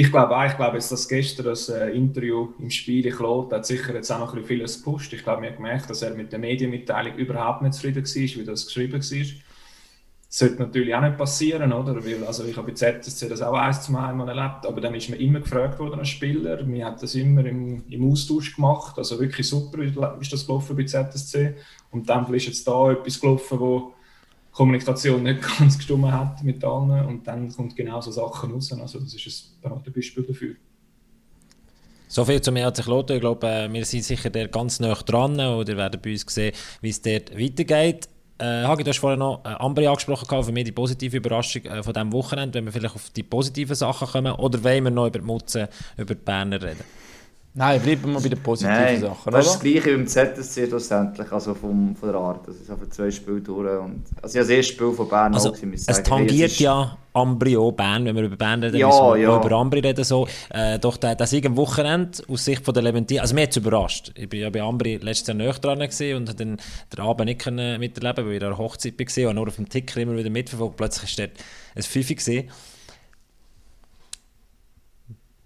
Ich 0.00 0.12
glaube 0.12 0.36
auch, 0.36 0.44
ich 0.44 0.54
glaube 0.54 0.76
jetzt, 0.76 0.92
dass 0.92 1.08
gestern 1.08 1.46
das 1.46 1.68
äh, 1.68 1.88
Interview 1.88 2.50
im 2.60 2.70
Spiel 2.70 3.04
in 3.04 3.12
Claude 3.12 3.56
hat 3.56 3.66
sicher 3.66 3.92
jetzt 3.94 4.12
auch 4.12 4.20
noch 4.20 4.28
ein 4.28 4.42
bisschen 4.42 4.46
vieles 4.46 4.78
gepusht. 4.84 5.12
Ich 5.12 5.24
glaube, 5.24 5.40
man 5.40 5.50
hat 5.50 5.56
gemerkt, 5.56 5.90
dass 5.90 6.02
er 6.02 6.14
mit 6.14 6.30
der 6.30 6.38
Medienmitteilung 6.38 7.16
überhaupt 7.16 7.62
nicht 7.62 7.74
zufrieden 7.74 8.04
war, 8.04 8.14
wie 8.14 8.44
das 8.44 8.66
geschrieben 8.66 8.92
war. 8.92 9.00
Das 9.00 10.38
sollte 10.38 10.62
natürlich 10.62 10.94
auch 10.94 11.00
nicht 11.00 11.18
passieren, 11.18 11.72
oder? 11.72 11.96
Weil, 12.04 12.22
also 12.24 12.44
ich 12.44 12.56
habe 12.56 12.68
bei 12.68 12.74
ZSC 12.74 13.28
das 13.28 13.42
auch 13.42 13.54
eins 13.54 13.82
zum 13.82 13.96
einmal 13.96 14.28
erlebt, 14.28 14.66
aber 14.66 14.80
dann 14.80 14.94
ist 14.94 15.10
man 15.10 15.18
immer 15.18 15.40
gefragt 15.40 15.80
worden 15.80 15.98
als 15.98 16.10
Spieler. 16.10 16.64
Wir 16.64 16.84
haben 16.84 16.96
das 17.00 17.16
immer 17.16 17.44
im, 17.44 17.82
im 17.90 18.12
Austausch 18.12 18.54
gemacht, 18.54 18.96
also 18.98 19.18
wirklich 19.18 19.48
super 19.48 19.82
ist 19.82 20.32
das 20.32 20.46
gelaufen 20.46 20.76
bei 20.76 20.84
ZSC. 20.84 21.56
Und 21.90 22.08
dann 22.08 22.32
ist 22.32 22.46
jetzt 22.46 22.68
da 22.68 22.92
etwas 22.92 23.20
gelaufen, 23.20 23.58
wo 23.58 23.94
Kommunikation 24.58 25.22
nicht 25.22 25.40
ganz 25.58 25.76
gestimmt 25.76 26.10
hat 26.10 26.42
mit 26.42 26.64
allen 26.64 27.06
und 27.06 27.24
dann 27.24 27.48
kommt 27.48 27.76
genau 27.76 28.00
so 28.00 28.10
Sachen 28.10 28.50
raus. 28.50 28.72
Also 28.72 28.98
das 28.98 29.14
ist 29.14 29.54
ein 29.54 29.62
Paradebeispiel 29.62 30.24
dafür. 30.24 30.56
So 32.08 32.24
viel 32.24 32.40
zu 32.40 32.50
mir 32.50 32.66
hat 32.66 32.76
sich 32.76 32.86
Lothar. 32.86 33.16
Ich 33.16 33.20
glaube, 33.20 33.46
äh, 33.46 33.72
wir 33.72 33.84
sind 33.84 34.02
sicher 34.02 34.30
der 34.30 34.48
ganz 34.48 34.80
nah 34.80 34.94
dran 34.94 35.38
oder 35.38 35.76
werden 35.76 36.00
bei 36.02 36.10
uns 36.10 36.24
sehen, 36.26 36.52
wie 36.80 36.88
es 36.88 37.00
dort 37.00 37.38
weitergeht. 37.38 38.08
Äh, 38.38 38.64
Hagi, 38.64 38.82
du 38.82 38.90
hast 38.90 38.98
vorhin 38.98 39.20
noch 39.20 39.44
äh, 39.44 39.48
Ambri 39.48 39.86
angesprochen, 39.86 40.42
für 40.42 40.52
mich 40.52 40.64
die 40.64 40.72
positive 40.72 41.16
Überraschung 41.16 41.62
äh, 41.64 41.82
von 41.82 41.92
diesem 41.92 42.12
Wochenende, 42.12 42.58
wenn 42.58 42.64
wir 42.64 42.72
vielleicht 42.72 42.96
auf 42.96 43.10
die 43.10 43.22
positiven 43.22 43.76
Sachen 43.76 44.08
kommen, 44.08 44.32
oder 44.32 44.62
wollen 44.64 44.84
wir 44.84 44.90
noch 44.90 45.06
über 45.06 45.20
die 45.20 45.24
Mutzen, 45.24 45.68
über 45.96 46.14
die 46.14 46.20
Berner 46.20 46.60
reden? 46.60 46.84
Nein, 47.58 47.82
bleiben 47.82 48.12
wir 48.12 48.20
bei 48.20 48.28
den 48.28 48.40
positiven 48.40 48.78
Nein, 48.78 49.00
Sachen. 49.00 49.32
Das 49.32 49.46
ist 49.46 49.54
das 49.54 49.60
Gleiche 49.60 49.86
wie 49.86 49.90
im 49.90 50.06
ZSC 50.06 50.68
schlussendlich, 50.68 51.32
also 51.32 51.54
vom, 51.54 51.96
von 51.96 52.12
der 52.12 52.20
Art. 52.20 52.46
Das 52.46 52.54
ist 52.54 52.70
einfach 52.70 52.88
zwei 52.88 53.10
Spiele 53.10 53.40
durch. 53.40 53.80
Und, 53.80 54.04
also 54.22 54.38
ja, 54.38 54.44
das 54.44 54.50
erste 54.50 54.74
Spiel 54.74 54.92
von 54.92 55.08
Bern 55.08 55.34
also, 55.34 55.50
auch, 55.50 55.56
Es 55.56 55.84
sagen, 55.86 56.04
tangiert 56.04 56.52
hey, 56.52 56.64
ja 56.64 56.96
Ambrio 57.12 57.72
Bern, 57.72 58.04
wenn 58.04 58.14
wir 58.14 58.22
über 58.22 58.36
Bern 58.36 58.62
reden, 58.62 58.76
ja, 58.76 58.86
müssen 58.86 59.22
ja. 59.22 59.36
über 59.36 59.56
Ambri 59.56 59.80
reden. 59.80 60.04
So. 60.04 60.28
Äh, 60.50 60.78
doch 60.78 60.98
der, 60.98 61.16
der 61.16 61.26
Sieg 61.26 61.46
am 61.46 61.56
Wochenende 61.56 62.22
aus 62.28 62.44
Sicht 62.44 62.64
von 62.64 62.74
der 62.74 62.84
Leventin, 62.84 63.18
also 63.18 63.34
mir 63.34 63.42
hat 63.42 63.50
es 63.50 63.56
überrascht. 63.56 64.12
Ich 64.14 64.30
war 64.30 64.38
ja 64.38 64.50
bei 64.50 64.62
Ambri 64.62 64.98
letztes 64.98 65.26
Jahr 65.26 65.36
näher 65.36 65.54
dran 65.54 65.82
und 65.82 65.98
konnte 65.98 66.34
den, 66.36 66.58
den 66.96 67.00
Abend 67.00 67.24
nicht 67.24 67.40
können 67.40 67.80
miterleben, 67.80 68.24
weil 68.24 68.34
ich 68.34 68.42
an 68.44 68.50
der 68.50 68.58
Hochzeit 68.58 68.96
war 68.96 69.30
und 69.30 69.34
nur 69.34 69.48
auf 69.48 69.56
dem 69.56 69.68
Ticker 69.68 70.00
immer 70.00 70.16
wieder 70.16 70.30
mitverfolgt. 70.30 70.76
Plötzlich 70.76 71.18
war 71.18 71.26
dort 71.26 71.38
ein 71.74 71.82
Fifi. 71.82 72.48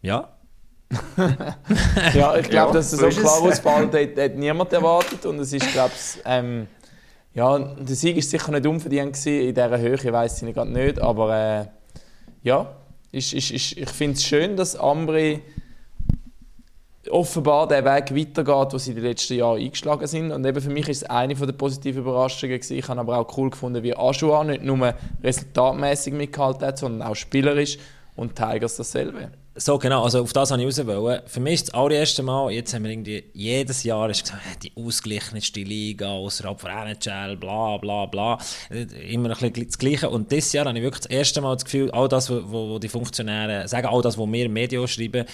Ja, 0.03 0.29
ja, 2.15 2.37
ich 2.37 2.49
glaube, 2.49 2.69
ja, 2.69 2.73
dass 2.73 2.91
so, 2.91 3.11
so 3.11 3.21
klar 3.21 3.43
ausfällt, 3.43 3.95
hat, 3.95 4.23
hat 4.23 4.37
niemand 4.37 4.73
erwartet. 4.73 5.25
Und 5.27 5.39
es 5.39 5.53
ist, 5.53 5.73
glaube 5.73 5.93
ich, 5.95 6.23
ähm, 6.25 6.67
ja, 7.35 7.59
der 7.59 7.97
Sieg 7.97 8.17
ist 8.17 8.31
sicher 8.31 8.53
nicht 8.53 8.67
unverdient 8.67 9.15
gewesen. 9.15 9.49
In 9.49 9.55
dieser 9.55 9.79
Höhe 9.79 10.13
weiß 10.13 10.43
ich 10.43 10.55
gerade 10.55 10.71
nicht. 10.71 11.01
Aber 11.01 11.35
äh, 11.35 11.67
ja, 12.43 12.75
ist, 13.11 13.33
ist, 13.33 13.51
ist, 13.51 13.77
ich 13.77 13.91
finde 13.91 14.15
es 14.15 14.25
schön, 14.25 14.57
dass 14.57 14.77
Ambri 14.77 15.43
offenbar 17.11 17.67
den 17.67 17.85
Weg 17.85 18.15
weitergeht, 18.15 18.73
den 18.73 18.79
sie 18.79 18.91
in 18.91 18.97
den 18.97 19.05
letzten 19.05 19.35
Jahren 19.35 19.61
eingeschlagen 19.61 20.07
sind. 20.07 20.31
Und 20.31 20.45
eben 20.45 20.61
für 20.61 20.71
mich 20.71 20.89
ist 20.89 21.03
es 21.03 21.11
eine 21.11 21.35
der 21.35 21.53
positiven 21.53 22.03
Überraschungen 22.03 22.57
gewesen. 22.57 22.77
Ich 22.77 22.89
habe 22.89 23.01
aber 23.01 23.19
auch 23.19 23.37
cool 23.37 23.51
gefunden, 23.51 23.83
wie 23.83 23.97
Ajoa 23.97 24.45
nicht 24.45 24.63
nur 24.63 24.95
resultatmäßig 25.23 26.13
mitgehalten 26.13 26.67
hat, 26.67 26.79
sondern 26.79 27.09
auch 27.09 27.17
spielerisch 27.17 27.79
und 28.15 28.37
Tigers 28.37 28.77
dasselbe. 28.77 29.31
So 29.55 29.77
genau, 29.77 30.03
also 30.03 30.23
auf 30.23 30.33
das 30.33 30.51
habe 30.51 30.63
ich 30.63 30.79
raus. 30.79 31.21
Für 31.27 31.41
mich 31.41 31.55
ist 31.55 31.69
das 31.69 31.75
allererste 31.75 32.23
Mal, 32.23 32.53
jetzt 32.53 32.73
haben 32.73 32.85
wir 32.85 32.91
irgendwie 32.91 33.25
jedes 33.35 33.83
Jahr 33.83 34.09
ist 34.09 34.23
gesagt, 34.23 34.63
die 34.63 34.73
ausgeglichenste 34.75 35.61
Liga 35.61 36.09
außerhalb 36.09 36.59
von 36.59 36.71
NHL, 36.71 37.37
bla 37.37 37.77
bla 37.77 38.07
bla. 38.07 38.39
Immer 38.71 39.37
ein 39.39 39.53
das 39.53 39.79
Gleiche. 39.79 40.09
Und 40.09 40.33
dieses 40.33 40.55
Jahr 40.55 40.65
habe 40.65 40.79
ich 40.79 40.83
wirklich 40.83 41.03
das 41.03 41.11
erste 41.11 41.43
Mal 41.43 41.55
das 41.55 41.65
Gefühl, 41.65 41.91
all 41.91 42.09
das, 42.09 42.31
wo 42.31 42.79
die 42.79 42.89
Funktionäre 42.89 43.69
sagen, 43.69 43.89
all 43.89 44.01
das, 44.01 44.17
was 44.17 44.27
wir 44.27 44.47
im 44.47 44.53
Medium 44.55 44.87
schreiben, 44.87 45.27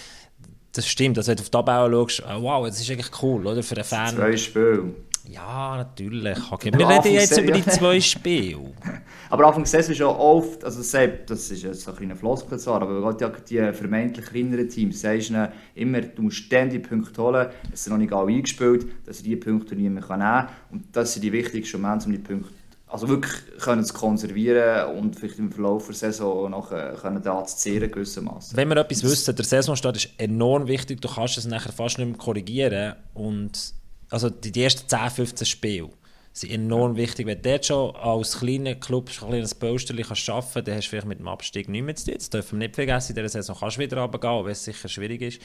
das 0.73 0.89
stimmt. 0.89 1.17
Also 1.17 1.31
wenn 1.31 1.37
du 1.37 1.43
auf 1.43 1.51
die 1.51 1.53
Tabelle 1.53 2.09
schaust, 2.09 2.23
wow, 2.43 2.67
das 2.67 2.81
ist 2.81 2.91
eigentlich 2.91 3.23
cool, 3.23 3.47
oder? 3.47 3.63
Für 3.63 3.77
einen 3.77 3.85
Fan. 3.85 4.17
Zwei 4.17 4.37
Spiele. 4.37 4.95
Ja, 5.31 5.77
natürlich. 5.77 6.39
Okay. 6.51 6.73
Wir 6.75 6.89
reden 6.89 7.13
jetzt 7.13 7.39
über 7.39 7.53
die 7.53 7.65
zwei 7.65 8.01
Spiele. 8.01 8.73
aber 9.31 9.47
Anfang 9.47 9.65
der 9.65 9.71
Saison 9.71 9.93
ist 9.93 10.03
auch 10.03 10.19
oft, 10.19 10.65
also 10.65 10.83
Sepp, 10.83 11.27
das 11.27 11.51
ist 11.51 11.63
jetzt 11.63 11.89
ein 11.89 11.95
kleiner 11.95 12.17
Floskel 12.17 12.59
zwar, 12.59 12.81
aber 12.81 13.01
gerade 13.01 13.25
ja 13.25 13.31
die 13.31 13.77
vermeintlich 13.77 14.27
kleineren 14.27 14.69
Teams, 14.69 15.01
sagst 15.01 15.31
du 15.31 15.53
immer, 15.75 16.01
du 16.01 16.23
musst 16.23 16.39
ständig 16.39 16.89
Punkte 16.89 17.23
holen, 17.23 17.49
es 17.73 17.85
sind 17.85 17.93
noch 17.93 17.99
nicht 17.99 18.13
alle 18.13 18.33
eingespielt, 18.33 18.87
dass 19.07 19.19
sie 19.19 19.25
diese 19.25 19.37
Punkte 19.37 19.75
nicht 19.77 19.91
mehr 19.91 20.01
nehmen 20.01 20.09
kann. 20.09 20.49
Und 20.71 20.85
das 20.93 21.13
sind 21.13 21.23
die 21.23 21.33
wichtigsten 21.33 21.81
Momente, 21.81 22.07
um 22.07 22.13
die 22.13 22.19
Punkte 22.19 22.51
also 22.91 23.07
wirklich 23.07 23.33
können 23.59 23.85
zu 23.85 23.93
konservieren 23.93 24.97
und 24.97 25.15
vielleicht 25.15 25.39
im 25.39 25.53
Verlauf 25.53 25.87
der 25.87 25.95
Saison 25.95 26.51
noch 26.51 26.71
können 26.71 27.23
da 27.23 27.45
zu 27.45 27.57
zehren 27.59 27.91
gewissermaßen. 27.91 28.57
Wenn 28.57 28.69
wir 28.69 28.79
etwas 28.79 29.03
wissen, 29.03 29.37
der 29.37 29.45
Saisonstart 29.45 29.97
ist 29.97 30.09
enorm 30.17 30.67
wichtig, 30.67 31.03
du 31.03 31.09
kannst 31.09 31.37
es 31.37 31.47
nachher 31.47 31.73
fast 31.73 31.99
nicht 31.99 32.09
mehr 32.09 32.17
korrigieren 32.17 32.95
und 33.13 33.75
also 34.11 34.31
die, 34.31 34.53
die 34.53 34.63
ersten 34.63 34.89
10, 34.89 35.11
15 35.11 35.47
Spiele 35.47 35.91
sind 36.33 36.53
enorm 36.53 36.97
wichtig. 36.97 37.27
Wenn 37.27 37.43
du 37.43 37.51
dort 37.51 37.67
schon 37.67 37.95
als 37.97 38.39
kleiner 38.39 38.75
Club 38.75 39.09
ein 39.09 39.29
kleines 39.29 39.55
Posterli 39.55 40.03
kannst 40.03 40.29
arbeiten 40.31 40.53
kannst, 40.53 40.69
dann 40.69 40.77
hast 40.77 40.87
du 40.87 40.91
vielleicht 40.91 41.07
mit 41.07 41.19
dem 41.19 41.29
Abstieg 41.29 41.69
nichts 41.69 41.87
mehr 41.87 41.97
zu 41.97 42.07
tun. 42.07 42.15
Das 42.15 42.31
dürfen 42.31 42.59
wir 42.59 42.67
nicht 42.67 42.75
vergessen. 42.75 43.13
In 43.13 43.17
dieser 43.17 43.29
Saison 43.29 43.57
kannst 43.59 43.77
du 43.77 43.81
wieder 43.81 44.01
runtergehen, 44.01 44.45
weil 44.45 44.53
es 44.53 44.65
sicher 44.65 44.89
schwierig 44.89 45.23
ist. 45.23 45.43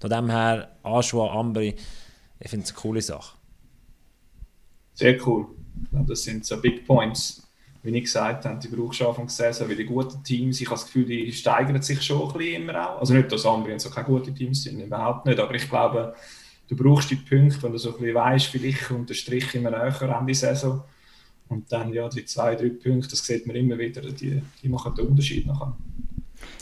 Von 0.00 0.10
dem 0.10 0.30
her, 0.30 0.76
Aschua, 0.82 1.38
Ambri, 1.38 1.74
ich 2.38 2.50
finde 2.50 2.64
es 2.64 2.70
eine 2.70 2.80
coole 2.80 3.02
Sache. 3.02 3.36
Sehr 4.94 5.26
cool. 5.26 5.46
Das 6.06 6.22
sind 6.22 6.44
so 6.44 6.60
Big 6.60 6.86
Points. 6.86 7.42
Wie 7.82 7.96
ich 7.96 8.04
gesagt 8.04 8.44
habe, 8.44 8.58
die 8.58 8.68
brauchst 8.68 9.00
du 9.00 9.08
Anfang 9.08 9.26
der 9.26 9.32
Saison 9.52 9.68
wieder 9.68 9.84
gute 9.84 10.20
Teams. 10.22 10.60
Ich 10.60 10.66
habe 10.66 10.74
das 10.74 10.86
Gefühl, 10.86 11.04
die 11.04 11.30
steigern 11.32 11.80
sich 11.82 12.02
schon 12.02 12.22
ein 12.22 12.36
bisschen 12.36 12.62
immer 12.62 12.90
auch. 12.90 13.00
Also 13.00 13.14
nicht, 13.14 13.30
dass 13.30 13.46
Ambri 13.46 13.78
so 13.78 13.90
keine 13.90 14.06
guten 14.06 14.34
Teams 14.34 14.64
sind, 14.64 14.80
überhaupt 14.80 15.26
nicht. 15.26 15.38
Aber 15.38 15.54
ich 15.54 15.68
glaube, 15.68 16.14
du 16.68 16.76
brauchst 16.76 17.10
die 17.10 17.16
Punkte, 17.16 17.62
wenn 17.62 17.72
du 17.72 17.78
so 17.78 17.90
ein 17.90 17.98
bisschen 17.98 18.14
weißt, 18.14 18.46
vielleicht 18.46 18.90
unter 18.90 19.14
Strich 19.14 19.54
immer 19.54 19.70
näher 19.70 20.18
Ende 20.18 20.34
Saison. 20.34 20.82
Und 21.48 21.70
dann 21.70 21.92
ja, 21.92 22.08
die 22.08 22.24
zwei, 22.24 22.56
drei 22.56 22.70
Punkte, 22.70 23.10
das 23.10 23.24
sieht 23.24 23.46
man 23.46 23.54
immer 23.54 23.78
wieder, 23.78 24.00
die, 24.02 24.42
die 24.62 24.68
machen 24.68 24.94
den 24.94 25.06
Unterschied 25.06 25.46
nachher. 25.46 25.76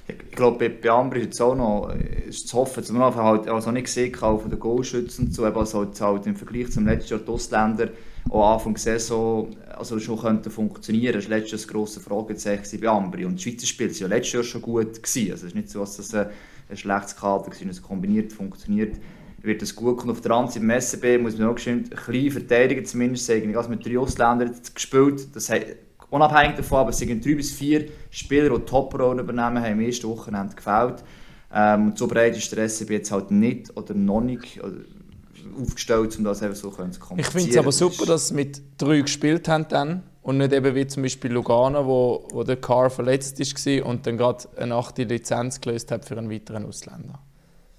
Ich 0.06 0.36
glaube, 0.36 0.68
bei, 0.68 0.90
Ambri 0.90 1.20
ist 1.20 1.34
es 1.34 1.40
auch 1.40 1.54
noch 1.54 1.90
äh, 1.94 2.30
zu 2.30 2.58
hoffen, 2.58 2.80
dass 2.80 2.92
man 2.92 3.02
einfach 3.02 3.22
halt 3.22 3.48
also 3.48 3.70
nicht 3.70 3.86
gesehen 3.86 4.12
hat 4.20 4.42
von 4.42 4.50
den 4.50 4.58
Goalschützen 4.58 5.32
zu, 5.32 5.44
also 5.44 5.86
halt, 6.00 6.26
im 6.26 6.36
Vergleich 6.36 6.70
zum 6.70 6.86
letzten 6.86 7.14
Jahr 7.14 7.20
die 7.20 7.30
Ausländer 7.30 7.88
auch 8.30 8.54
Anfang 8.54 8.74
der 8.74 8.82
Saison 8.82 9.56
also 9.70 9.98
schon 9.98 10.18
könnten 10.18 10.50
funktionieren. 10.50 11.14
Das 11.14 11.30
war 11.30 11.38
letztes 11.38 11.62
Jahr 11.62 11.70
ein 11.70 11.74
grosses 11.74 12.04
Fragezeichen 12.04 12.80
bei 12.80 12.88
Ambri. 12.88 13.24
Und 13.24 13.36
die 13.36 13.42
Schweizer 13.42 13.66
Spiel 13.66 13.90
war 13.90 13.96
ja 13.96 14.06
letztes 14.06 14.32
Jahr 14.32 14.44
schon 14.44 14.62
gut. 14.62 15.02
Gewesen. 15.02 15.32
Also 15.32 15.46
es 15.46 15.52
ist 15.52 15.54
nicht 15.54 15.70
so, 15.70 15.80
dass 15.80 15.96
das 15.96 16.14
ein, 16.14 16.26
ein 16.68 16.76
schlechtes 16.76 17.16
Kader 17.16 17.46
war, 17.46 17.70
es 17.70 17.82
kombiniert 17.82 18.32
funktioniert 18.32 18.96
wird 19.44 19.62
das 19.62 19.74
gut 19.74 19.98
kommen. 19.98 20.10
Auf 20.10 20.20
der 20.20 20.32
anderen 20.32 20.50
Seite 20.52 20.64
im 20.64 20.80
SCB 20.80 21.22
muss 21.22 21.38
man 21.38 21.48
auch 21.48 21.54
geschwind 21.54 21.92
ein 21.92 22.06
bisschen 22.06 22.30
verteidigen, 22.30 22.84
zumindest 22.84 23.26
sagen. 23.26 23.56
Also 23.56 23.68
mit 23.68 23.84
drei 23.84 23.98
Ausländern 23.98 24.54
gespielt. 24.74 25.34
Das 25.34 25.50
hat, 25.50 25.62
unabhängig 26.10 26.56
davon, 26.56 26.78
aber 26.78 26.90
es 26.90 26.98
sind 26.98 27.24
drei 27.24 27.34
bis 27.34 27.52
vier 27.52 27.86
Spieler, 28.10 28.56
die 28.58 28.64
Top-Rollen 28.64 29.18
übernehmen, 29.18 29.62
haben 29.62 29.78
im 29.78 29.80
ersten 29.80 30.08
Wochenende 30.08 30.54
gefällt. 30.54 31.04
Ähm, 31.52 31.88
und 31.88 31.98
so 31.98 32.06
breit 32.06 32.36
ist 32.36 32.50
der 32.56 32.68
SCB 32.68 32.90
jetzt 32.90 33.12
halt 33.12 33.30
nicht 33.30 33.76
oder 33.76 33.94
noch 33.94 34.20
nicht 34.20 34.62
oder 34.62 34.76
aufgestellt, 35.60 36.16
um 36.18 36.24
das 36.24 36.42
einfach 36.42 36.56
so 36.56 36.70
zu 36.70 36.76
kommunizieren. 36.76 37.18
Ich 37.18 37.26
finde 37.26 37.50
es 37.50 37.56
aber 37.56 37.72
super, 37.72 38.06
dass 38.06 38.28
sie 38.28 38.34
mit 38.34 38.60
drei 38.78 39.00
gespielt 39.00 39.46
haben 39.48 39.66
dann 39.68 40.02
und 40.22 40.38
nicht 40.38 40.52
eben 40.52 40.74
wie 40.74 40.86
zum 40.86 41.02
Beispiel 41.02 41.32
Lugano, 41.32 41.86
wo, 41.86 42.26
wo 42.32 42.42
der 42.42 42.56
Car 42.56 42.90
verletzt 42.90 43.38
war 43.38 43.86
und 43.86 44.06
dann 44.06 44.16
gerade 44.16 44.48
eine 44.56 44.74
achte 44.74 45.04
Lizenz 45.04 45.60
gelöst 45.60 45.90
hat 45.90 46.06
für 46.06 46.16
einen 46.16 46.30
weiteren 46.30 46.66
Ausländer. 46.66 47.20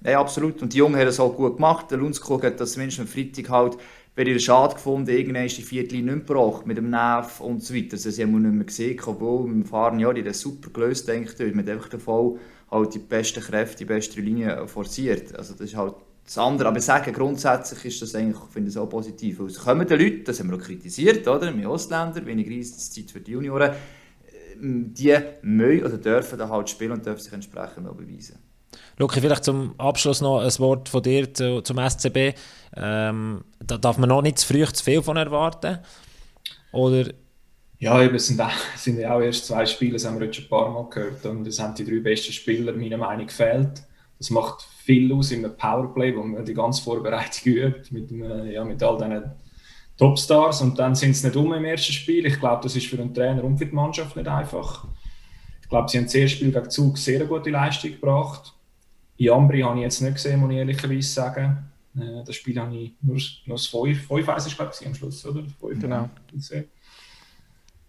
Ja, 0.05 0.19
absolut. 0.19 0.61
Und 0.61 0.73
die 0.73 0.77
Jungen 0.77 0.95
haben 0.95 1.05
das 1.05 1.19
auch 1.19 1.35
gut 1.35 1.55
gemacht. 1.55 1.89
Der 1.89 1.97
Lundskog 1.97 2.43
hat 2.43 2.59
das 2.59 2.73
zumindest 2.73 2.99
am 2.99 3.07
Freitag 3.07 3.49
halt 3.49 3.77
wäre 4.15 4.29
ihr 4.29 4.39
schade 4.39 4.75
gefunden, 4.75 5.09
irgendwann 5.09 5.45
ist 5.45 5.57
die 5.57 5.61
Viertel 5.61 6.01
nicht 6.01 6.25
gebracht 6.25 6.65
mit 6.65 6.77
dem 6.77 6.89
Nerv 6.89 7.41
und 7.41 7.63
so 7.63 7.75
weiter. 7.75 7.93
Also, 7.93 8.09
sie 8.09 8.23
haben 8.23 8.41
nicht 8.41 8.53
mehr 8.53 8.65
gesehen, 8.65 8.99
obwohl 9.05 9.49
im 9.49 9.65
Fahren, 9.65 9.99
ja, 9.99 10.11
die 10.13 10.23
das 10.23 10.39
super 10.39 10.69
gelöst, 10.69 11.07
denke 11.07 11.43
ich, 11.43 11.53
mit 11.53 11.69
einfach 11.69 11.89
davon 11.89 12.39
halt 12.71 12.93
die 12.93 12.99
besten 12.99 13.41
Kräfte, 13.41 13.79
die 13.79 13.85
beste 13.85 14.21
Linie 14.21 14.67
forciert. 14.67 15.35
Also 15.35 15.53
das 15.53 15.67
ist 15.67 15.75
halt 15.75 15.95
das 16.23 16.37
andere. 16.37 16.69
Aber 16.69 16.77
ich 16.77 16.83
sage, 16.83 17.11
grundsätzlich 17.11 17.85
ist 17.85 18.01
das 18.01 18.15
eigentlich, 18.15 18.41
finde 18.51 18.71
ich, 18.71 18.77
auch 18.77 18.87
positiv. 18.87 19.39
Es 19.41 19.59
kommen 19.59 19.85
die 19.85 19.93
Leute, 19.93 20.19
das 20.19 20.39
haben 20.39 20.49
wir 20.49 20.57
auch 20.57 20.61
kritisiert, 20.61 21.27
oder? 21.27 21.55
Wir 21.55 21.69
Ausländer, 21.69 22.25
wenig 22.25 22.49
Eiszeit 22.49 23.11
für 23.11 23.19
die 23.19 23.31
Junioren, 23.31 23.71
die 24.59 25.15
müssen 25.41 25.85
oder 25.85 25.97
dürfen 25.97 26.39
da 26.39 26.49
halt 26.49 26.69
spielen 26.69 26.93
und 26.93 27.05
dürfen 27.05 27.21
sich 27.21 27.33
entsprechend 27.33 27.87
auch 27.87 27.95
beweisen. 27.95 28.39
Luki, 28.97 29.19
vielleicht 29.19 29.43
zum 29.43 29.77
Abschluss 29.77 30.21
noch 30.21 30.39
ein 30.39 30.59
Wort 30.59 30.89
von 30.89 31.03
dir 31.03 31.33
zu, 31.33 31.61
zum 31.61 31.77
SCB. 31.77 32.33
Ähm, 32.77 33.43
da 33.59 33.77
darf 33.77 33.97
man 33.97 34.09
noch 34.09 34.21
nicht 34.21 34.39
zu 34.39 34.47
früh 34.47 34.65
zu 34.65 34.83
viel 34.83 35.01
von 35.01 35.17
erwarten? 35.17 35.79
Oder? 36.71 37.11
Ja, 37.79 38.01
eben, 38.01 38.15
es 38.15 38.27
sind, 38.27 38.39
auch, 38.39 38.51
sind 38.77 38.99
ja 38.99 39.15
auch 39.15 39.21
erst 39.21 39.47
zwei 39.47 39.65
Spiele, 39.65 39.93
das 39.93 40.05
haben 40.05 40.19
wir 40.19 40.27
jetzt 40.27 40.37
schon 40.37 40.45
ein 40.45 40.49
paar 40.49 40.69
Mal 40.69 40.89
gehört. 40.89 41.25
Und 41.25 41.45
es 41.47 41.59
haben 41.59 41.75
die 41.75 41.85
drei 41.85 41.99
besten 41.99 42.31
Spieler 42.31 42.73
meiner 42.73 42.97
Meinung 42.97 43.27
gefehlt. 43.27 43.83
Das 44.17 44.29
macht 44.29 44.65
viel 44.83 45.11
aus 45.13 45.31
in 45.31 45.43
einem 45.43 45.57
Powerplay, 45.57 46.15
wo 46.15 46.23
man 46.23 46.45
die 46.45 46.53
ganze 46.53 46.81
Vorbereitung 46.81 47.43
übt, 47.53 47.93
mit, 47.93 48.11
ja, 48.51 48.63
mit 48.63 48.81
all 48.81 48.97
diesen 48.97 49.31
Topstars 49.97 50.61
und 50.61 50.77
dann 50.77 50.93
sind 50.93 51.15
sie 51.15 51.27
nicht 51.27 51.37
um 51.37 51.53
im 51.53 51.63
ersten 51.63 51.93
Spiel. 51.93 52.25
Ich 52.25 52.39
glaube, 52.39 52.63
das 52.63 52.75
ist 52.75 52.87
für 52.87 52.97
den 52.97 53.13
Trainer 53.13 53.43
und 53.43 53.57
für 53.57 53.65
die 53.65 53.75
Mannschaft 53.75 54.15
nicht 54.15 54.27
einfach. 54.27 54.85
Ich 55.61 55.69
glaube, 55.69 55.89
sie 55.89 55.97
haben 55.97 56.05
das 56.05 56.15
erste 56.15 56.37
Spiel 56.37 56.51
gegen 56.51 56.69
Zug 56.69 56.97
sehr 56.97 57.25
gute 57.25 57.49
Leistung 57.49 57.91
gebracht. 57.91 58.54
In 59.17 59.29
Ambri 59.29 59.61
habe 59.61 59.77
ich 59.77 59.83
jetzt 59.83 60.01
nicht 60.01 60.15
gesehen, 60.15 60.39
muss 60.39 60.51
ich 60.51 60.57
ehrlicherweise 60.57 61.07
sagen. 61.07 61.71
Äh, 61.97 62.23
das 62.25 62.35
Spiel 62.35 62.59
habe 62.59 62.75
ich 62.75 62.93
nur, 63.01 63.17
nur 63.45 63.57
das 63.57 63.67
5, 63.67 64.07
5 64.07 64.27
ist 64.27 64.55
glaube 64.55 64.71
ich 64.79 64.87
am 64.87 64.95
Schluss, 64.95 65.25
oder? 65.25 65.43
5 65.59 65.79
genau. 65.79 66.09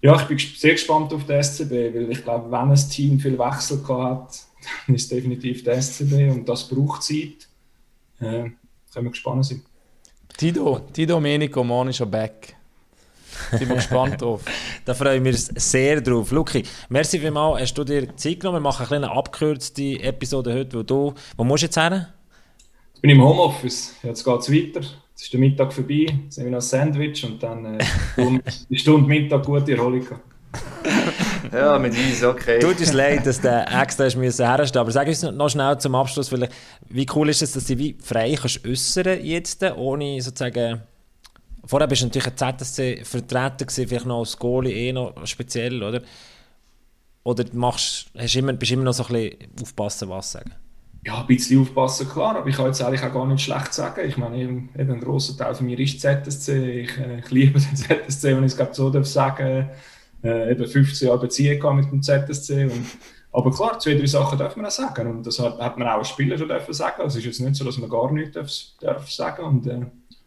Ja, 0.01 0.21
ich 0.21 0.29
bin 0.29 0.39
sehr 0.39 0.73
gespannt 0.73 1.13
auf 1.13 1.25
den 1.27 1.43
SCB, 1.43 1.71
weil 1.71 2.11
ich 2.11 2.23
glaube, 2.23 2.51
wenn 2.51 2.71
ein 2.71 2.91
Team 2.91 3.19
viel 3.19 3.39
Wechsel 3.39 3.79
hat, 3.89 4.39
dann 4.87 4.95
ist 4.95 5.03
es 5.03 5.09
definitiv 5.09 5.65
der 5.65 5.81
SCB 5.81 6.31
und 6.31 6.49
das 6.49 6.69
braucht 6.69 7.03
Zeit. 7.03 7.49
Äh, 8.21 8.51
können 8.93 9.07
wir 9.07 9.11
gespannt 9.11 9.47
sein. 9.47 9.63
Tido, 10.37 10.81
Tido 10.93 11.15
Domenico, 11.15 11.65
morgen 11.65 11.91
ist 11.91 12.01
er 12.01 12.07
back. 12.07 12.56
Sind 13.51 13.69
wir 13.69 13.77
gespannt 13.77 14.21
drauf. 14.21 14.43
da 14.85 14.95
freue 14.95 15.17
ich 15.17 15.23
mich 15.23 15.37
sehr 15.37 16.01
drauf. 16.01 16.31
Luki, 16.31 16.63
merci 16.89 17.19
vielmals, 17.19 17.63
hast 17.63 17.75
du 17.75 17.85
dir 17.85 18.17
Zeit 18.17 18.41
genommen. 18.41 18.59
Wir 18.59 18.69
machen 18.69 18.87
eine 18.91 19.11
abgekürzte 19.11 20.01
Episode 20.03 20.55
heute, 20.55 20.79
wo 20.79 20.83
du, 20.83 21.15
wo 21.37 21.45
musst 21.45 21.63
du 21.63 21.67
jetzt 21.67 21.81
hin? 21.81 22.07
Jetzt 22.93 23.03
bin 23.03 23.11
ich 23.11 23.17
im 23.17 23.23
Homeoffice, 23.23 23.95
jetzt 24.03 24.25
geht 24.25 24.41
es 24.41 24.53
weiter. 24.53 24.81
Jetzt 24.81 25.23
ist 25.23 25.33
der 25.33 25.41
Mittag 25.41 25.73
vorbei, 25.73 26.07
jetzt 26.25 26.37
nehme 26.39 26.51
ich 26.51 26.53
noch 26.53 26.59
ein 26.59 26.61
Sandwich 26.61 27.25
und 27.25 27.43
dann 27.43 27.79
äh, 27.79 27.85
die 28.71 28.79
Stunde 28.79 29.09
Mittag 29.09 29.45
gute 29.45 29.73
Erholung. 29.73 30.07
ja, 31.53 31.79
mit 31.79 31.93
uns, 31.93 32.23
okay. 32.23 32.59
Tut 32.59 32.81
uns 32.81 32.93
leid, 32.93 33.27
dass 33.27 33.41
der 33.41 33.67
extra 33.81 34.05
müssen 34.19 34.47
herstehen 34.47 34.81
aber 34.81 34.91
sag 34.91 35.09
uns 35.09 35.23
noch 35.23 35.49
schnell 35.49 35.79
zum 35.79 35.95
Abschluss, 35.95 36.29
vielleicht, 36.29 36.53
wie 36.89 37.07
cool 37.15 37.29
ist 37.29 37.43
es, 37.43 37.53
dass 37.53 37.65
du 37.65 37.79
wie 37.79 37.97
frei 38.03 38.35
kannst 38.35 38.67
äußern 38.67 39.25
jetzt, 39.25 39.63
ohne 39.63 40.21
sozusagen... 40.21 40.83
Vorher 41.67 41.89
bist 41.89 42.03
du 42.03 42.07
natürlich 42.07 42.29
ein 42.29 42.59
ZSC-Vertreter 42.59 43.67
vielleicht 43.69 44.07
noch 44.07 44.21
als 44.21 44.39
Goalie 44.39 44.73
eh 44.73 44.93
noch 44.93 45.27
speziell, 45.27 45.83
oder? 45.83 46.03
Oder 47.25 47.45
machst, 47.53 48.07
hast 48.17 48.37
immer, 48.37 48.53
bist 48.53 48.73
immer 48.73 48.85
noch 48.85 48.93
so 48.93 49.05
ein 49.05 49.13
bisschen 49.13 49.39
aufpassen, 49.63 50.09
was 50.09 50.33
sagen? 50.33 50.55
Ja, 51.05 51.21
ein 51.21 51.27
bisschen 51.27 51.61
aufpassen, 51.61 52.09
klar, 52.09 52.37
aber 52.37 52.49
ich 52.49 52.57
kann 52.57 52.67
jetzt 52.67 52.83
eigentlich 52.83 53.03
auch 53.03 53.13
gar 53.13 53.27
nicht 53.27 53.43
schlecht 53.43 53.75
sagen. 53.75 54.09
Ich 54.09 54.17
meine, 54.17 54.39
eben, 54.39 54.71
ein 54.77 55.01
grosser 55.01 55.37
Teil 55.37 55.55
von 55.55 55.67
mir 55.67 55.79
ist 55.79 56.01
ZSC. 56.01 56.83
Ich, 56.83 56.99
äh, 56.99 57.19
ich 57.19 57.31
liebe 57.31 57.61
den 57.61 57.77
ZSC, 58.09 58.37
wenn 58.37 58.45
ich 58.45 58.53
es 58.53 58.57
glaube 58.57 58.75
so 58.75 58.91
darf 58.91 59.07
sagen 59.07 59.71
äh, 60.23 60.53
eben 60.53 60.67
15 60.67 61.09
Jahre 61.09 61.21
Beziehung 61.21 61.77
mit 61.77 61.91
dem 61.91 62.03
ZSC. 62.03 62.65
Und, 62.65 62.87
aber 63.33 63.51
klar, 63.51 63.79
zwei, 63.79 63.95
drei 63.95 64.07
Sachen 64.07 64.39
darf 64.39 64.57
man 64.57 64.67
auch 64.67 64.71
sagen. 64.71 65.07
Und 65.09 65.27
das 65.27 65.39
hat, 65.39 65.59
hat 65.59 65.79
man 65.79 65.89
auch 65.89 65.99
als 65.99 66.09
Spieler 66.09 66.39
schon 66.39 66.49
dürfen 66.49 66.75
sagen. 66.75 67.03
Also 67.03 67.19
es 67.19 67.25
ist 67.25 67.39
jetzt 67.39 67.41
nicht 67.41 67.57
so, 67.57 67.65
dass 67.65 67.79
man 67.79 67.91
gar 67.91 68.11
nichts 68.13 68.35
darf, 68.35 68.51
darf 68.81 69.11
sagen 69.11 69.45
und, 69.45 69.67
äh, 69.67 69.87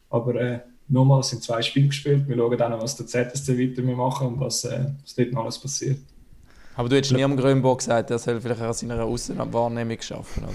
Aber 0.09 0.35
äh, 0.35 0.59
nochmal, 0.89 1.23
sind 1.23 1.43
zwei 1.43 1.61
Spiele 1.61 1.87
gespielt. 1.87 2.27
Wir 2.27 2.35
schauen 2.35 2.57
dann, 2.57 2.81
was 2.81 2.95
der 2.95 3.07
ZSC 3.07 3.57
weiter 3.57 3.81
machen 3.81 4.27
und 4.27 4.39
was, 4.39 4.63
äh, 4.65 4.85
was 5.01 5.15
dort 5.15 5.31
noch 5.31 5.43
alles 5.43 5.59
passiert. 5.59 5.99
Aber 6.75 6.87
du 6.89 6.95
hättest 6.95 7.13
nie 7.13 7.23
am 7.23 7.35
Grünbock 7.35 7.79
gesagt, 7.79 8.09
er 8.09 8.19
soll 8.19 8.39
vielleicht 8.39 8.61
an 8.61 8.73
seiner 8.73 9.03
Außenwahrnehmung 9.03 10.01
schaffen, 10.01 10.43
oder? 10.43 10.53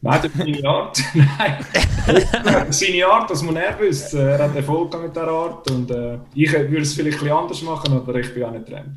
Nein, 0.00 0.20
das 0.20 0.32
ist 0.34 0.38
seine 0.62 0.68
Art. 0.68 1.02
Nein. 1.14 2.72
seine 2.72 3.06
Art, 3.06 3.30
das 3.30 3.42
muss 3.42 3.54
er 3.54 3.78
wissen. 3.78 4.20
Er 4.20 4.38
hat 4.38 4.56
Erfolg 4.56 5.00
mit 5.00 5.14
dieser 5.14 5.28
Art. 5.28 5.70
Und 5.70 5.90
äh, 5.90 6.18
ich 6.34 6.52
würde 6.52 6.80
es 6.80 6.94
vielleicht 6.94 7.22
ein 7.22 7.30
anders 7.30 7.62
machen, 7.62 7.92
aber 7.92 8.14
ich 8.16 8.34
bin 8.34 8.44
auch 8.44 8.50
nicht 8.50 8.66
Trainer. 8.66 8.96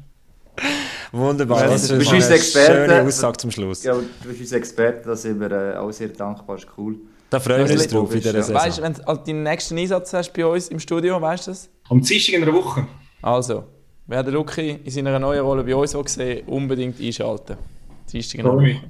Wunderbar, 1.12 1.68
das, 1.68 1.88
das 1.88 1.92
ist 1.92 2.12
unser 2.12 2.36
Experte. 2.36 2.74
schöne 2.74 3.02
Aussage 3.04 3.38
zum 3.38 3.52
Schluss. 3.52 3.84
Ja, 3.84 3.94
du 3.94 4.28
bist 4.28 4.40
unser 4.42 4.58
Experte, 4.58 5.08
da 5.08 5.16
sind 5.16 5.40
wir 5.40 5.52
äh, 5.52 5.78
auch 5.78 5.92
sehr 5.92 6.10
dankbar, 6.10 6.58
ist 6.58 6.68
cool. 6.78 6.98
Da 7.30 7.40
freuen 7.40 7.68
wir 7.68 7.76
uns 7.76 7.88
drauf 7.88 8.14
in 8.14 8.20
dieser 8.20 8.34
Saison. 8.34 8.56
Weißt 8.56 8.78
du, 8.78 8.82
wenn 8.84 8.94
du 8.94 9.02
deinen 9.02 9.44
nächsten 9.44 9.78
Einsatz 9.78 10.14
hast 10.14 10.32
bei 10.34 10.46
uns 10.46 10.68
im 10.70 10.80
Studio, 10.80 11.20
weißt 11.22 11.48
du 11.48 11.52
das? 11.52 11.70
Am 11.90 12.02
Dienstag 12.02 12.36
in 12.36 12.44
einer 12.44 12.54
Woche. 12.54 12.88
Also, 13.22 13.64
wer 14.08 14.24
den 14.24 14.34
Luki 14.34 14.80
in 14.84 14.92
seiner 14.92 15.20
neuen 15.20 15.42
Rolle 15.42 15.64
bei 15.64 15.76
uns 15.76 15.94
gesehen 15.94 16.48
unbedingt 16.48 17.00
einschalten. 17.00 17.58
Dienstag 18.12 18.40
in 18.40 18.46
einer 18.46 18.56
Woche. 18.56 18.82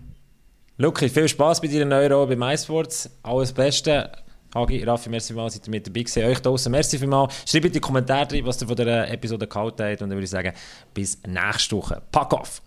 Luki, 0.77 1.07
viel 1.07 1.27
Spaß 1.27 1.61
bei 1.61 1.67
deiner 1.67 1.85
neuen 1.85 2.11
Rolle 2.11 2.35
bei 2.35 2.35
MySports. 2.35 3.09
Alles 3.23 3.53
Beste. 3.53 4.11
Hagi, 4.53 4.83
Raffi, 4.83 5.09
merci 5.09 5.33
vielmals, 5.33 5.53
seid 5.53 5.67
ihr 5.67 5.71
mit 5.71 5.85
dabei 5.85 6.01
gewesen. 6.01 6.23
Euch 6.23 6.39
da 6.39 6.49
draußen, 6.49 6.71
merci 6.71 6.97
vielmals. 6.97 7.33
Schreibt 7.45 7.65
in 7.65 7.71
die 7.73 7.79
Kommentare 7.81 8.31
rein, 8.31 8.45
was 8.45 8.61
ihr 8.61 8.67
von 8.67 8.75
dieser 8.75 9.09
Episode 9.09 9.47
gehalten 9.47 9.83
habt. 9.83 10.01
Und 10.01 10.09
dann 10.09 10.17
würde 10.17 10.23
ich 10.23 10.29
sagen, 10.29 10.53
bis 10.93 11.17
nächste 11.27 11.75
Woche. 11.75 12.01
Pack 12.09 12.31
off! 12.33 12.61